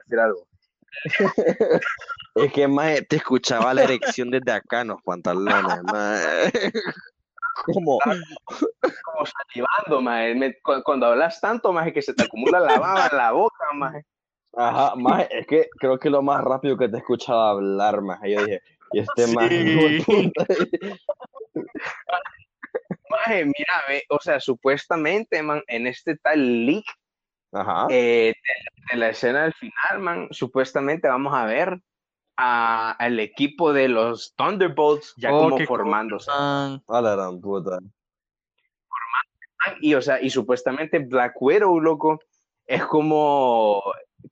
decir 0.05 0.21
algo. 0.21 0.47
Es 2.35 2.53
que, 2.53 2.69
maje, 2.69 3.03
te 3.03 3.17
escuchaba 3.17 3.75
la 3.75 3.83
erección 3.85 4.31
desde 4.31 4.53
acá 4.53 4.83
en 4.83 4.89
los 4.89 5.03
pantalones, 5.03 5.83
maje. 5.85 6.73
Como, 7.67 7.99
Como 9.05 9.27
salivando. 9.27 10.01
Me- 10.03 10.59
cu- 10.63 10.83
cuando 10.85 11.07
hablas 11.07 11.41
tanto, 11.41 11.73
maje, 11.73 11.93
que 11.93 12.03
se 12.03 12.15
te 12.15 12.23
acumula 12.23 12.61
la 12.61 12.79
baba 12.79 13.09
en 13.11 13.17
la 13.17 13.33
boca, 13.33 13.65
maje. 13.75 14.05
ajá, 14.57 14.95
maje, 14.97 15.29
es 15.39 15.47
que 15.47 15.69
creo 15.79 15.99
que 15.99 16.11
lo 16.11 16.23
más 16.23 16.43
rápido 16.43 16.77
que 16.77 16.89
te 16.89 16.99
escuchaba 16.99 17.51
hablar, 17.51 18.01
maje, 18.01 18.31
yo 18.33 18.41
dije, 18.41 18.63
y 18.93 19.01
este 19.01 19.27
Sí. 19.27 20.05
puta. 20.07 20.47
Maje, 23.11 23.45
mira, 23.45 23.83
ve, 23.89 24.05
o 24.09 24.19
sea, 24.21 24.39
supuestamente, 24.39 25.43
man, 25.43 25.63
en 25.67 25.89
este 25.89 26.17
tal 26.17 26.65
leak 26.67 26.85
Ajá, 27.53 27.89
eh, 27.91 28.33
de, 28.33 28.93
de 28.93 28.97
la 28.99 29.09
escena 29.09 29.43
del 29.43 29.55
final, 29.55 29.99
man, 30.01 30.29
supuestamente 30.31 31.09
vamos 31.09 31.35
a 31.35 31.45
ver 31.45 31.81
a- 32.43 32.93
al 32.93 33.21
equipo 33.21 33.73
de 33.73 33.89
los 33.89 34.35
Thunderbolts 34.35 35.13
ya 35.19 35.33
Oh, 35.35 35.41
como 35.45 35.57
qué 35.59 35.67
cool, 35.67 35.79
formándose. 35.79 36.31
man. 36.31 36.83
a 36.89 37.01
la 37.03 37.15
gran 37.17 37.41
puta. 37.41 37.79
Y, 39.83 39.95
o 39.95 40.01
sea, 40.01 40.21
y 40.23 40.31
supuestamente 40.31 40.99
Black 41.01 41.35
Widow, 41.41 41.81
loco, 41.81 42.19
es 42.67 42.83
como, 42.87 43.83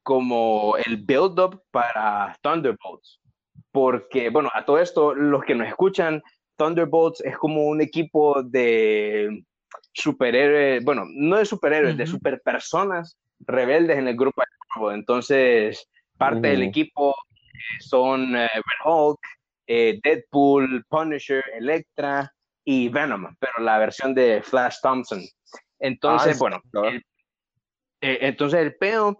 como 0.02 0.74
el 0.86 0.96
build-up 0.96 1.62
para 1.70 2.34
Thunderbolts. 2.40 3.20
Porque, 3.70 4.30
bueno, 4.30 4.48
a 4.54 4.64
todo 4.64 4.78
esto, 4.78 5.14
los 5.14 5.44
que 5.44 5.54
nos 5.54 5.68
escuchan, 5.68 6.22
Thunderbolts 6.56 7.20
es 7.20 7.36
como 7.36 7.66
un 7.66 7.80
equipo 7.82 8.42
de 8.42 9.44
superhéroes, 9.92 10.82
bueno, 10.84 11.04
no 11.08 11.36
de 11.36 11.44
superhéroes, 11.44 11.96
de 11.96 12.06
superpersonas 12.06 13.18
rebeldes 13.40 13.98
en 13.98 14.08
el 14.08 14.16
grupo 14.16 14.40
de 14.40 14.46
Marvel. 14.80 14.98
Entonces, 14.98 15.86
parte 16.16 16.48
del 16.48 16.62
equipo 16.62 17.14
son 17.80 18.36
eh, 18.36 18.48
Red 18.54 18.84
Hulk, 18.84 19.18
eh, 19.66 20.00
Deadpool, 20.02 20.84
Punisher, 20.88 21.44
Electra 21.54 22.32
y 22.64 22.88
Venom, 22.88 23.34
pero 23.38 23.52
la 23.60 23.78
versión 23.78 24.14
de 24.14 24.42
Flash 24.42 24.76
Thompson. 24.82 25.20
Entonces, 25.78 26.36
Ah, 26.36 26.38
bueno, 26.38 26.62
claro. 26.70 26.88
el- 26.88 27.04
eh, 28.00 28.18
entonces 28.22 28.60
el 28.60 28.76
pedo 28.76 29.18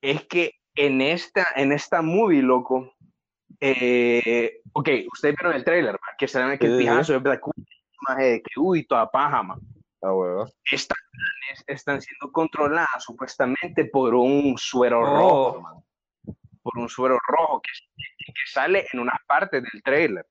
es 0.00 0.24
que 0.26 0.52
en 0.74 1.00
esta, 1.00 1.46
en 1.56 1.72
esta 1.72 2.02
movie, 2.02 2.42
loco, 2.42 2.92
eh, 3.60 4.60
ok, 4.72 4.88
ustedes 5.12 5.34
vieron 5.38 5.54
el 5.56 5.64
trailer, 5.64 5.98
que 6.18 6.28
se 6.28 6.42
ve 6.44 6.58
que 6.58 6.66
el 6.66 6.78
pijazo 6.78 7.12
de 7.14 7.18
Black 7.18 7.42
que 8.18 8.60
uy, 8.60 8.86
toda 8.86 9.10
paja, 9.10 9.42
man. 9.42 9.58
A 10.02 10.12
huevo. 10.12 10.46
Estas 10.70 10.98
planes 11.10 11.64
están 11.66 12.00
siendo 12.02 12.30
controladas 12.30 13.02
supuestamente 13.02 13.86
por 13.86 14.14
un 14.14 14.54
suero 14.58 15.00
Oh. 15.00 15.04
rojo, 15.06 15.60
man. 15.62 15.74
Por 16.66 16.82
un 16.82 16.88
suero 16.88 17.16
rojo 17.28 17.62
que, 17.62 17.70
sale 18.46 18.86
en 18.92 18.98
unas 19.00 19.18
partes 19.26 19.62
del 19.62 19.82
trailer. 19.84 20.26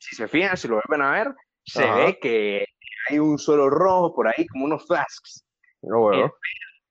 Si 0.00 0.16
se 0.16 0.26
fijan, 0.26 0.56
si 0.56 0.66
lo 0.66 0.74
vuelven 0.74 1.06
a 1.06 1.12
ver, 1.12 1.34
se 1.64 1.84
Ajá. 1.84 1.96
ve 1.96 2.18
que 2.18 2.66
hay 3.08 3.18
un 3.20 3.38
suero 3.38 3.70
rojo 3.70 4.12
por 4.14 4.26
ahí, 4.26 4.46
como 4.48 4.64
unos 4.64 4.84
flasks. 4.86 5.44
No, 5.82 6.00
bueno. 6.00 6.32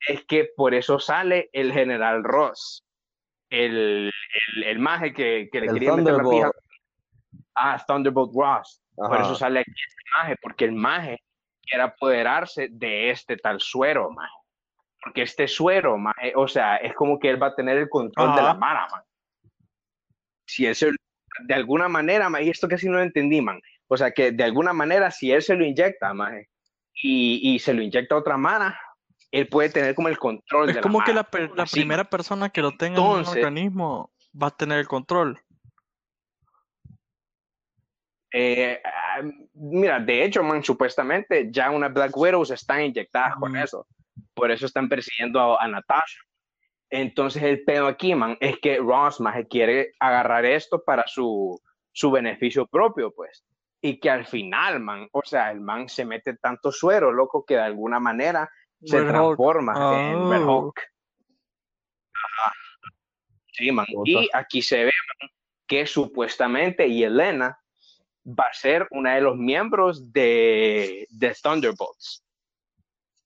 es 0.08 0.24
que 0.26 0.50
por 0.56 0.74
eso 0.74 1.00
sale 1.00 1.50
el 1.52 1.74
general 1.74 2.24
Ross, 2.24 2.86
el, 3.50 4.12
el, 4.56 4.64
el 4.64 4.80
maje 4.80 5.14
que, 5.14 5.50
que 5.52 5.60
le 5.60 5.68
El 5.68 5.74
quería 5.74 5.96
meter 5.96 6.14
la 6.14 6.24
pija. 6.24 6.52
Ah, 7.56 7.84
Thunderbolt 7.86 8.34
Ross. 8.34 8.82
Por 8.96 9.20
eso 9.20 9.36
sale 9.36 9.60
aquí 9.60 9.72
este 9.72 10.04
maje, 10.18 10.36
porque 10.42 10.66
el 10.66 10.72
maje 10.72 11.22
quiere 11.64 11.84
apoderarse 11.84 12.70
de 12.72 13.10
este 13.10 13.36
tal 13.36 13.60
suero, 13.60 14.10
maje. 14.12 14.45
Porque 15.06 15.22
este 15.22 15.48
suero, 15.48 15.98
maje, 16.00 16.34
o 16.36 16.48
sea, 16.48 16.78
es 16.78 16.94
como 16.96 17.20
que 17.20 17.30
él 17.30 17.42
va 17.42 17.48
a 17.48 17.56
tener 17.56 17.78
el 17.78 17.88
control 17.90 18.36
de 18.36 18.42
la 18.42 18.56
mara, 18.56 18.88
man. 18.92 19.04
Si 20.48 20.66
él 20.66 20.76
se, 20.76 20.90
de 21.48 21.54
alguna 21.54 21.88
manera, 21.88 22.28
maje, 22.28 22.46
y 22.46 22.50
esto 22.50 22.68
sí 22.78 22.88
no 22.88 22.94
lo 22.98 23.04
entendí, 23.04 23.40
man. 23.40 23.62
O 23.88 23.96
sea, 23.98 24.10
que 24.12 24.32
de 24.32 24.44
alguna 24.44 24.74
manera, 24.74 25.12
si 25.12 25.32
él 25.32 25.44
se 25.44 25.56
lo 25.56 25.64
inyecta, 25.64 26.12
maje, 26.16 26.50
y, 26.96 27.54
y 27.54 27.60
se 27.60 27.74
lo 27.76 27.84
inyecta 27.84 28.16
a 28.16 28.18
otra 28.18 28.36
mara, 28.36 28.80
él 29.32 29.48
puede 29.48 29.70
tener 29.70 29.94
como 29.94 30.08
el 30.08 30.18
control 30.18 30.70
Es 30.70 30.76
de 30.78 30.82
como 30.82 31.00
la 31.00 31.06
que 31.06 31.14
mara. 31.14 31.28
la, 31.32 31.50
la 31.56 31.64
Así, 31.64 31.80
primera 31.82 32.04
persona 32.06 32.50
que 32.50 32.62
lo 32.62 32.72
tenga 32.76 32.98
en 33.00 33.06
Entonces- 33.06 33.36
organismo 33.36 34.12
va 34.42 34.48
a 34.48 34.58
tener 34.58 34.80
el 34.80 34.88
control. 34.88 35.40
Eh, 38.32 38.82
ah, 38.84 39.22
mira, 39.54 40.00
de 40.00 40.24
hecho, 40.26 40.44
man, 40.44 40.64
supuestamente 40.64 41.50
ya 41.52 41.70
unas 41.72 41.94
Black 41.94 42.16
Widows 42.18 42.52
están 42.52 42.82
inyectadas 42.82 43.36
con 43.36 43.52
Mm. 43.54 43.58
eso. 43.58 43.88
Por 44.34 44.52
eso 44.52 44.66
están 44.66 44.90
persiguiendo 44.90 45.40
a, 45.40 45.64
a 45.64 45.68
Natasha. 45.68 46.20
Entonces, 46.90 47.44
el 47.44 47.64
pedo 47.64 47.88
aquí, 47.88 48.16
man, 48.16 48.38
es 48.40 48.60
que 48.60 48.78
Ross 48.78 49.20
más 49.20 49.36
quiere 49.50 49.94
agarrar 50.00 50.46
esto 50.46 50.84
para 50.84 51.06
su, 51.08 51.60
su 51.92 52.12
beneficio 52.12 52.68
propio, 52.68 53.12
pues. 53.14 53.44
Y 53.82 54.00
que 54.00 54.10
al 54.10 54.26
final, 54.26 54.80
man, 54.80 55.08
o 55.12 55.22
sea, 55.24 55.52
el 55.52 55.62
man 55.62 55.90
se 55.90 56.06
mete 56.06 56.36
tanto 56.38 56.72
suero, 56.72 57.12
loco, 57.12 57.46
que 57.46 57.56
de 57.56 57.62
alguna 57.62 58.00
manera 58.00 58.50
se 58.84 58.98
Red 58.98 59.06
Hulk. 59.06 59.12
transforma 59.16 59.74
en 60.12 60.30
Red 60.32 60.44
Oh. 60.44 60.60
Hulk. 60.60 60.82
Ajá. 62.14 62.54
Sí, 63.52 63.72
man. 63.72 63.86
Y 64.06 64.30
aquí 64.34 64.62
se 64.62 64.86
ve 64.86 64.92
man, 65.22 65.30
que 65.68 65.86
supuestamente 65.86 66.90
Yelena 66.92 67.60
va 68.28 68.46
a 68.50 68.54
ser 68.54 68.88
una 68.92 69.16
de 69.16 69.22
los 69.22 69.38
miembros 69.38 70.12
de, 70.12 71.08
de 71.10 71.36
Thunderbolts. 71.42 72.25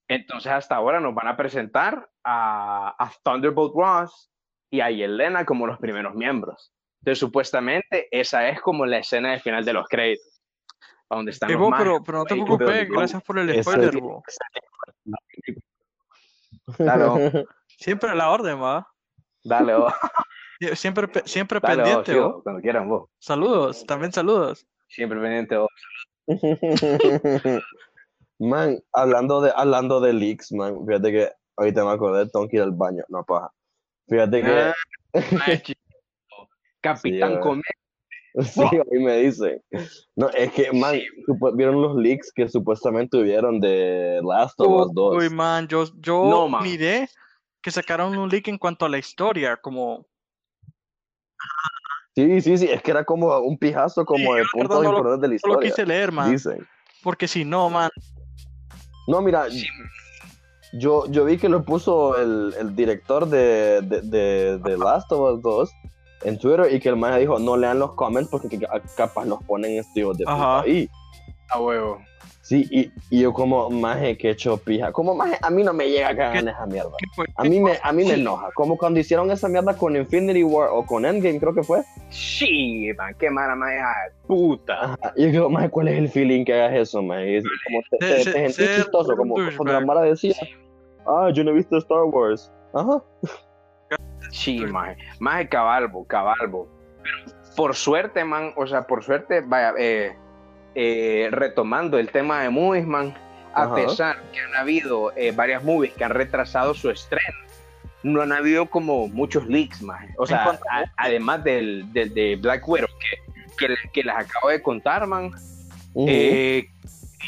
Entonces 0.10 0.52
hasta 0.52 0.76
ahora 0.76 1.00
nos 1.00 1.14
van 1.16 1.28
a 1.28 1.38
presentar 1.38 2.10
a, 2.24 2.96
a 2.98 3.12
Thunderbolt 3.24 3.74
Ross 3.76 4.32
y 4.72 4.82
a 4.82 4.90
Yelena 4.90 5.46
como 5.46 5.68
los 5.68 5.78
primeros 5.80 6.16
miembros. 6.16 6.74
Entonces 7.02 7.20
supuestamente 7.20 8.08
esa 8.12 8.50
es 8.50 8.60
como 8.60 8.86
la 8.86 8.98
escena 8.98 9.32
de 9.32 9.40
final 9.40 9.64
de 9.64 9.74
los 9.74 9.88
créditos. 9.88 10.42
Donde 11.10 11.32
están 11.32 11.50
Eh, 11.50 11.54
los 11.54 11.62
vos, 11.62 11.74
pero, 11.78 12.04
pero 12.04 12.18
no 12.20 12.26
te 12.26 12.36
preocupes, 12.36 12.90
gracias 12.90 13.24
por 13.24 13.40
el 13.40 13.64
spoiler, 13.64 13.98
vos. 14.00 14.24
Dale, 16.78 17.06
vos, 17.06 17.20
Siempre 17.68 18.10
a 18.10 18.16
la 18.16 18.30
orden, 18.30 18.62
va. 18.62 18.88
dale, 19.44 19.76
vos, 19.76 19.94
Sie- 20.60 20.76
Siempre, 20.76 21.08
siempre 21.26 21.60
dale, 21.62 21.84
pendiente, 21.84 22.20
vos. 22.20 22.34
vos, 22.34 22.44
cuando 22.44 22.62
quieran 22.62 22.90
vos. 22.90 23.10
Saludos, 23.20 23.86
también 23.86 24.12
saludos. 24.12 24.68
Siempre 24.88 25.20
pendiente 25.22 25.56
vos. 25.58 25.70
Man, 28.40 28.82
hablando 28.94 29.42
de, 29.42 29.52
hablando 29.56 30.00
de 30.00 30.14
leaks, 30.14 30.52
man, 30.54 30.86
fíjate 30.88 31.12
que 31.12 31.30
ahorita 31.58 31.84
me 31.84 31.92
acordé, 31.92 32.30
que 32.50 32.56
ir 32.58 32.62
al 32.64 32.72
baño, 32.72 33.04
no 33.10 33.24
paja. 33.26 33.52
Fíjate 34.08 34.42
que, 34.42 34.50
Ah. 34.50 34.74
Capitán 36.82 37.34
Sí, 37.34 37.40
Comedia. 37.42 37.64
sí, 38.54 38.62
ahí 38.62 39.00
me 39.04 39.18
dicen. 39.18 39.62
No, 40.16 40.30
es 40.30 40.52
que, 40.54 40.72
man, 40.72 41.00
vieron 41.56 41.82
los 41.82 41.98
leaks 41.98 42.32
que 42.34 42.48
supuestamente 42.48 43.18
hubieron 43.18 43.60
de 43.60 44.22
Last 44.24 44.60
of 44.62 44.88
Us 44.88 44.94
2. 44.94 45.18
Uy, 45.18 45.30
man, 45.30 45.68
yo, 45.68 45.84
yo 45.98 46.24
No, 46.26 46.48
man. 46.48 46.64
miré 46.64 47.10
que 47.62 47.72
sacaron 47.72 48.18
un 48.18 48.30
leak 48.30 48.48
en 48.48 48.58
cuanto 48.58 48.86
a 48.86 48.90
la 48.90 48.98
historia, 48.98 49.58
como 49.58 50.06
Sí, 52.16 52.42
sí, 52.42 52.58
sí, 52.58 52.66
es 52.70 52.82
que 52.82 52.92
era 52.92 53.04
como 53.06 53.38
un 53.40 53.58
pijazo 53.58 54.06
como 54.06 54.34
Sí, 54.34 54.40
de 54.40 54.46
puntos 54.52 54.70
verdad 54.70 54.84
no 54.84 54.92
lo- 54.92 54.98
importantes 54.98 55.22
de 55.22 55.28
la 55.28 55.34
no 55.34 55.34
lo 55.34 55.36
historia. 55.36 55.70
quise 55.72 55.86
leer, 55.86 56.12
man, 56.12 56.32
Dicen. 56.32 56.68
porque 57.04 57.28
si 57.28 57.46
no, 57.46 57.70
man, 57.70 57.90
No, 59.10 59.22
mira, 59.22 59.50
Sí, 59.50 59.66
yo, 60.74 61.06
yo 61.08 61.26
vi 61.26 61.38
que 61.38 61.50
lo 61.50 61.64
puso 61.64 62.16
el, 62.18 62.54
el 62.60 62.76
director 62.76 63.28
de, 63.28 63.82
de, 63.82 64.02
de, 64.02 64.58
de 64.60 64.78
Last 64.78 65.12
of 65.12 65.36
Us 65.38 65.42
2 65.42 65.70
en 66.26 66.38
Twitter 66.38 66.68
y 66.72 66.80
que 66.80 66.90
el 66.90 66.96
man 66.96 67.20
dijo, 67.20 67.40
no 67.40 67.58
lean 67.58 67.80
los 67.80 67.94
comments 67.94 68.30
porque 68.30 68.48
que- 68.60 68.68
capaz 68.96 69.26
los 69.26 69.42
ponen 69.46 69.80
estos 69.80 70.18
de 70.18 70.26
puta. 70.26 70.60
Ahí. 70.62 70.88
A 71.50 71.62
huevo. 71.62 72.02
Sí, 72.50 72.66
y, 72.72 72.92
y 73.12 73.22
yo 73.22 73.32
como, 73.32 73.70
maje, 73.70 74.18
que 74.18 74.32
hecho 74.32 74.58
pija. 74.58 74.92
Como, 74.92 75.14
maje, 75.14 75.38
a 75.40 75.52
mí 75.52 75.62
no 75.62 75.72
me 75.72 75.88
llega 75.88 76.10
a 76.10 76.16
cagar 76.16 76.38
en 76.38 76.48
esa 76.48 76.66
mierda. 76.66 76.90
A 77.36 77.44
mí, 77.44 77.60
me, 77.60 77.78
a 77.84 77.92
mí 77.92 78.04
me 78.06 78.16
enoja. 78.16 78.50
Como 78.56 78.76
cuando 78.76 79.00
hicieron 79.00 79.30
esa 79.30 79.48
mierda 79.48 79.78
con 79.78 79.96
Infinity 79.96 80.44
War 80.44 80.70
o 80.72 80.84
con 80.84 81.06
Endgame, 81.06 81.40
creo 81.40 81.54
que 81.54 81.62
fue. 81.62 81.84
Sí, 82.10 82.92
man, 82.98 83.14
qué 83.20 83.30
mala 83.30 83.54
de 83.54 83.82
puta. 84.26 84.74
Ajá. 84.84 85.14
Y 85.16 85.26
yo 85.26 85.32
digo, 85.32 85.50
maje, 85.52 85.70
¿cuál 85.70 85.90
es 85.90 86.00
el 86.00 86.10
feeling 86.10 86.44
que 86.44 86.56
hagas 86.56 86.74
eso, 86.74 87.04
maje? 87.04 87.38
Es 87.38 87.44
como 87.68 87.82
te, 87.92 87.98
te, 88.00 88.24
sentís 88.24 88.76
chistoso, 88.78 89.16
como 89.16 89.36
cuando 89.36 89.74
la. 89.74 89.82
Mara 89.82 90.02
decía, 90.02 90.34
ah, 91.06 91.30
yo 91.32 91.44
no 91.44 91.52
he 91.52 91.54
visto 91.54 91.78
Star 91.78 92.06
Wars. 92.06 92.52
Ajá. 92.74 93.04
Sí, 94.32 94.60
maje. 94.66 94.98
Maje 95.20 95.48
cabalbo, 95.50 96.04
cabalbo. 96.06 96.68
Por 97.56 97.76
suerte, 97.76 98.24
man, 98.24 98.54
o 98.56 98.66
sea, 98.66 98.88
por 98.88 99.04
suerte, 99.04 99.42
vaya, 99.42 99.74
eh, 99.78 100.16
eh, 100.82 101.28
retomando 101.32 101.98
el 102.00 102.10
tema 102.10 102.42
de 102.42 102.50
movies, 102.50 102.88
man, 102.88 103.14
a 103.54 103.64
Ajá. 103.64 103.76
pesar 103.76 104.22
que 104.32 104.40
han 104.40 104.56
habido 104.56 105.12
eh, 105.18 105.32
varias 105.34 105.62
movies 105.62 105.92
que 105.94 106.06
han 106.06 106.12
retrasado 106.12 106.74
su 106.74 106.90
estreno, 106.90 107.38
no 108.04 108.22
han 108.22 108.32
habido 108.32 108.66
como 108.68 109.10
muchos 109.10 109.46
leaks, 109.46 109.82
maje. 109.82 110.08
O 110.18 110.26
sea, 110.26 110.58
a 110.72 110.84
además 110.96 111.44
del, 111.44 111.92
del 111.92 112.14
de 112.14 112.38
Black 112.38 112.66
Widow, 112.66 112.88
que, 113.58 113.68
que, 113.68 113.76
que 113.92 114.04
les 114.04 114.16
acabo 114.16 114.48
de 114.48 114.62
contar, 114.62 115.06
man. 115.06 115.32
Eh, 116.08 116.70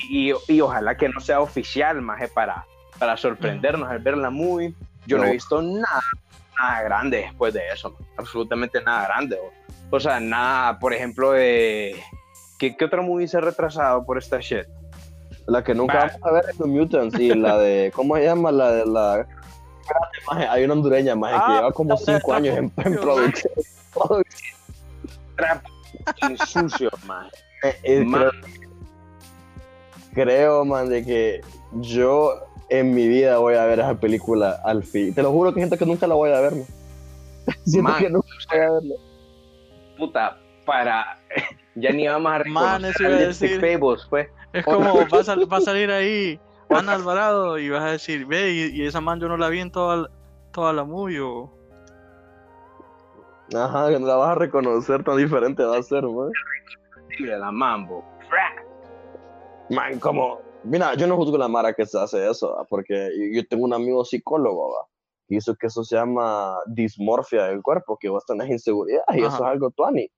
y, 0.10 0.32
y 0.48 0.62
ojalá 0.62 0.96
que 0.96 1.10
no 1.10 1.20
sea 1.20 1.42
oficial, 1.42 2.02
más 2.02 2.22
para, 2.30 2.64
para 3.00 3.18
sorprendernos 3.18 3.90
al 3.90 4.00
ver 4.00 4.16
la 4.16 4.30
movie. 4.30 4.74
Yo 5.08 5.18
no, 5.18 5.24
No. 5.24 5.30
he 5.30 5.34
visto 5.34 5.62
nada, 5.62 6.04
nada 6.58 6.84
grande 6.84 7.18
después 7.18 7.54
de 7.54 7.62
eso, 7.74 7.90
man. 7.92 8.08
absolutamente 8.18 8.82
nada 8.82 9.08
grande. 9.08 9.36
O, 9.36 9.52
o 9.94 10.00
sea, 10.00 10.22
nada, 10.22 10.80
por 10.80 10.94
ejemplo, 10.94 11.32
de. 11.34 12.02
¿Qué, 12.62 12.78
¿Qué 12.78 12.86
otra 12.86 13.02
movie 13.02 13.28
se 13.28 13.38
ha 13.38 13.42
retrasado 13.42 14.06
por 14.06 14.20
esta 14.20 14.40
shit? 14.40 14.68
La 15.48 15.64
que 15.64 15.74
nunca 15.74 15.98
Va. 15.98 16.06
vamos 16.06 16.22
a 16.24 16.32
ver 16.32 16.46
es 16.52 16.58
The 16.58 16.66
Mutants 16.66 17.20
y 17.20 17.34
la 17.34 17.58
de, 17.58 17.92
¿cómo 17.96 18.16
se 18.16 18.26
llama? 18.26 18.52
La 18.52 18.72
de 18.72 18.86
la... 18.86 19.28
Maje, 20.28 20.48
hay 20.48 20.64
una 20.64 20.74
hondureña, 20.74 21.16
maje, 21.16 21.34
que 21.34 21.42
Ah, 21.44 21.56
lleva 21.56 21.72
como 21.72 21.90
la 21.90 21.96
de 21.96 22.06
cinco 22.06 22.34
años 22.34 22.58
en, 22.58 22.70
producción. 22.70 23.54
Trapo 25.36 25.70
sucio, 26.46 26.90
man. 27.08 27.28
Eh, 27.64 27.76
eh, 27.84 28.06
Man. 28.06 28.30
creo, 30.14 30.28
creo, 30.28 30.66
man, 30.66 30.88
de 30.88 31.04
que 31.04 31.42
yo 31.74 32.46
en 32.70 32.94
mi 32.94 33.08
vida 33.08 33.40
voy 33.40 33.56
a 33.56 33.66
ver 33.66 33.80
esa 33.80 33.96
película 33.96 34.62
al 34.64 34.84
fin. 34.84 35.14
Te 35.16 35.24
lo 35.24 35.32
juro 35.32 35.52
que 35.52 35.60
hay 35.60 35.64
gente 35.64 35.78
que 35.80 35.86
nunca 35.86 36.06
la 36.06 36.14
voy 36.16 36.32
a 36.32 36.40
ver, 36.40 36.54
man. 36.54 36.66
Siento 37.66 37.90
Man, 37.90 38.02
que 38.02 38.10
nunca 38.10 38.28
voy 38.52 38.60
a 38.60 38.72
verla. 38.72 38.96
Puta, 39.98 40.38
para. 40.64 41.18
Ya 41.76 41.92
ni 41.92 42.08
vamos 42.08 42.32
a 42.32 42.40
Man, 42.40 42.82
reconocer 42.84 42.90
eso 42.92 43.04
iba 43.04 43.16
a 43.16 43.20
Lipstick 43.20 43.62
decir. 43.62 43.80
Pues. 44.10 44.28
Es 44.54 44.66
como 44.66 44.94
va 45.10 45.20
a, 45.20 45.46
va 45.46 45.58
a 45.58 45.62
salir 45.62 45.90
ahí 45.92 46.40
Ana 46.70 46.94
Alvarado 46.94 47.58
y 47.60 47.70
vas 47.70 47.84
a 47.84 47.92
decir, 47.92 48.26
ve, 48.26 48.52
y, 48.52 48.82
y 48.82 48.86
esa 48.86 49.00
man 49.02 49.20
yo 49.20 49.28
no 49.28 49.38
la 49.38 49.50
vi 49.50 49.60
en 49.60 49.72
toda, 49.72 49.98
la- 49.98 50.10
toda 50.52 50.74
la 50.74 50.84
movie 50.84 51.20
o... 51.22 51.50
Ajá, 53.54 53.90
que 53.90 54.00
no 54.00 54.08
la 54.08 54.16
vas 54.16 54.30
a 54.30 54.36
reconocer 54.36 55.04
tan 55.04 55.18
diferente 55.18 55.64
va 55.64 55.78
a 55.78 55.84
ser, 55.84 56.04
man. 56.04 56.32
De 57.20 57.38
la 57.38 57.52
mambo. 57.52 58.04
Man, 59.70 60.00
como, 60.00 60.40
mira, 60.64 60.94
yo 60.96 61.08
no 61.08 61.16
juzgo 61.18 61.38
la 61.38 61.48
mara 61.48 61.74
que 61.74 61.86
se 61.86 62.00
hace 62.00 62.30
eso, 62.30 62.54
¿va? 62.56 62.66
porque 62.66 63.10
yo, 63.18 63.42
yo 63.42 63.48
tengo 63.48 63.64
un 63.66 63.74
amigo 63.74 64.04
psicólogo, 64.06 64.70
¿va? 64.74 64.88
y 65.30 65.38
eso 65.38 65.56
que 65.56 65.68
eso 65.68 65.84
se 65.84 65.96
llama 65.96 66.58
dismorfia 66.68 67.46
del 67.46 67.62
cuerpo, 67.62 67.98
que 68.00 68.10
vos 68.10 68.26
tenés 68.26 68.50
inseguridad, 68.50 69.04
y 69.14 69.20
eso 69.20 69.28
Ajá. 69.28 69.38
es 69.38 69.44
algo 69.52 69.72
tuani. 69.72 70.10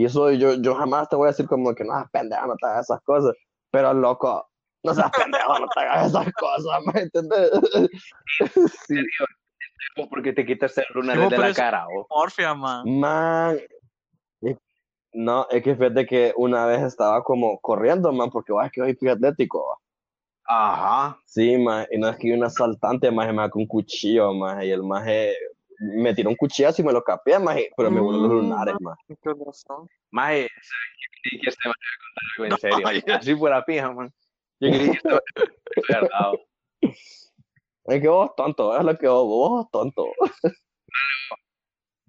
Y 0.00 0.06
eso 0.06 0.30
yo, 0.30 0.54
yo 0.54 0.74
jamás 0.76 1.10
te 1.10 1.16
voy 1.16 1.26
a 1.26 1.32
decir 1.32 1.46
como 1.46 1.74
que 1.74 1.84
no, 1.84 1.92
pendejo, 2.10 2.46
no 2.46 2.56
te 2.56 2.66
hagas 2.66 2.86
esas 2.86 3.02
cosas, 3.02 3.36
pero 3.70 3.92
loco, 3.92 4.48
no 4.82 4.94
seas 4.94 5.10
pendejo, 5.10 5.58
no 5.58 5.66
te 5.68 5.80
hagas 5.80 6.06
esas 6.06 6.32
cosas, 6.32 6.80
¿me 6.86 7.02
entiendes? 7.02 7.50
sí. 8.88 8.96
Porque 10.08 10.32
te 10.32 10.46
quitas 10.46 10.78
el 10.78 10.86
lunar 10.94 11.28
de 11.28 11.36
la 11.36 11.52
cara, 11.52 11.86
oh. 11.94 12.06
Morfia, 12.08 12.54
man. 12.54 12.98
Man, 12.98 13.60
es- 14.40 14.56
no, 15.12 15.46
es 15.50 15.62
que 15.62 15.76
fíjate 15.76 16.06
que 16.06 16.32
una 16.34 16.64
vez 16.64 16.80
estaba 16.80 17.22
como 17.22 17.60
corriendo, 17.60 18.10
man, 18.10 18.30
porque 18.30 18.54
vas 18.54 18.72
que 18.72 18.80
hoy 18.80 18.94
fui 18.94 19.10
atlético, 19.10 19.66
¿va? 19.68 19.76
Ajá. 20.46 21.20
Sí, 21.26 21.58
más, 21.58 21.86
y 21.90 21.98
no 21.98 22.08
es 22.08 22.16
que 22.16 22.28
hay 22.28 22.38
un 22.38 22.44
asaltante, 22.44 23.10
más, 23.10 23.34
más 23.34 23.50
con 23.50 23.60
un 23.60 23.68
cuchillo, 23.68 24.32
más, 24.32 24.64
y 24.64 24.70
el 24.70 24.82
más 24.82 25.06
me 25.80 26.14
tiró 26.14 26.28
un 26.28 26.36
cuchillazo 26.36 26.82
y 26.82 26.84
me 26.84 26.92
lo 26.92 27.02
capé, 27.02 27.38
más, 27.38 27.56
pero 27.74 27.90
me 27.90 28.00
voló 28.00 28.18
los 28.18 28.30
Mm, 28.30 28.34
lunares, 28.34 28.74
más. 28.80 28.98
Qué 29.08 29.16
razón. 29.46 29.88
Maje, 30.10 30.46
¿sabes 30.60 30.88
qué? 30.98 31.20
Creí 31.22 31.40
que 31.40 31.48
este 31.48 31.68
man 31.68 31.76
iba 31.80 31.94
a 31.94 32.54
contar 32.58 32.82
algo 32.82 32.84
en 32.84 32.94
serio. 32.94 33.16
Así 33.16 33.34
fuera 33.34 33.64
pija, 33.64 33.92
man. 33.92 34.12
Yo 34.60 34.68
creí 34.68 34.90
que 34.90 34.96
esto 34.96 35.20
era 35.88 36.00
verdad. 36.02 36.32
Es 37.84 38.00
que 38.00 38.08
vos 38.08 38.30
tonto, 38.36 38.76
es 38.76 38.84
lo 38.84 38.98
que 38.98 39.08
vos, 39.08 39.26
vos 39.26 39.70
tonto. 39.70 40.12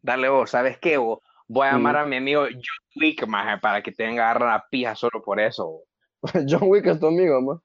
Dale 0.01 0.27
vos, 0.29 0.49
¿sabes 0.49 0.77
qué? 0.77 0.97
Vos? 0.97 1.19
Voy 1.47 1.67
a 1.67 1.71
llamar 1.71 1.97
a 1.97 2.05
mi 2.05 2.17
amigo 2.17 2.43
John 2.43 3.01
Wick, 3.01 3.25
maje, 3.25 3.57
para 3.57 3.81
que 3.81 3.91
te 3.91 4.05
venga 4.05 4.27
a 4.27 4.31
agarrar 4.31 4.49
la 4.49 4.67
pija 4.69 4.95
solo 4.95 5.21
por 5.23 5.39
eso. 5.39 5.81
John 6.47 6.63
Wick 6.63 6.85
es 6.87 6.99
tu 6.99 7.07
amigo, 7.07 7.41
man. 7.41 7.61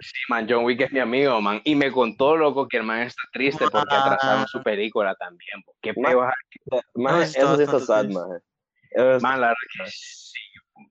Sí, 0.00 0.18
man, 0.28 0.46
John 0.48 0.64
Wick 0.64 0.80
es 0.80 0.92
mi 0.92 0.98
amigo, 1.00 1.40
man. 1.40 1.60
Y 1.64 1.74
me 1.74 1.92
contó, 1.92 2.36
loco, 2.36 2.66
que 2.68 2.78
el 2.78 2.82
man 2.82 3.00
está 3.02 3.22
triste 3.32 3.66
porque 3.70 3.94
atrasaron 3.94 4.46
su 4.48 4.62
película 4.62 5.14
también. 5.14 5.62
po. 5.64 5.74
¿Qué 5.80 5.92
Man, 5.96 6.12
peor? 6.12 6.34
Man, 6.94 7.14
No, 7.16 7.22
eso 7.22 7.56
sí 7.56 7.62
está 7.62 7.80
sad, 7.80 8.06
man. 8.06 8.40
Eso 8.90 9.20
Man, 9.20 9.40
la 9.40 9.48
verdad 9.48 9.56
que 9.84 9.90
sí. 9.90 10.38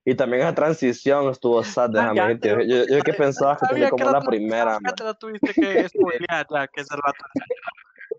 Y 0.06 0.14
también 0.14 0.42
esa 0.42 0.54
transición 0.54 1.28
estuvo 1.30 1.62
sad, 1.62 1.90
déjame 1.90 2.16
ya 2.16 2.26
decirte. 2.28 2.56
te- 2.56 2.68
Yo, 2.68 2.96
yo 2.96 3.02
que 3.02 3.12
pensaba 3.14 3.56
que 3.58 3.66
tenía 3.66 3.90
como 3.90 4.04
que 4.06 4.12
la 4.12 4.18
la 4.18 4.24
primera, 4.24 4.72
Ya 4.74 4.80
man. 4.80 4.94
te 4.94 5.04
la 5.04 5.14
tuviste 5.14 5.52
que 5.54 5.88
spoilear, 5.88 6.46
ya, 6.50 6.66
que 6.68 6.80
es 6.80 6.90
el 6.90 6.98
rato. 6.98 7.24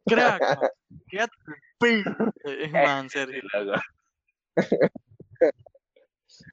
Crack, 0.05 0.41
man. 0.41 0.69
Ya 1.11 1.27
te- 1.27 1.33
ping. 1.79 2.03
Eh, 2.45 2.69
Man, 2.71 3.09
Sergio. 3.09 3.41
loco. 3.53 3.81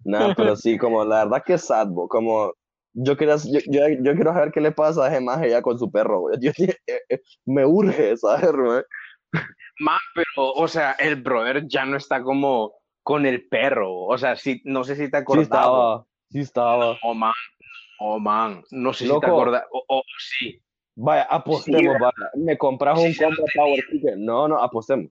No, 0.05 0.35
pero 0.37 0.55
sí, 0.57 0.77
como 0.79 1.05
la 1.05 1.25
verdad 1.25 1.43
que 1.45 1.55
es 1.55 1.65
sad, 1.67 1.87
bo, 1.89 2.07
como 2.09 2.53
yo 2.95 3.17
quería, 3.17 3.37
yo, 3.37 3.61
yo, 3.67 3.89
yo 3.89 4.15
quiero 4.15 4.33
saber 4.33 4.53
qué 4.53 4.61
le 4.61 4.73
pasa 4.73 5.05
a 5.05 5.09
ese 5.09 5.21
maje 5.21 5.51
ya 5.51 5.63
con 5.63 5.79
su 5.79 5.91
perro, 5.91 6.21
güey. 6.21 6.37
Yo- 6.41 6.53
eh, 6.59 7.01
eh, 7.09 7.21
me 7.47 7.65
urge 7.67 8.17
saber, 8.17 8.55
man. 8.55 8.83
Man, 9.81 9.99
pero, 10.15 10.53
o 10.53 10.69
sea, 10.69 10.93
el 10.93 11.17
brother 11.17 11.67
ya 11.67 11.85
no 11.85 11.97
está 11.97 12.23
como 12.23 12.75
con 13.03 13.25
el 13.27 13.49
perro. 13.49 13.95
O 14.05 14.17
sea, 14.19 14.37
sí, 14.37 14.61
no 14.65 14.85
sé 14.85 14.95
si 14.97 15.11
te 15.11 15.17
Sí 15.17 15.23
acordás. 15.23 15.45
estaba, 15.45 16.05
sí 16.31 16.41
estaba. 16.41 16.97
Oh, 17.03 17.15
man. 17.15 17.33
Oh, 17.99 18.19
man. 18.19 18.63
No 18.71 18.93
sé 18.93 19.05
si 19.05 19.09
te 19.09 19.15
Loco. 19.15 19.27
acordás. 19.27 19.65
Oh, 19.73 19.83
oh, 19.89 20.03
sí. 20.19 20.61
Vaya, 20.95 21.23
apostemos, 21.25 21.81
Sí, 21.81 22.01
vaya. 22.01 22.31
¿Me 22.37 22.59
compras 22.59 22.99
un 22.99 23.07
Sí, 23.07 23.15
sí 23.15 23.21
lo 23.23 23.29
combo 23.31 23.45
Power 23.55 23.85
Ticket? 23.91 24.17
No, 24.17 24.47
no, 24.47 24.59
apostemos. 24.59 25.11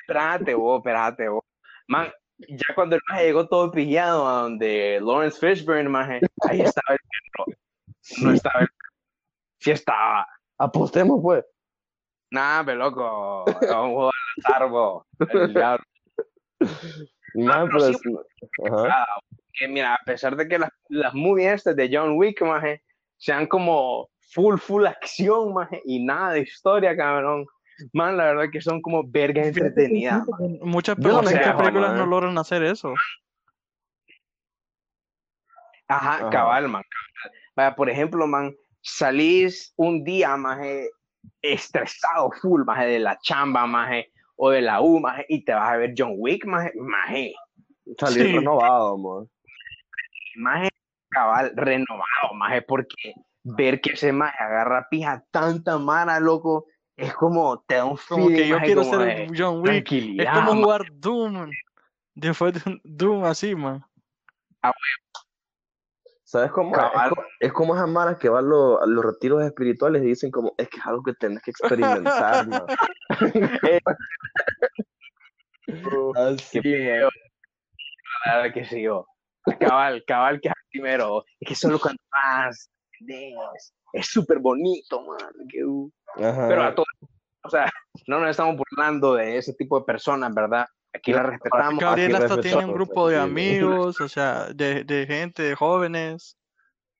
Espérate, 0.00 0.54
vos, 0.54 0.78
espérate, 0.78 1.28
vos. 1.28 1.44
Man, 1.86 2.10
ya 2.38 2.74
cuando 2.74 2.96
el 2.96 3.02
maje 3.08 3.24
llegó 3.26 3.48
todo 3.48 3.70
pillado 3.70 4.26
a 4.28 4.42
donde 4.42 5.00
Lawrence 5.02 5.38
Fishburne, 5.38 5.88
maje, 5.88 6.20
ahí 6.48 6.60
estaba 6.60 6.94
el 6.94 6.98
perro. 6.98 7.58
No 8.22 8.32
estaba 8.32 8.60
el 8.60 8.68
Sí 9.60 9.70
estaba. 9.72 10.26
Apostemos, 10.58 11.20
pues. 11.22 11.44
Nah, 12.30 12.62
pero 12.64 12.78
loco. 12.78 13.44
Vamos 13.68 14.12
a 14.44 14.50
azar, 14.52 14.68
vos. 14.68 15.04
El 15.30 15.52
diablo. 15.52 15.84
Man, 17.34 17.68
pero 17.68 17.78
pero 17.78 17.80
sí, 17.92 17.92
es- 18.40 18.72
Ajá. 18.72 18.86
Ah, 19.04 19.20
que 19.52 19.68
mira, 19.68 19.94
a 19.94 20.04
pesar 20.04 20.36
de 20.36 20.46
que 20.48 20.58
las, 20.58 20.70
las 20.88 21.14
movies 21.14 21.52
estas 21.54 21.76
de 21.76 21.90
John 21.92 22.16
Wick, 22.16 22.40
maje, 22.42 22.82
sean 23.16 23.46
como 23.46 24.08
full, 24.32 24.58
full 24.58 24.86
acción, 24.86 25.52
maje, 25.52 25.82
y 25.84 26.04
nada 26.04 26.32
de 26.34 26.40
historia, 26.42 26.96
cabrón. 26.96 27.46
Man, 27.92 28.16
la 28.16 28.24
verdad 28.24 28.50
que 28.50 28.60
son 28.60 28.80
como 28.82 29.02
vergas 29.06 29.48
entretenidas. 29.48 30.26
man. 30.28 30.58
Muchas, 30.62 30.98
no 30.98 31.22
películas 31.22 31.90
man. 31.90 31.98
no 31.98 32.06
logran 32.06 32.38
hacer 32.38 32.62
eso. 32.62 32.94
Ajá, 35.88 36.16
Ajá. 36.16 36.30
cabal, 36.30 36.68
man. 36.68 36.82
cabal. 36.82 37.36
Vaya, 37.56 37.74
por 37.74 37.88
ejemplo, 37.88 38.26
man, 38.26 38.54
salís 38.82 39.72
un 39.76 40.04
día, 40.04 40.36
maje, 40.36 40.90
estresado 41.42 42.30
full, 42.40 42.62
maje, 42.64 42.86
de 42.86 42.98
la 42.98 43.18
chamba, 43.22 43.66
maje, 43.66 44.12
o 44.36 44.50
de 44.50 44.60
la 44.62 44.80
U, 44.80 45.00
maje, 45.00 45.24
y 45.28 45.44
te 45.44 45.52
vas 45.52 45.70
a 45.70 45.76
ver 45.76 45.94
John 45.96 46.14
Wick, 46.16 46.44
maje, 46.44 46.72
maje, 46.76 47.34
Salir 47.98 48.26
Sí. 48.26 48.32
renovado, 48.36 48.94
amor. 48.94 49.28
maje, 50.36 50.68
cabal, 51.10 51.52
renovado, 51.56 52.34
maje, 52.34 52.62
porque 52.62 53.14
ver 53.42 53.80
que 53.80 53.92
ese 53.92 54.12
maje 54.12 54.36
agarra 54.38 54.86
pija 54.90 55.24
tanta 55.30 55.78
mara, 55.78 56.20
loco, 56.20 56.66
es 56.98 57.14
como, 57.14 57.60
te 57.66 57.76
da 57.76 57.84
un 57.84 57.96
Como 58.08 58.28
que 58.28 58.46
yo 58.48 58.58
quiero 58.58 58.82
como 58.82 58.98
ser 58.98 59.28
de 59.30 59.38
John 59.38 59.62
Wick. 59.62 59.92
Es 59.92 60.26
como 60.30 60.54
man. 60.54 60.62
jugar 60.62 60.82
Doom. 60.92 61.50
Después 62.14 62.52
de 62.54 62.70
un 62.70 62.80
Doom 62.84 63.24
así, 63.24 63.54
man. 63.54 63.84
¿Sabes 66.24 66.50
cómo? 66.50 66.72
es? 66.72 66.76
Cabal. 66.76 67.06
Es 67.06 67.08
como, 67.08 67.22
es 67.40 67.52
como 67.52 67.74
esas 67.76 67.88
maras 67.88 68.18
que 68.18 68.28
van 68.28 68.48
lo- 68.48 68.82
a 68.82 68.86
los 68.86 69.02
retiros 69.04 69.42
espirituales 69.44 70.02
y 70.02 70.06
dicen 70.08 70.30
como, 70.30 70.54
es 70.58 70.68
que 70.68 70.78
es 70.78 70.86
algo 70.86 71.02
que 71.02 71.14
tenés 71.14 71.42
que 71.42 71.52
experimentar, 71.52 72.46
man. 72.48 72.66
Así, 76.16 76.58
man. 76.60 77.08
Verdad 78.26 78.52
que 78.52 78.64
sí, 78.64 78.82
yo. 78.82 79.06
Cabal, 79.60 80.02
cabal, 80.06 80.40
que 80.40 80.48
es 80.48 80.54
primero. 80.70 81.24
Es 81.40 81.48
que 81.48 81.54
solo 81.54 81.78
cuando 81.78 82.02
vas, 82.10 82.70
ves, 83.00 83.72
es 83.92 84.06
súper 84.06 84.38
bonito, 84.38 85.02
man. 85.02 85.18
que, 85.50 85.64
uh. 85.64 85.90
Pero 86.16 86.62
a 86.62 86.74
todos, 86.74 86.88
o 87.44 87.50
sea, 87.50 87.70
no 88.06 88.20
nos 88.20 88.30
estamos 88.30 88.56
burlando 88.56 89.14
de 89.14 89.36
ese 89.38 89.54
tipo 89.54 89.78
de 89.78 89.84
personas, 89.86 90.34
¿verdad? 90.34 90.66
Aquí 90.94 91.12
la 91.12 91.22
respetamos. 91.22 91.78
Gabriel 91.82 92.16
hasta 92.16 92.40
tiene 92.40 92.64
un 92.64 92.72
grupo 92.72 93.08
de 93.08 93.18
amigos, 93.18 94.00
o 94.00 94.08
sea, 94.08 94.46
de, 94.54 94.84
de 94.84 95.06
gente, 95.06 95.42
de 95.42 95.54
jóvenes. 95.54 96.36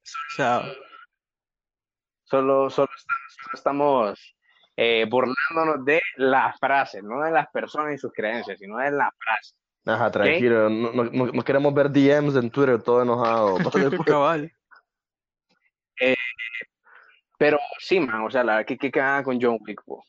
O 0.04 0.34
sea, 0.36 0.62
Solo, 2.24 2.68
solo 2.68 2.88
estamos, 3.54 4.36
eh, 4.76 5.06
burlándonos 5.08 5.82
de 5.86 6.00
la 6.16 6.54
frase, 6.60 7.00
no 7.02 7.22
de 7.22 7.30
las 7.30 7.48
personas 7.48 7.94
y 7.94 7.98
sus 7.98 8.12
creencias, 8.12 8.58
sino 8.58 8.76
de 8.76 8.90
la 8.90 9.10
frase. 9.18 9.54
Ajá, 9.86 10.10
tranquilo, 10.10 10.68
no, 10.68 10.92
no, 10.92 11.04
no- 11.04 11.32
no 11.32 11.42
queremos 11.42 11.72
ver 11.72 11.90
DMs 11.90 12.36
en 12.36 12.50
Twitter 12.50 12.82
todo 12.82 13.02
enojado. 13.02 13.56
Pues. 13.72 14.52
Pero 17.38 17.58
sí, 17.78 18.00
man, 18.00 18.22
o 18.24 18.30
sea, 18.30 18.42
la 18.44 18.56
verdad 18.56 18.66
que 18.66 18.76
que 18.76 18.90
cagada 18.90 19.22
con 19.22 19.38
John 19.40 19.58
Wick, 19.60 19.82
po. 19.84 20.04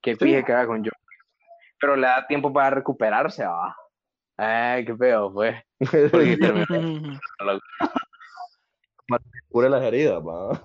Que 0.00 0.16
Sí. 0.16 0.24
fije 0.24 0.42
cagada 0.42 0.66
con 0.66 0.78
John 0.78 0.86
Wick. 0.86 1.24
Pero 1.80 1.96
le 1.96 2.06
da 2.06 2.26
tiempo 2.26 2.52
para 2.52 2.70
recuperarse, 2.70 3.44
va. 3.44 3.76
Ay, 4.38 4.84
qué 4.84 4.96
feo, 4.96 5.32
pues. 5.32 5.54
Porque 6.10 6.36
terminó 6.38 6.66
Cure 9.50 9.68
las 9.68 9.82
heridas, 9.82 10.22
va. 10.22 10.60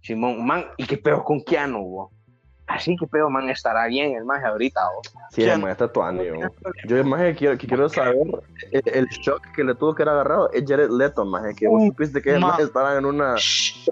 Simón, 0.00 0.44
man, 0.46 0.64
y 0.78 0.86
qué 0.86 0.96
peor 0.96 1.22
con 1.24 1.42
Keanu, 1.42 1.82
bo. 1.84 2.12
Así 2.66 2.96
que 2.96 3.06
peor, 3.06 3.30
man, 3.30 3.48
estará 3.50 3.86
bien 3.86 4.14
el 4.16 4.24
maje 4.24 4.46
ahorita, 4.46 4.80
bo. 4.94 5.02
Sí, 5.30 5.42
¿Quién? 5.42 5.50
además 5.50 5.72
está 5.72 5.92
tu 5.92 6.02
ánimo. 6.02 6.40
Yo 6.86 7.04
más 7.04 7.20
que 7.20 7.34
quiero, 7.34 7.58
que 7.58 7.66
quiero 7.66 7.88
saber 7.90 8.16
el, 8.72 8.82
el 8.86 9.06
shock 9.08 9.42
que 9.54 9.62
le 9.64 9.74
tuvo 9.74 9.94
que 9.94 10.02
haber 10.02 10.14
agarrado 10.14 10.50
es 10.52 10.64
Jared 10.66 10.88
Leto, 10.90 11.24
más 11.26 11.54
que 11.54 11.68
vos 11.68 11.82
supiste 11.88 12.22
que 12.22 12.38
ma- 12.38 12.48
más 12.48 12.60
estaban 12.60 12.96
en 12.98 13.04
una 13.04 13.36
Sí. 13.38 13.84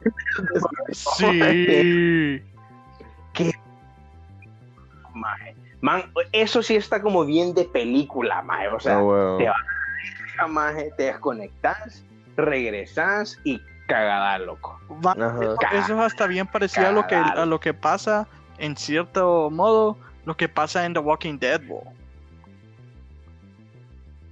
Maje. 5.15 5.55
Man, 5.81 6.05
eso 6.33 6.63
sí 6.63 6.77
está 6.77 7.03
como 7.03 7.25
bien 7.25 7.55
de 7.55 7.65
película, 7.65 8.43
maje. 8.43 8.69
O 8.69 8.81
sea, 8.81 8.99
bueno. 8.99 9.39
te 9.39 9.49
va- 9.49 10.49
maje, 10.49 10.93
te 10.97 11.05
desconectas, 11.05 12.05
regresas 12.37 13.39
y 13.45 13.61
cagada, 13.87 14.39
loco. 14.39 14.79
Ajá. 15.05 15.57
Eso 15.73 15.95
es 15.95 16.01
hasta 16.01 16.27
bien 16.27 16.47
parecido 16.47 16.89
a 16.89 16.93
lo 16.93 17.07
que 17.07 17.17
a 17.17 17.45
lo 17.45 17.61
que 17.61 17.75
pasa 17.75 18.27
en 18.63 18.77
cierto 18.77 19.51
modo 19.51 19.97
lo 20.25 20.37
que 20.37 20.49
pasa 20.49 20.87
en 20.87 20.95
The 20.95 21.01
Walking 21.01 21.39
Dead, 21.39 21.61
bo. 21.67 21.83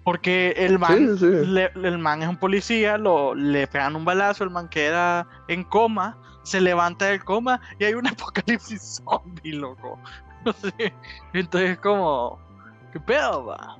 Porque 0.05 0.55
el 0.57 0.78
man, 0.78 1.18
Sí, 1.18 1.18
sí. 1.18 1.47
le- 1.47 1.70
el 1.74 1.99
man 1.99 2.22
es 2.22 2.28
un 2.28 2.37
policía, 2.37 2.97
lo, 2.97 3.35
le 3.35 3.66
pegan 3.66 3.97
un 3.97 4.05
balazo, 4.05 4.45
el 4.45 4.51
man 4.51 4.68
queda 4.68 5.26
en 5.49 5.62
coma, 5.64 6.16
se 6.43 6.61
levanta 6.61 7.07
del 7.07 7.22
coma 7.24 7.61
y 7.78 7.85
hay 7.85 7.95
un 7.95 8.07
apocalipsis 8.09 9.03
zombie, 9.05 9.53
loco. 9.53 9.99
Entonces 11.35 11.78
como, 11.81 12.39
¿qué 12.93 13.01
pedo, 13.01 13.45
va? 13.47 13.76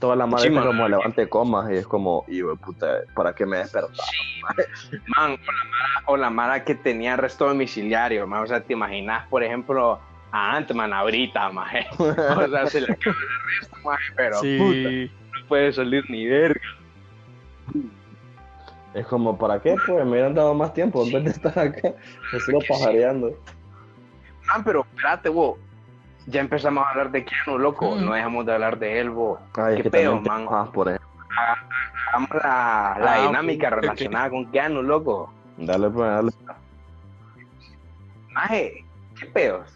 Toda 0.00 0.16
la 0.16 0.26
madre 0.26 0.44
Sí, 0.48 0.50
man. 0.50 0.64
como 0.66 0.88
levante 0.88 1.28
comas 1.28 1.70
y 1.70 1.74
es 1.74 1.86
como, 1.86 2.24
hijo 2.28 2.50
de 2.50 2.56
puta, 2.56 2.86
¿para 3.14 3.34
qué 3.34 3.44
me 3.44 3.58
despertó? 3.58 3.92
Man, 5.16 5.32
o 5.32 5.36
la 5.52 5.64
mara, 5.64 6.02
o 6.06 6.16
la 6.16 6.30
mara 6.30 6.64
que 6.64 6.74
tenía 6.74 7.14
arresto 7.14 7.46
domiciliario, 7.46 8.26
man. 8.26 8.42
O 8.44 8.46
sea, 8.46 8.60
te 8.62 8.72
imaginas, 8.72 9.26
por 9.28 9.42
ejemplo, 9.42 9.98
a 10.32 10.56
Ant-Man 10.56 10.92
ahorita, 10.92 11.50
maje. 11.50 11.86
O 11.98 12.48
sea, 12.48 12.66
se 12.66 12.80
le 12.80 12.92
acaba 12.92 13.16
el 13.16 13.28
arresto, 13.42 13.76
maje, 13.84 14.04
pero 14.16 14.36
puta, 14.36 14.42
Sí. 14.42 15.10
no 15.40 15.48
puede 15.48 15.72
salir 15.72 16.04
ni 16.10 16.26
verga. 16.26 16.60
Es 18.94 19.06
como, 19.08 19.36
¿para 19.36 19.60
qué? 19.60 19.76
Pues 19.86 20.04
me 20.04 20.10
hubieran 20.12 20.34
dado 20.34 20.54
más 20.54 20.72
tiempo 20.72 21.04
en 21.04 21.12
vez 21.12 21.24
de 21.24 21.30
estar 21.30 21.58
acá, 21.58 21.92
solo 22.46 22.60
pajareando. 22.66 23.38
Man, 24.48 24.64
pero 24.64 24.86
espérate, 24.94 25.28
vos. 25.28 25.58
Ya 26.26 26.40
empezamos 26.40 26.84
a 26.84 26.90
hablar 26.90 27.10
de 27.12 27.24
Keanu, 27.24 27.58
loco. 27.58 27.94
Mm. 27.96 28.04
No 28.04 28.12
dejamos 28.12 28.46
de 28.46 28.52
hablar 28.54 28.78
de. 28.78 29.00
Ay, 29.56 29.76
es 29.76 29.82
¿Qué 29.82 29.90
pedo, 29.90 30.20
man? 30.20 30.46
por 30.72 30.88
eso. 30.88 31.00
Hagamos 32.08 32.30
la, 32.42 32.96
la 33.00 33.12
Ah, 33.14 33.26
dinámica 33.26 33.68
ok, 33.68 33.74
ok. 33.74 33.80
relacionada 33.82 34.30
con 34.30 34.50
Keanu, 34.50 34.82
loco. 34.82 35.32
Dale, 35.56 35.90
pues, 35.90 36.08
dale. 36.10 36.32
Maje, 38.32 38.84
¿qué 39.18 39.26
pedos? 39.26 39.72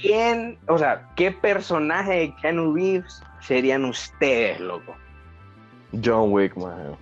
¿Quién, 0.00 0.58
o 0.68 0.76
sea, 0.78 1.08
qué 1.16 1.30
personaje 1.30 2.12
de 2.12 2.34
Keanu 2.36 2.74
Reeves 2.74 3.22
serían 3.40 3.84
ustedes, 3.84 4.60
loco? 4.60 4.94
John 6.04 6.32
Wick, 6.32 6.56
man. 6.56 6.96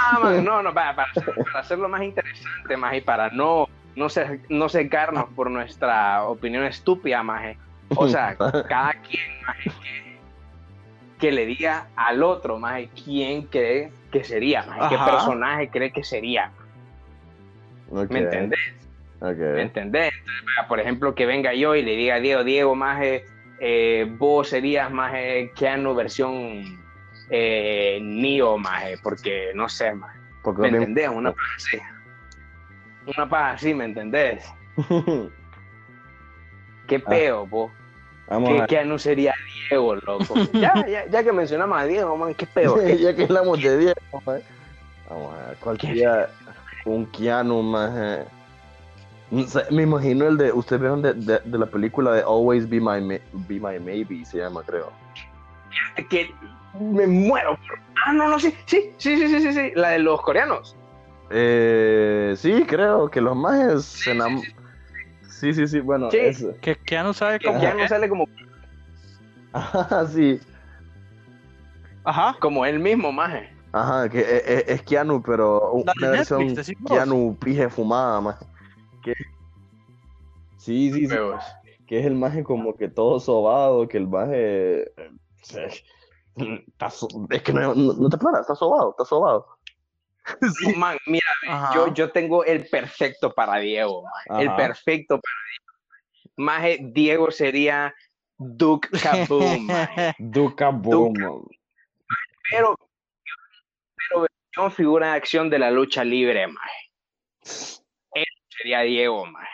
Ah, 0.00 0.18
man, 0.20 0.44
no, 0.44 0.62
no, 0.62 0.72
para, 0.74 0.96
para, 0.96 1.12
para 1.12 1.60
hacerlo 1.60 1.88
más 1.88 2.02
interesante, 2.02 2.76
y 2.96 3.00
para 3.00 3.30
no, 3.30 3.68
no, 3.96 4.08
ser, 4.08 4.40
no 4.48 4.68
secarnos 4.68 5.26
por 5.30 5.50
nuestra 5.50 6.24
opinión 6.24 6.64
estúpida, 6.64 7.22
más. 7.22 7.56
O 7.96 8.08
sea, 8.08 8.36
cada 8.68 8.92
quien, 8.94 9.42
más 9.46 9.56
que, 9.56 10.18
que 11.18 11.32
le 11.32 11.46
diga 11.46 11.88
al 11.96 12.22
otro, 12.22 12.58
más 12.58 12.82
quién 13.04 13.42
cree 13.42 13.90
que 14.12 14.22
sería, 14.22 14.62
maje, 14.62 14.96
qué 14.96 15.02
personaje 15.02 15.68
cree 15.68 15.90
que 15.90 16.04
sería. 16.04 16.52
¿Me 17.90 18.20
entendés? 18.20 18.60
¿Me 19.20 19.62
entendés? 19.62 20.12
Entonces, 20.12 20.66
por 20.68 20.80
ejemplo, 20.80 21.14
que 21.14 21.26
venga 21.26 21.54
yo 21.54 21.74
y 21.74 21.82
le 21.82 21.96
diga 21.96 22.16
a 22.16 22.20
Diego, 22.20 22.44
Diego, 22.44 22.74
más 22.74 23.02
vos 24.18 24.48
serías 24.48 24.90
más 24.90 25.12
Keanu 25.56 25.94
versión 25.94 26.78
eh, 27.30 27.98
Neo, 28.02 28.58
más 28.58 28.84
porque 29.02 29.52
no 29.54 29.68
sé, 29.68 29.94
más. 29.94 30.14
Porque 30.42 30.62
¿Me 30.62 30.70
no 30.70 30.76
entendés? 30.78 31.08
Una 31.08 31.34
así. 31.56 31.78
Una 33.06 33.28
paja 33.28 33.50
así, 33.52 33.72
¿me 33.74 33.84
entendés? 33.84 34.44
¿Qué 36.86 36.96
Ah. 37.04 37.08
peo, 37.08 37.46
vos? 37.46 37.72
Vamos 38.28 38.50
¿Qué 38.50 38.62
a 38.62 38.66
Keanu 38.66 38.98
sería 38.98 39.34
Diego, 39.68 39.94
loco? 39.96 40.34
ya, 40.54 40.72
ya, 40.86 41.06
ya 41.06 41.22
que 41.24 41.32
mencionamos 41.32 41.78
a 41.78 41.84
Diego, 41.84 42.16
man, 42.16 42.34
¿qué 42.34 42.46
peo? 42.46 42.74
¿Qué- 42.74 42.98
ya 43.00 43.14
que 43.14 43.24
hablamos 43.24 43.60
de 43.62 43.78
Diego, 43.78 43.94
maje. 44.24 44.42
Vamos 45.08 45.34
a 45.34 45.46
ver, 45.48 45.56
¿cuál 45.58 45.80
sería 45.80 46.28
un 46.84 47.06
Keanu 47.06 47.62
más? 47.62 48.26
Sé, 49.48 49.64
me 49.70 49.82
imagino 49.82 50.26
el 50.28 50.36
de, 50.36 50.52
ustedes 50.52 50.80
vieron 50.80 51.02
de, 51.02 51.14
de, 51.14 51.40
de 51.44 51.58
la 51.58 51.66
película 51.66 52.12
de 52.12 52.22
Always 52.22 52.68
Be 52.68 52.80
My, 52.80 53.00
Be 53.32 53.60
My 53.60 53.78
Maybe, 53.80 54.24
se 54.24 54.38
llama, 54.38 54.62
creo. 54.64 54.92
que 56.08 56.32
me 56.80 57.06
muero. 57.06 57.58
Ah, 58.04 58.12
no, 58.12 58.28
no, 58.28 58.38
sí, 58.38 58.54
sí, 58.66 58.92
sí, 58.98 59.16
sí, 59.16 59.28
sí, 59.28 59.40
sí, 59.40 59.52
sí, 59.52 59.72
la 59.74 59.90
de 59.90 59.98
los 60.00 60.20
coreanos. 60.22 60.76
Eh, 61.30 62.34
sí, 62.36 62.64
creo 62.66 63.10
que 63.10 63.20
los 63.20 63.36
majes 63.36 63.84
se 63.84 64.12
enam- 64.14 64.42
Sí, 65.28 65.52
sí, 65.52 65.66
sí, 65.66 65.80
bueno, 65.80 66.10
Sí. 66.10 66.18
eso. 66.18 66.54
Que, 66.60 66.76
que 66.76 66.94
ya 66.94 67.02
no 67.02 67.12
sabe 67.12 67.38
Que 67.38 67.46
cómo. 67.48 67.60
Keanu 67.60 67.86
sale 67.88 68.08
como, 68.08 68.26
Ajá, 69.52 70.06
sí. 70.06 70.40
Ajá. 72.04 72.36
como 72.40 72.64
él 72.64 72.78
mismo, 72.78 73.12
maje. 73.12 73.52
Ajá, 73.72 74.08
que 74.08 74.20
es, 74.20 74.28
es- 74.46 74.64
es 74.68 74.82
Keanu, 74.82 75.22
pero 75.22 75.72
una 75.72 75.92
versión. 75.98 76.54
Keanu 76.86 77.36
pije 77.38 77.68
fumada, 77.68 78.20
más. 78.20 78.38
Que... 79.02 79.12
Sí, 80.56 80.90
sí, 80.92 81.06
sí. 81.06 81.16
Que 81.86 82.00
es 82.00 82.06
el 82.06 82.14
maje 82.14 82.42
como 82.42 82.74
que 82.74 82.88
todo 82.88 83.20
sobado, 83.20 83.86
que 83.88 83.98
el 83.98 84.08
maje... 84.08 84.82
eh, 84.82 85.10
se- 85.42 85.84
está 86.66 86.90
so- 86.90 87.08
es 87.30 87.42
que 87.42 87.52
no, 87.52 87.74
no, 87.74 87.92
no 87.94 88.08
te 88.08 88.16
paras, 88.18 88.40
está 88.42 88.54
sobado, 88.54 88.90
está 88.90 89.04
sobado. 89.04 89.46
No, 90.62 90.72
man, 90.76 90.98
mira, 91.06 91.26
Ajá. 91.48 91.74
yo, 91.74 91.94
yo 91.94 92.10
tengo 92.10 92.44
el 92.44 92.66
perfecto 92.68 93.32
para 93.32 93.58
Diego, 93.58 94.04
el 94.38 94.54
perfecto 94.54 95.20
para 95.20 95.36
Diego. 95.50 96.32
Maje, 96.36 96.78
Diego 96.82 97.30
sería 97.30 97.94
Duke 98.36 98.88
Kaboom, 99.00 99.66
maje. 99.66 100.14
Duca 100.18 100.70
Boom. 100.70 101.14
pero, 102.50 102.76
pero 104.08 104.70
figura 104.70 105.12
de 105.12 105.16
acción 105.16 105.50
de 105.50 105.58
la 105.58 105.70
lucha 105.70 106.04
libre, 106.04 106.46
maje. 106.46 106.92
Él 108.14 108.24
sería 108.48 108.80
Diego, 108.80 109.26
maje. 109.26 109.48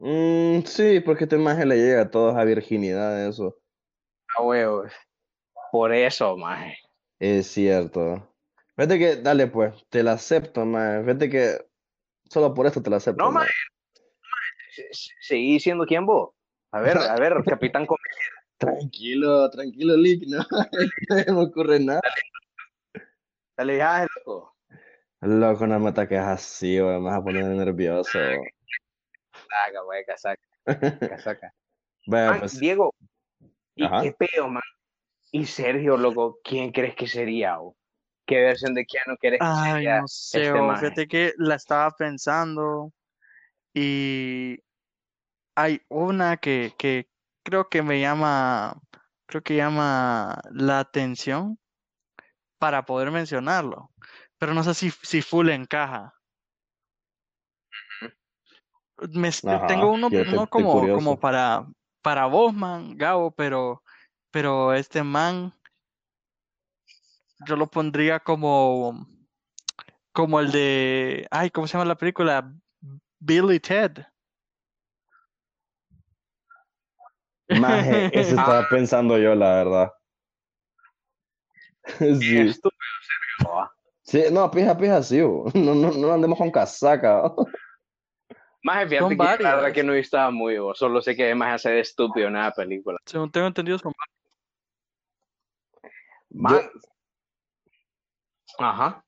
Mm, 0.00 0.62
sí, 0.64 1.00
porque 1.00 1.24
este 1.24 1.36
maje 1.38 1.66
le 1.66 1.76
llega 1.76 2.02
a 2.02 2.10
toda 2.10 2.32
esa 2.32 2.44
virginidad, 2.44 3.26
eso. 3.28 3.56
A 4.36 4.42
huevos. 4.42 4.92
Por 5.72 5.92
eso, 5.92 6.36
maje. 6.36 6.78
Es 7.18 7.48
cierto. 7.48 8.32
Fíjate 8.78 8.96
que, 9.00 9.16
dale 9.16 9.48
pues, 9.48 9.74
te 9.88 10.04
la 10.04 10.12
acepto, 10.12 10.64
maje. 10.64 11.02
Fíjate 11.02 11.28
que 11.28 11.56
solo 12.30 12.54
por 12.54 12.64
eso 12.64 12.80
te 12.80 12.90
la 12.90 12.98
acepto. 12.98 13.24
No, 13.24 13.32
maje. 13.32 13.50
Se- 14.70 14.86
se- 14.92 15.10
¿Seguí 15.20 15.58
siendo 15.58 15.84
quién 15.84 16.06
vos? 16.06 16.30
A 16.70 16.80
ver, 16.80 16.96
a 16.96 17.16
ver, 17.16 17.32
Capitán 17.44 17.86
Com- 17.86 17.96
Tranquilo, 18.56 19.50
tranquilo, 19.50 19.96
Lick, 19.96 20.28
no, 20.28 20.38
no 21.26 21.34
me 21.34 21.42
ocurre 21.42 21.80
nada. 21.80 22.00
Dale 23.56 23.74
viaje, 23.74 24.06
loco. 24.16 24.54
Loco, 25.22 25.66
no 25.66 25.80
me 25.80 25.88
ataques 25.90 26.20
así, 26.20 26.78
güey, 26.78 26.98
me 27.00 27.06
vas 27.06 27.18
a 27.18 27.22
poner 27.24 27.44
nervioso. 27.46 28.18
Saca, 29.48 29.80
güey, 29.84 30.04
casaca, 30.04 30.42
casaca. 31.08 31.52
Bueno, 32.06 32.30
Man, 32.30 32.38
pues, 32.40 32.60
Diego, 32.60 32.94
¿y 33.74 33.84
Ajá. 33.84 34.02
qué 34.02 34.12
pedo, 34.12 34.46
man? 34.48 34.62
Y 35.32 35.46
Sergio, 35.46 35.96
loco, 35.96 36.38
¿quién 36.44 36.70
crees 36.70 36.94
que 36.94 37.08
sería? 37.08 37.60
o? 37.60 37.76
¿Qué 38.28 38.36
versión 38.42 38.74
de 38.74 38.84
Keanu 38.84 39.16
que 39.20 39.38
Ay, 39.40 39.84
sería? 39.84 40.00
no 40.00 40.06
sé, 40.08 40.38
este 40.42 40.60
fíjate 40.76 41.08
que 41.08 41.32
la 41.38 41.54
estaba 41.54 41.90
pensando 41.92 42.92
y 43.74 44.58
hay 45.56 45.80
una 45.88 46.36
que, 46.36 46.74
que 46.78 47.08
creo 47.42 47.68
que 47.68 47.82
me 47.82 48.00
llama, 48.00 48.80
creo 49.26 49.42
que 49.42 49.56
llama 49.56 50.40
la 50.52 50.80
atención 50.80 51.58
para 52.58 52.84
poder 52.84 53.10
mencionarlo, 53.10 53.90
pero 54.38 54.54
no 54.54 54.62
sé 54.62 54.74
si, 54.74 54.90
si 54.90 55.22
full 55.22 55.48
encaja. 55.50 56.14
Me, 59.14 59.28
s- 59.28 59.46
Ajá, 59.48 59.66
tengo 59.66 59.92
uno, 59.92 60.10
te- 60.10 60.22
uno 60.22 60.46
como, 60.48 60.90
como 60.90 61.18
para, 61.18 61.66
para 62.02 62.26
vos, 62.26 62.52
man, 62.52 62.96
Gabo, 62.96 63.30
pero, 63.32 63.82
pero 64.30 64.74
este 64.74 65.02
man 65.02 65.52
yo 67.46 67.56
lo 67.56 67.70
pondría 67.70 68.20
como, 68.20 69.06
como 70.12 70.40
el 70.40 70.50
de, 70.50 71.26
ay, 71.30 71.50
¿cómo 71.50 71.66
se 71.66 71.74
llama 71.74 71.84
la 71.84 71.96
película? 71.96 72.52
Billy 73.20 73.60
Ted. 73.60 73.98
maje, 77.48 78.10
eso 78.12 78.34
estaba 78.36 78.68
pensando 78.68 79.18
yo, 79.18 79.34
la 79.34 79.54
verdad. 79.54 79.92
Sí, 82.20 82.38
Estúpido, 82.38 82.78
Sergio. 83.38 83.50
¿va? 83.50 83.72
sí, 84.02 84.24
no, 84.30 84.50
pija, 84.50 84.76
pija, 84.76 85.02
sí, 85.02 85.18
no, 85.54 85.74
no, 85.74 85.90
no 85.90 86.12
andemos 86.12 86.38
con 86.38 86.50
casaca. 86.50 87.32
Más 88.62 88.88
fíjate 88.88 88.98
Son 88.98 89.36
que 89.38 89.42
la 89.42 89.54
verdad 89.54 89.72
que 89.72 89.84
no 89.84 89.94
estaba 89.94 90.30
muy, 90.30 90.58
o 90.58 90.74
solo 90.74 91.00
sé 91.00 91.16
que 91.16 91.34
más 91.34 91.54
hace 91.54 91.70
de 91.70 91.80
estúpido 91.80 92.26
en 92.26 92.34
la 92.34 92.52
película. 92.52 92.98
Según 93.06 93.30
tengo 93.30 93.46
entendido, 93.46 93.78
son. 93.78 93.92
Yo- 96.30 96.60
Ajá. 98.58 99.04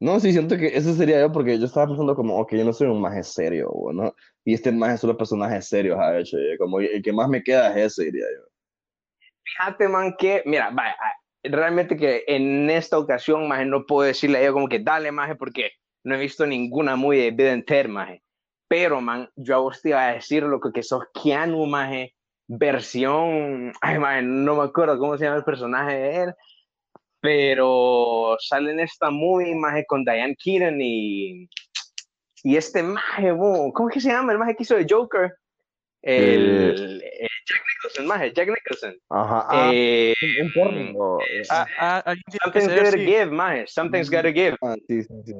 no, 0.00 0.18
sí, 0.18 0.32
siento 0.32 0.56
que 0.56 0.68
eso 0.68 0.94
sería 0.94 1.20
yo, 1.20 1.30
porque 1.30 1.58
yo 1.58 1.66
estaba 1.66 1.86
pensando 1.86 2.16
como, 2.16 2.38
ok, 2.38 2.54
yo 2.54 2.64
no 2.64 2.72
soy 2.72 2.88
un 2.88 3.00
maje 3.00 3.22
serio, 3.22 3.70
¿no? 3.92 4.14
Y 4.44 4.54
este 4.54 4.72
maje 4.72 4.96
solo 4.96 5.16
personajes 5.16 5.68
serios 5.68 5.98
ha 5.98 6.18
hecho, 6.18 6.38
como 6.58 6.80
el 6.80 7.02
que 7.02 7.12
más 7.12 7.28
me 7.28 7.42
queda 7.42 7.70
es 7.70 7.92
ese, 7.92 8.04
diría 8.06 8.24
yo. 8.34 8.50
Fíjate, 9.44 9.88
man, 9.88 10.14
que, 10.18 10.42
mira, 10.46 10.70
vaya, 10.72 10.96
ah, 10.98 11.12
realmente 11.42 11.96
que 11.96 12.24
en 12.26 12.70
esta 12.70 12.98
ocasión, 12.98 13.48
maje, 13.48 13.66
no 13.66 13.84
puedo 13.84 14.06
decirle 14.06 14.38
a 14.38 14.42
ella 14.42 14.52
como 14.52 14.68
que 14.68 14.78
dale, 14.78 15.12
maje, 15.12 15.34
porque 15.34 15.72
no 16.04 16.14
he 16.14 16.18
visto 16.18 16.46
ninguna 16.46 16.96
muy 16.96 17.30
de 17.30 17.62
Ted, 17.62 17.88
maje. 17.88 18.22
Pero, 18.68 19.00
man, 19.00 19.28
yo 19.36 19.56
a 19.56 19.58
vos 19.58 19.82
te 19.82 19.90
iba 19.90 20.08
a 20.08 20.14
decir 20.14 20.42
lo 20.44 20.60
que, 20.60 20.70
que 20.72 20.82
sos 20.82 21.04
Keanu, 21.12 21.66
maje, 21.66 22.14
versión, 22.46 23.72
ay, 23.80 23.98
maje, 23.98 24.22
no 24.22 24.56
me 24.56 24.62
acuerdo 24.62 24.98
cómo 24.98 25.18
se 25.18 25.24
llama 25.24 25.38
el 25.38 25.44
personaje 25.44 25.94
de 25.94 26.16
él, 26.22 26.34
pero 27.20 28.36
sale 28.40 28.72
en 28.72 28.80
esta 28.80 29.10
movie, 29.10 29.54
maje, 29.54 29.84
con 29.86 30.04
Diane 30.04 30.36
Keaton 30.36 30.78
y, 30.80 31.48
y 32.42 32.56
este 32.56 32.82
maje, 32.82 33.32
bo, 33.32 33.72
¿cómo 33.72 33.88
es 33.88 33.94
que 33.94 34.00
se 34.00 34.08
llama? 34.10 34.32
El 34.32 34.38
maje 34.38 34.56
que 34.56 34.62
hizo 34.62 34.76
de 34.76 34.86
Joker. 34.88 35.34
El, 36.02 37.02
eh, 37.04 37.28
Jack 37.46 37.62
Nicholson, 37.76 38.06
maje, 38.06 38.32
Jack 38.32 38.48
Nicholson. 38.48 38.96
Ajá, 39.10 39.46
ah, 39.50 39.70
Eh, 39.74 40.14
un, 40.40 40.46
un 40.46 40.52
porno. 40.54 41.18
eh, 41.20 41.42
ah, 41.50 42.02
Ah, 42.06 42.14
que 42.14 42.60
Something's 42.62 42.74
gotta 42.90 42.96
give, 42.98 43.26
maje. 43.26 43.66
Something's 43.66 44.10
gotta 44.10 44.32
give. 44.32 44.56
ah, 44.62 44.74
sí, 44.88 45.02
sí, 45.02 45.14
sí. 45.26 45.34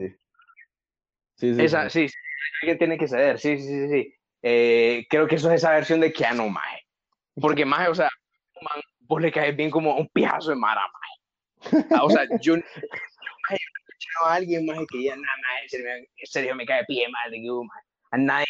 Sí, 1.36 1.54
sí, 1.54 1.62
Esa, 1.64 1.88
sí. 1.88 2.06
sí, 2.06 2.08
sí, 2.10 2.14
alguien 2.60 2.78
tiene 2.78 2.98
que 2.98 3.08
ceder. 3.08 3.38
Sí, 3.38 3.56
sí, 3.58 3.66
sí, 3.66 3.88
sí. 3.88 4.14
Eh, 4.42 5.06
creo 5.08 5.26
que 5.26 5.36
eso 5.36 5.48
es 5.50 5.56
esa 5.62 5.72
versión 5.72 6.00
de 6.00 6.12
Keanu, 6.12 6.50
maje. 6.50 6.82
Porque, 7.40 7.64
maje, 7.64 7.88
o 7.88 7.94
sea, 7.94 8.10
man, 8.60 8.82
vos 9.00 9.22
le 9.22 9.32
caes 9.32 9.56
bien 9.56 9.70
como 9.70 9.96
un 9.96 10.06
pijazo 10.08 10.50
de 10.50 10.56
mara, 10.56 10.82
maje. 10.82 11.09
Ah, 11.92 12.04
O 12.04 12.10
sea, 12.10 12.24
yo, 12.40 12.54
yo 12.54 12.56
no 12.56 12.62
escuchado 12.62 14.26
a 14.26 14.34
alguien, 14.34 14.66
maje, 14.66 14.86
que 14.90 15.04
ya, 15.04 15.14
nada, 15.16 15.26
maje, 15.42 15.62
en 15.64 15.68
serio, 15.68 15.86
me- 15.86 15.98
en 15.98 16.26
serio 16.26 16.54
me 16.54 16.66
cae 16.66 16.84
pie, 16.86 17.06
maje, 17.08 17.30
de 17.30 17.36
que. 17.42 17.48
A 18.12 18.16
nadie. 18.16 18.46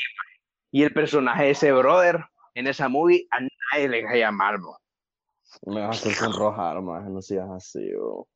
Y 0.72 0.82
el 0.84 0.92
personaje 0.92 1.44
de 1.44 1.50
ese 1.50 1.72
brother 1.72 2.20
en 2.54 2.66
esa 2.66 2.88
movie, 2.88 3.26
a 3.30 3.40
nadie 3.40 3.88
le 3.88 4.02
caía 4.04 4.30
mal, 4.30 4.58
bo. 4.58 4.78
Me 5.66 5.80
vas 5.80 5.96
a 6.04 6.08
hacer 6.08 6.14
sonrojar, 6.14 6.80
maje, 6.80 7.11
no 7.11 7.20
seas 7.20 7.48
así, 7.50 7.90
bro. 7.92 8.28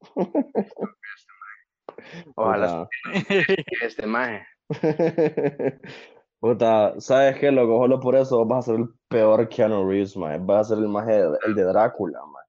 Ojalá 2.34 2.88
este 3.82 4.06
maje. 4.06 4.46
Puta, 6.40 7.00
¿sabes 7.00 7.38
qué, 7.38 7.50
loco? 7.50 7.78
Solo 7.80 8.00
por 8.00 8.14
eso 8.16 8.44
vas 8.44 8.68
a 8.68 8.72
ser 8.72 8.80
el 8.80 8.88
peor 9.08 9.48
Keanu 9.48 9.88
Reeves, 9.88 10.16
maje. 10.16 10.38
Vas 10.40 10.66
a 10.66 10.74
ser 10.74 10.78
el 10.84 10.88
maje, 10.88 11.22
el 11.46 11.54
de 11.54 11.62
Drácula, 11.64 12.20
maje. 12.26 12.46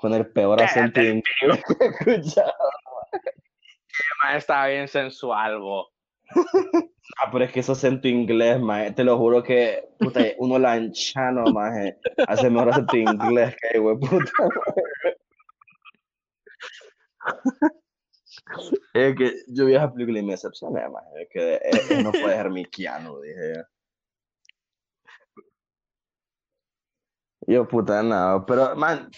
Con 0.00 0.14
el 0.14 0.26
peor 0.32 0.62
acento 0.62 0.98
que 0.98 1.22
he 1.40 1.86
escuchado. 1.86 2.54
Mae, 4.24 4.38
estaba 4.38 4.68
bien 4.68 4.88
sensual, 4.88 5.58
bo. 5.60 5.90
Ah, 7.18 7.28
pero 7.30 7.44
es 7.44 7.52
que 7.52 7.60
ese 7.60 7.72
acento 7.72 8.08
inglés, 8.08 8.58
maje, 8.60 8.92
te 8.92 9.04
lo 9.04 9.18
juro 9.18 9.42
que, 9.42 9.90
puta, 9.98 10.20
uno 10.38 10.58
lanchano, 10.58 11.44
maje, 11.52 11.98
hace 12.26 12.48
mejor 12.48 12.70
acento 12.70 12.96
inglés 12.96 13.54
que 13.60 13.78
güey, 13.78 13.98
puta. 13.98 14.32
Es 18.94 19.16
que 19.16 19.34
yo 19.48 19.66
vi 19.66 19.74
esa 19.74 19.92
película 19.92 20.18
y 20.20 20.22
me 20.22 20.32
decepcioné, 20.32 20.88
maje, 20.88 21.22
es 21.22 21.28
que 21.30 21.54
eh, 21.56 21.60
eh, 21.90 22.02
no 22.02 22.10
puede 22.10 22.36
ser 22.36 22.48
mi 22.48 22.64
Keanu, 22.64 23.20
dije 23.20 23.54
yo. 23.56 23.62
Yo, 27.46 27.68
puta, 27.68 28.02
no, 28.02 28.44
pero, 28.46 28.74
man, 28.76 29.10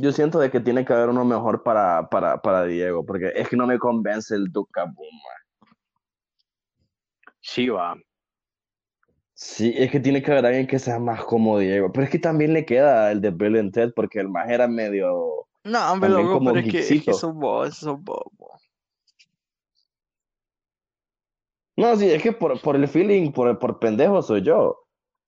yo 0.00 0.12
siento 0.12 0.38
de 0.38 0.50
que 0.50 0.60
tiene 0.60 0.84
que 0.84 0.92
haber 0.92 1.08
uno 1.08 1.24
mejor 1.24 1.62
para, 1.62 2.08
para, 2.08 2.40
para 2.40 2.64
Diego, 2.64 3.04
porque 3.04 3.32
es 3.34 3.48
que 3.48 3.56
no 3.56 3.66
me 3.66 3.78
convence 3.78 4.34
el 4.34 4.50
Duke 4.52 4.80
Boom, 4.80 4.94
maje. 4.96 5.74
Sí, 7.40 7.68
va. 7.68 7.94
Sí, 9.34 9.72
es 9.76 9.90
que 9.90 10.00
tiene 10.00 10.20
que 10.20 10.32
haber 10.32 10.46
alguien 10.46 10.66
que 10.66 10.78
sea 10.78 10.98
más 10.98 11.24
como 11.24 11.58
Diego. 11.58 11.92
Pero 11.92 12.04
es 12.04 12.10
que 12.10 12.18
también 12.18 12.52
le 12.52 12.64
queda 12.64 13.12
el 13.12 13.20
de 13.20 13.30
Bill 13.30 13.56
and 13.58 13.72
Ted, 13.72 13.92
porque 13.94 14.18
el 14.18 14.28
más 14.28 14.50
era 14.50 14.66
medio. 14.66 15.46
No, 15.64 15.92
hombre, 15.92 16.08
También 16.08 16.26
loco, 16.26 16.38
como 16.38 16.52
pero 16.52 16.66
es 16.66 16.72
que, 16.72 16.78
es 16.80 17.04
que 17.04 17.12
son 17.12 17.38
bobos, 17.38 17.76
son 17.76 18.02
bobos. 18.02 18.70
No, 21.76 21.96
sí, 21.96 22.10
es 22.10 22.20
que 22.20 22.32
por, 22.32 22.60
por 22.60 22.74
el 22.74 22.88
feeling, 22.88 23.30
por, 23.30 23.56
por 23.58 23.78
pendejo 23.78 24.20
soy 24.22 24.42
yo. 24.42 24.76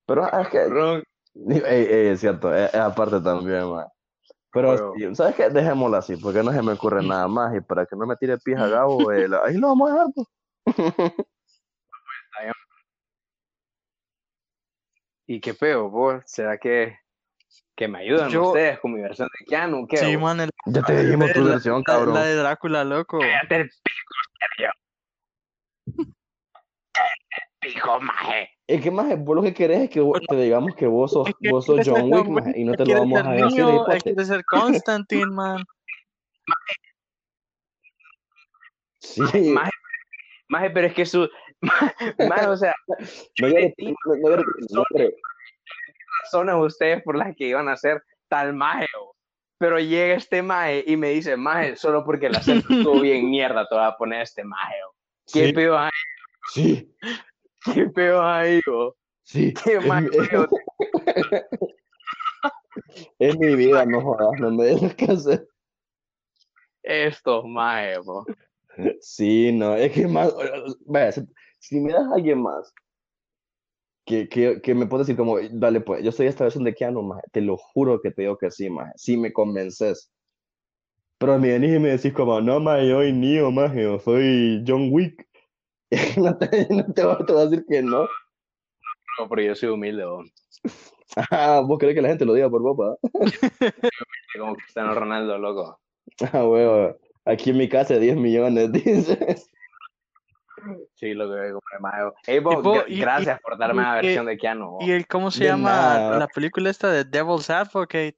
Pero 0.06 0.26
es 0.26 0.48
que. 0.48 0.66
Ron, 0.66 1.02
Ey, 1.34 1.62
ey, 1.88 2.06
es 2.08 2.20
cierto, 2.20 2.52
es, 2.52 2.74
es 2.74 2.80
aparte 2.80 3.20
también, 3.20 3.70
man. 3.70 3.86
Pero, 4.52 4.92
¿sabes 5.14 5.36
qué? 5.36 5.48
Dejémoslo 5.48 5.96
así, 5.96 6.16
porque 6.16 6.42
no 6.42 6.52
se 6.52 6.60
me 6.62 6.72
ocurre 6.72 7.02
nada 7.06 7.28
más. 7.28 7.54
Y 7.56 7.60
para 7.60 7.86
que 7.86 7.94
no 7.96 8.06
me 8.06 8.16
tire 8.16 8.36
pija 8.38 8.66
Gabo, 8.68 9.12
eh, 9.12 9.28
la- 9.28 9.44
ahí 9.44 9.56
lo 9.56 9.68
vamos 9.68 9.90
a 9.90 9.94
dejar, 9.94 10.06
pues. 10.14 10.26
¿Y 15.26 15.40
qué 15.40 15.54
peo, 15.54 15.88
vos? 15.90 16.22
¿Será 16.26 16.58
que, 16.58 16.98
que 17.76 17.86
me 17.86 18.00
ayudan 18.00 18.30
Yo- 18.30 18.48
ustedes 18.48 18.80
con 18.80 18.92
mi 18.94 19.00
versión 19.00 19.28
de 19.38 19.44
Keanu? 19.46 19.86
¿Qué? 19.86 19.98
Sí, 19.98 20.16
man, 20.16 20.40
el- 20.40 20.50
Ya 20.66 20.82
te 20.82 21.04
dijimos 21.04 21.32
tu 21.32 21.44
versión, 21.44 21.78
la, 21.78 21.84
cabrón. 21.84 22.14
la 22.14 22.24
de 22.24 22.34
Drácula, 22.34 22.84
loco. 22.84 23.18
Cállate 23.20 23.56
el 23.56 23.68
pico, 23.68 24.14
Sergio. 24.40 24.70
Cállate 26.92 27.36
el 27.36 27.72
pico, 27.72 28.00
maje. 28.00 28.50
Es 28.70 28.80
que 28.80 28.90
más, 28.92 29.18
vos 29.18 29.34
lo 29.34 29.42
que 29.42 29.52
querés 29.52 29.80
es 29.82 29.90
que 29.90 30.00
vos- 30.00 30.20
te 30.28 30.36
digamos 30.36 30.76
que 30.76 30.86
vos 30.86 31.12
sos, 31.12 31.28
Es 31.28 31.34
que 31.40 31.50
vos 31.50 31.66
sos 31.66 31.80
John 31.84 32.12
Wick, 32.12 32.28
maje, 32.28 32.52
y 32.60 32.64
no 32.64 32.76
te 32.76 32.84
lo 32.84 33.00
vamos 33.00 33.26
a 33.26 33.32
decir, 33.32 33.64
hipote. 33.68 34.00
quiere 34.00 34.24
ser 34.24 34.44
Constantine, 34.44 35.26
man. 35.26 35.64
Sí, 39.00 39.50
Maje, 39.50 39.70
maje, 40.48 40.70
pero 40.70 40.86
es 40.86 40.94
que 40.94 41.04
su... 41.04 41.28
Maje, 42.28 42.46
o 42.46 42.56
sea, 42.56 42.74
no 43.40 43.48
llores, 43.48 43.74
no, 44.70 44.84
no 44.84 44.84
razones 46.22 46.54
ustedes 46.58 47.02
por 47.02 47.16
las 47.16 47.34
que 47.34 47.48
iban 47.48 47.68
a 47.68 47.76
ser 47.76 48.02
tal 48.28 48.54
maje. 48.54 48.86
Pero 49.58 49.78
llega 49.78 50.14
este 50.14 50.42
maje 50.42 50.84
y 50.86 50.96
me 50.96 51.10
dice, 51.10 51.36
maje, 51.36 51.76
solo 51.76 52.04
porque 52.04 52.26
el 52.26 52.36
acento 52.36 52.72
estuvo 52.72 53.00
bien 53.00 53.28
mierda, 53.30 53.66
te 53.68 53.74
voy 53.74 53.84
a 53.84 53.96
poner 53.96 54.22
este 54.22 54.44
maje. 54.44 54.76
¿Qué 55.32 55.52
Sí, 56.52 56.54
sí, 56.54 56.94
¿Qué 57.64 57.86
peo 57.88 58.22
ahí, 58.22 58.60
bo? 58.66 58.96
sí. 59.22 59.52
¿Qué 59.64 59.80
Es, 59.80 59.82
maje, 59.82 59.94
mi- 59.94 60.10
peo? 60.16 60.46
es 63.18 63.38
mi 63.38 63.56
vida, 63.56 63.84
no 63.86 64.00
jodas, 64.02 64.38
no 64.40 64.50
me 64.50 64.64
dejes 64.64 64.94
que 64.94 65.04
hacer. 65.06 65.48
Estos 66.82 67.44
maje, 67.46 67.98
bo. 68.00 68.26
Sí, 69.00 69.52
no, 69.52 69.74
es 69.76 69.92
que 69.92 70.06
más, 70.06 70.32
vaya, 70.86 71.12
si, 71.12 71.22
si 71.58 71.80
me 71.80 71.92
das 71.92 72.06
a 72.10 72.14
alguien 72.14 72.40
más 72.42 72.72
que, 74.04 74.28
que, 74.28 74.60
que 74.62 74.74
me 74.74 74.86
puede 74.86 75.02
decir 75.02 75.16
como, 75.16 75.38
dale 75.52 75.80
pues, 75.80 76.02
yo 76.04 76.12
soy 76.12 76.26
esta 76.26 76.44
versión 76.44 76.64
de 76.64 76.74
Keanu, 76.74 77.02
maje, 77.02 77.22
te 77.32 77.40
lo 77.40 77.56
juro 77.56 78.00
que 78.00 78.10
te 78.10 78.22
digo 78.22 78.36
que 78.38 78.50
sí, 78.50 78.68
maje, 78.70 78.92
sí 78.96 79.16
me 79.16 79.32
convences. 79.32 80.12
Pero 81.18 81.38
me 81.38 81.50
venís 81.52 81.76
y 81.76 81.78
me 81.78 81.90
decís 81.90 82.12
como, 82.12 82.40
no, 82.40 82.58
maje, 82.58 82.88
yo 82.88 82.96
soy 82.96 83.12
Neo, 83.12 83.52
maje, 83.52 83.82
yo 83.84 84.00
soy 84.00 84.64
John 84.66 84.88
Wick. 84.92 85.28
No 86.16 86.36
te, 86.38 86.66
no 86.70 86.84
te 86.92 87.04
voy 87.04 87.16
te 87.26 87.32
voy 87.32 87.42
a 87.42 87.46
decir 87.46 87.64
que 87.68 87.82
no. 87.82 88.02
No, 89.18 89.28
pero 89.28 89.42
yo 89.42 89.54
soy 89.54 89.70
humilde, 89.70 90.04
bo. 90.04 90.22
Ah, 91.30 91.60
vos 91.64 91.78
querés 91.78 91.94
que 91.94 92.02
la 92.02 92.08
gente 92.08 92.24
lo 92.24 92.34
diga 92.34 92.48
por 92.48 92.62
vos, 92.62 92.76
pa? 92.76 93.08
Como 94.38 94.54
Cristiano 94.56 94.94
Ronaldo, 94.94 95.36
loco. 95.38 95.80
Ah, 96.32 96.44
huevo. 96.44 96.96
Aquí 97.24 97.50
en 97.50 97.58
mi 97.58 97.68
casa 97.68 97.98
10 97.98 98.16
millones, 98.16 98.70
dice. 98.72 99.36
Sí, 100.94 101.14
lo 101.14 101.28
que 101.30 101.52
maje. 101.80 102.04
bo. 102.04 102.14
Hey, 102.26 102.38
bo, 102.38 102.52
Y 102.52 102.62
bo, 102.62 102.74
gra- 102.74 102.84
y- 102.88 103.00
gracias 103.00 103.40
por 103.40 103.58
darme 103.58 103.82
y 103.82 103.84
la 103.84 103.94
versión 103.96 104.26
de 104.26 104.36
Keanu, 104.38 104.70
bo. 104.70 104.78
¿Y 104.86 104.92
el 104.92 105.06
cómo 105.06 105.30
se 105.30 105.40
De 105.40 105.46
llama 105.50 105.70
nada. 105.72 106.18
la 106.18 106.28
película 106.28 106.70
esta 106.70 106.90
de 106.92 107.04
Devil's 107.04 107.50
Advocate? 107.50 108.16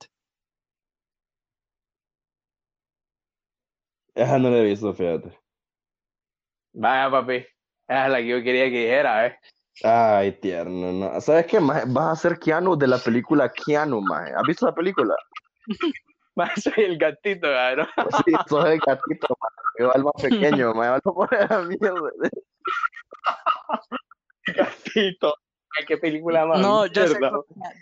Esa 4.15 4.39
no 4.39 4.51
la 4.51 4.59
he 4.59 4.65
visto, 4.65 4.93
fíjate. 4.93 5.39
Vaya, 6.75 7.11
papi. 7.11 7.47
Esa 7.93 8.07
es 8.07 8.13
la 8.13 8.19
que 8.19 8.27
yo 8.27 8.43
quería 8.43 8.65
que 8.71 8.79
dijera, 8.81 9.27
¿eh? 9.27 9.39
Ay, 9.85 10.33
tierno, 10.41 10.93
no. 10.93 11.21
¿Sabes 11.21 11.45
qué, 11.47 11.61
maje? 11.61 11.83
Vas 11.89 12.19
a 12.19 12.23
ser 12.23 12.39
Keanu 12.39 12.75
de 12.75 12.87
la 12.87 12.97
película 12.97 13.51
Keanu, 13.51 14.01
maje. 14.01 14.33
¿Has 14.35 14.45
visto 14.47 14.65
la 14.65 14.75
película? 14.75 15.15
Maje, 16.35 16.59
soy 16.63 16.85
el 16.85 16.97
gatito, 16.97 17.47
cabrón. 17.47 17.87
Sí, 18.25 18.33
sos 18.49 18.65
el 18.65 18.79
gatito, 18.81 19.37
maje. 19.39 19.93
El 19.95 20.05
más 20.05 20.15
pequeño, 20.23 20.73
maje. 20.73 20.91
Vas 20.91 21.01
a 21.05 21.13
poner 21.13 21.53
a 21.53 21.59
mierda. 21.61 22.11
Gatito. 24.47 25.35
Ay, 25.79 25.85
qué 25.87 25.99
película 25.99 26.47
más. 26.47 26.61
No, 26.61 26.87
ya 26.87 27.07
sé, 27.07 27.19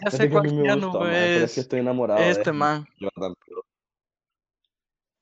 ya 0.04 0.11
sé 0.11 0.28
cuál 0.28 0.48
Keanu 0.48 1.06
es 1.06 1.42
es. 1.42 1.54
que 1.54 1.61
estoy 1.61 1.78
enamorado 1.78 2.20
de 2.20 2.30
Este 2.30 2.50
man. 2.50 2.84
Jordan 2.98 3.34
Peele. 3.46 3.61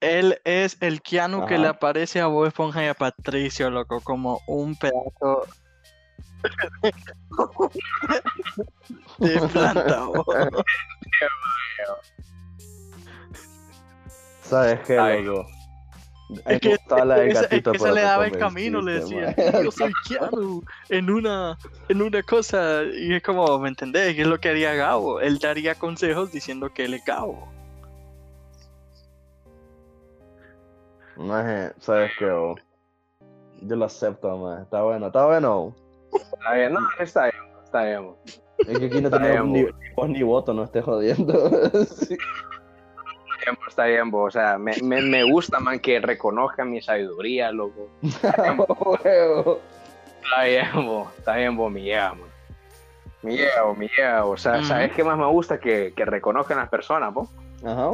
Él 0.01 0.41
es 0.45 0.77
el 0.81 1.03
Keanu 1.03 1.47
que 1.47 1.59
le 1.59 1.69
aparece 1.69 2.21
a 2.21 2.27
Bob 2.27 2.47
Esponja 2.47 2.85
y 2.85 2.89
a 2.89 2.95
Patricio, 2.95 3.71
loco, 3.71 4.01
como 4.01 4.41
un 4.47 4.77
pedazo 4.77 5.47
de 9.19 9.41
planta. 9.49 10.07
¿Sabes 14.43 14.81
qué, 14.87 14.97
loco? 14.97 15.47
Es 16.47 16.61
que, 16.61 16.77
la 17.07 17.17
del 17.17 17.31
esa- 17.31 17.41
es 17.41 17.49
gatito, 17.49 17.71
que 17.73 17.77
esa 17.79 17.85
pero 17.87 17.95
le 17.95 18.03
daba 18.03 18.27
el 18.27 18.39
camino, 18.39 18.83
le 18.83 18.93
decía, 19.01 19.35
yo 19.63 19.71
soy 19.71 19.91
Keanu 20.07 20.63
en 20.91 21.11
una, 21.11 21.59
en 21.89 22.03
una 22.03 22.23
cosa, 22.23 22.83
y 22.85 23.15
es 23.15 23.23
como, 23.23 23.59
¿me 23.59 23.71
entendés? 23.71 24.15
¿Qué 24.15 24.23
es 24.23 24.29
lo 24.29 24.39
que 24.39 24.51
haría 24.51 24.75
Gabo? 24.75 25.21
Él 25.21 25.39
daría 25.39 25.75
consejos 25.75 26.31
diciendo 26.31 26.71
que 26.73 26.85
él 26.85 26.95
es 26.95 27.05
Gabo. 27.05 27.49
Maje, 31.19 31.73
¿sabes 31.81 32.13
qué, 32.19 32.27
bo? 32.31 32.55
Yo 33.63 33.75
lo 33.77 33.85
acepto, 33.87 34.37
maje. 34.39 34.63
Está 34.63 34.83
bueno, 34.83 35.09
está 35.09 35.27
bueno. 35.27 35.75
Está 36.13 36.53
bien, 36.55 36.73
no, 36.73 36.81
está 37.01 37.23
bien, 37.25 37.35
está 37.65 37.83
bien. 37.85 38.05
bo. 38.05 38.19
Es 38.67 38.79
que 38.79 38.87
aquí 38.87 39.01
no 39.01 39.09
Está 39.09 39.21
tenemos 39.21 39.49
ni, 39.49 39.63
bien, 39.65 39.75
ni 40.13 40.23
voto, 40.23 40.53
no 40.55 40.65
estés 40.65 40.85
jodiendo. 40.85 41.33
Sí. 41.87 42.15
Está 42.15 43.45
bien, 43.45 43.57
bo, 43.57 43.67
Está 43.69 43.85
bien, 43.87 44.11
bo. 44.11 44.23
o 44.25 44.31
sea, 44.31 44.59
me, 44.59 44.77
me, 44.83 45.03
me 45.03 45.25
gusta, 45.25 45.59
man, 45.59 45.81
que 45.81 45.99
reconozcan 46.01 46.71
mi 46.71 46.81
sabiduría, 46.81 47.51
loco. 47.51 47.89
Está 48.03 48.43
bien, 50.45 50.69
bo. 50.87 51.11
está 51.19 51.35
bien, 51.37 51.57
bo, 51.57 51.71
llega, 51.71 52.15
man. 52.15 52.29
Mi 53.23 53.37
llega, 53.39 53.63
bo, 53.63 53.75
mi 53.75 53.89
llega, 53.89 54.23
bo. 54.23 54.31
o 54.31 54.37
sea, 54.37 54.59
Ujú. 54.59 54.65
¿sabes 54.67 54.93
qué 54.93 55.03
más 55.03 55.19
me 55.19 55.27
gusta? 55.27 55.59
Que, 55.59 55.93
que 55.97 56.05
reconozcan 56.05 56.59
las 56.59 56.69
personas, 56.69 57.13
po. 57.13 57.29
Ajá. 57.65 57.91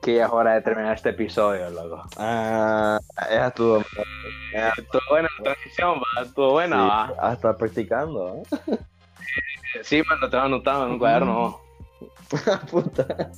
Que 0.00 0.14
ya 0.14 0.26
es 0.26 0.32
hora 0.32 0.54
de 0.54 0.62
terminar 0.62 0.94
este 0.94 1.10
episodio, 1.10 1.68
loco. 1.70 2.02
Ah, 2.16 2.98
esa 3.28 3.48
estuvo. 3.48 3.78
Estuvo 3.78 5.00
buena 5.10 5.28
la 5.38 5.44
transición, 5.44 5.98
va, 5.98 6.22
estuvo 6.22 6.50
buena, 6.52 6.76
sí, 6.76 6.88
va. 6.88 7.28
hasta 7.30 7.56
practicando, 7.56 8.42
¿eh? 8.68 8.78
Sí, 9.82 10.02
man, 10.06 10.20
lo 10.20 10.28
tengo 10.28 10.44
anotado 10.44 10.84
en 10.84 10.92
un 10.92 10.98
cuaderno. 10.98 11.60
Puta. 12.70 13.32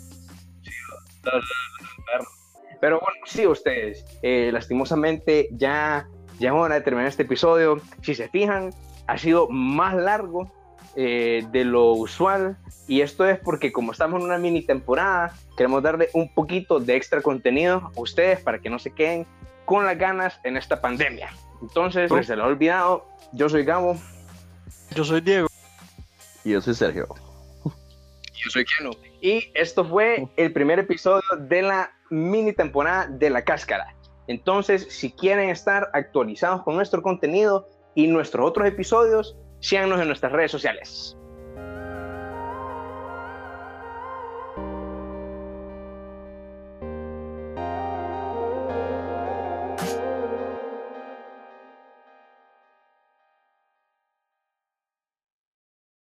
Pero 2.80 3.00
bueno, 3.00 3.20
sí, 3.24 3.46
ustedes, 3.46 4.04
eh, 4.22 4.50
lastimosamente 4.52 5.48
ya, 5.52 6.08
ya 6.38 6.48
es 6.48 6.54
hora 6.54 6.74
de 6.74 6.80
terminar 6.80 7.06
este 7.08 7.22
episodio. 7.22 7.80
Si 8.02 8.14
se 8.14 8.28
fijan, 8.28 8.74
ha 9.06 9.16
sido 9.16 9.48
más 9.48 9.94
largo 9.94 10.50
eh, 10.96 11.44
de 11.50 11.64
lo 11.64 11.92
usual. 11.92 12.56
Y 12.86 13.00
esto 13.00 13.26
es 13.26 13.38
porque 13.38 13.72
como 13.72 13.92
estamos 13.92 14.20
en 14.20 14.26
una 14.26 14.38
mini 14.38 14.62
temporada, 14.62 15.34
queremos 15.56 15.82
darle 15.82 16.08
un 16.12 16.32
poquito 16.32 16.80
de 16.80 16.96
extra 16.96 17.22
contenido 17.22 17.90
a 17.96 18.00
ustedes 18.00 18.40
para 18.40 18.58
que 18.58 18.68
no 18.70 18.78
se 18.78 18.90
queden 18.90 19.26
con 19.64 19.84
las 19.86 19.96
ganas 19.98 20.38
en 20.44 20.56
esta 20.56 20.80
pandemia. 20.80 21.30
Entonces, 21.62 22.08
Pues- 22.08 22.26
se 22.26 22.36
lo 22.36 22.44
ha 22.44 22.46
olvidado, 22.46 23.06
yo 23.32 23.48
soy 23.48 23.64
Gabo. 23.64 23.96
Yo 24.94 25.04
soy 25.04 25.20
Diego. 25.20 25.48
Y 26.44 26.50
yo 26.50 26.60
soy 26.60 26.74
Sergio. 26.74 27.06
Yo 27.64 27.70
Yo 28.44 28.50
soy 28.50 28.64
Keno. 28.66 28.90
Y 29.22 29.50
esto 29.54 29.86
fue 29.86 30.28
el 30.36 30.52
primer 30.52 30.78
episodio 30.78 31.22
de 31.38 31.62
la 31.62 31.90
mini 32.10 32.52
temporada 32.52 33.06
de 33.06 33.30
La 33.30 33.42
Cáscara. 33.42 33.94
Entonces, 34.26 34.86
si 34.90 35.10
quieren 35.12 35.48
estar 35.48 35.88
actualizados 35.94 36.62
con 36.62 36.76
nuestro 36.76 37.02
contenido 37.02 37.66
y 37.94 38.06
nuestros 38.06 38.46
otros 38.46 38.68
episodios, 38.68 39.36
síganos 39.64 39.98
en 40.00 40.08
nuestras 40.08 40.30
redes 40.30 40.50
sociales. 40.50 41.16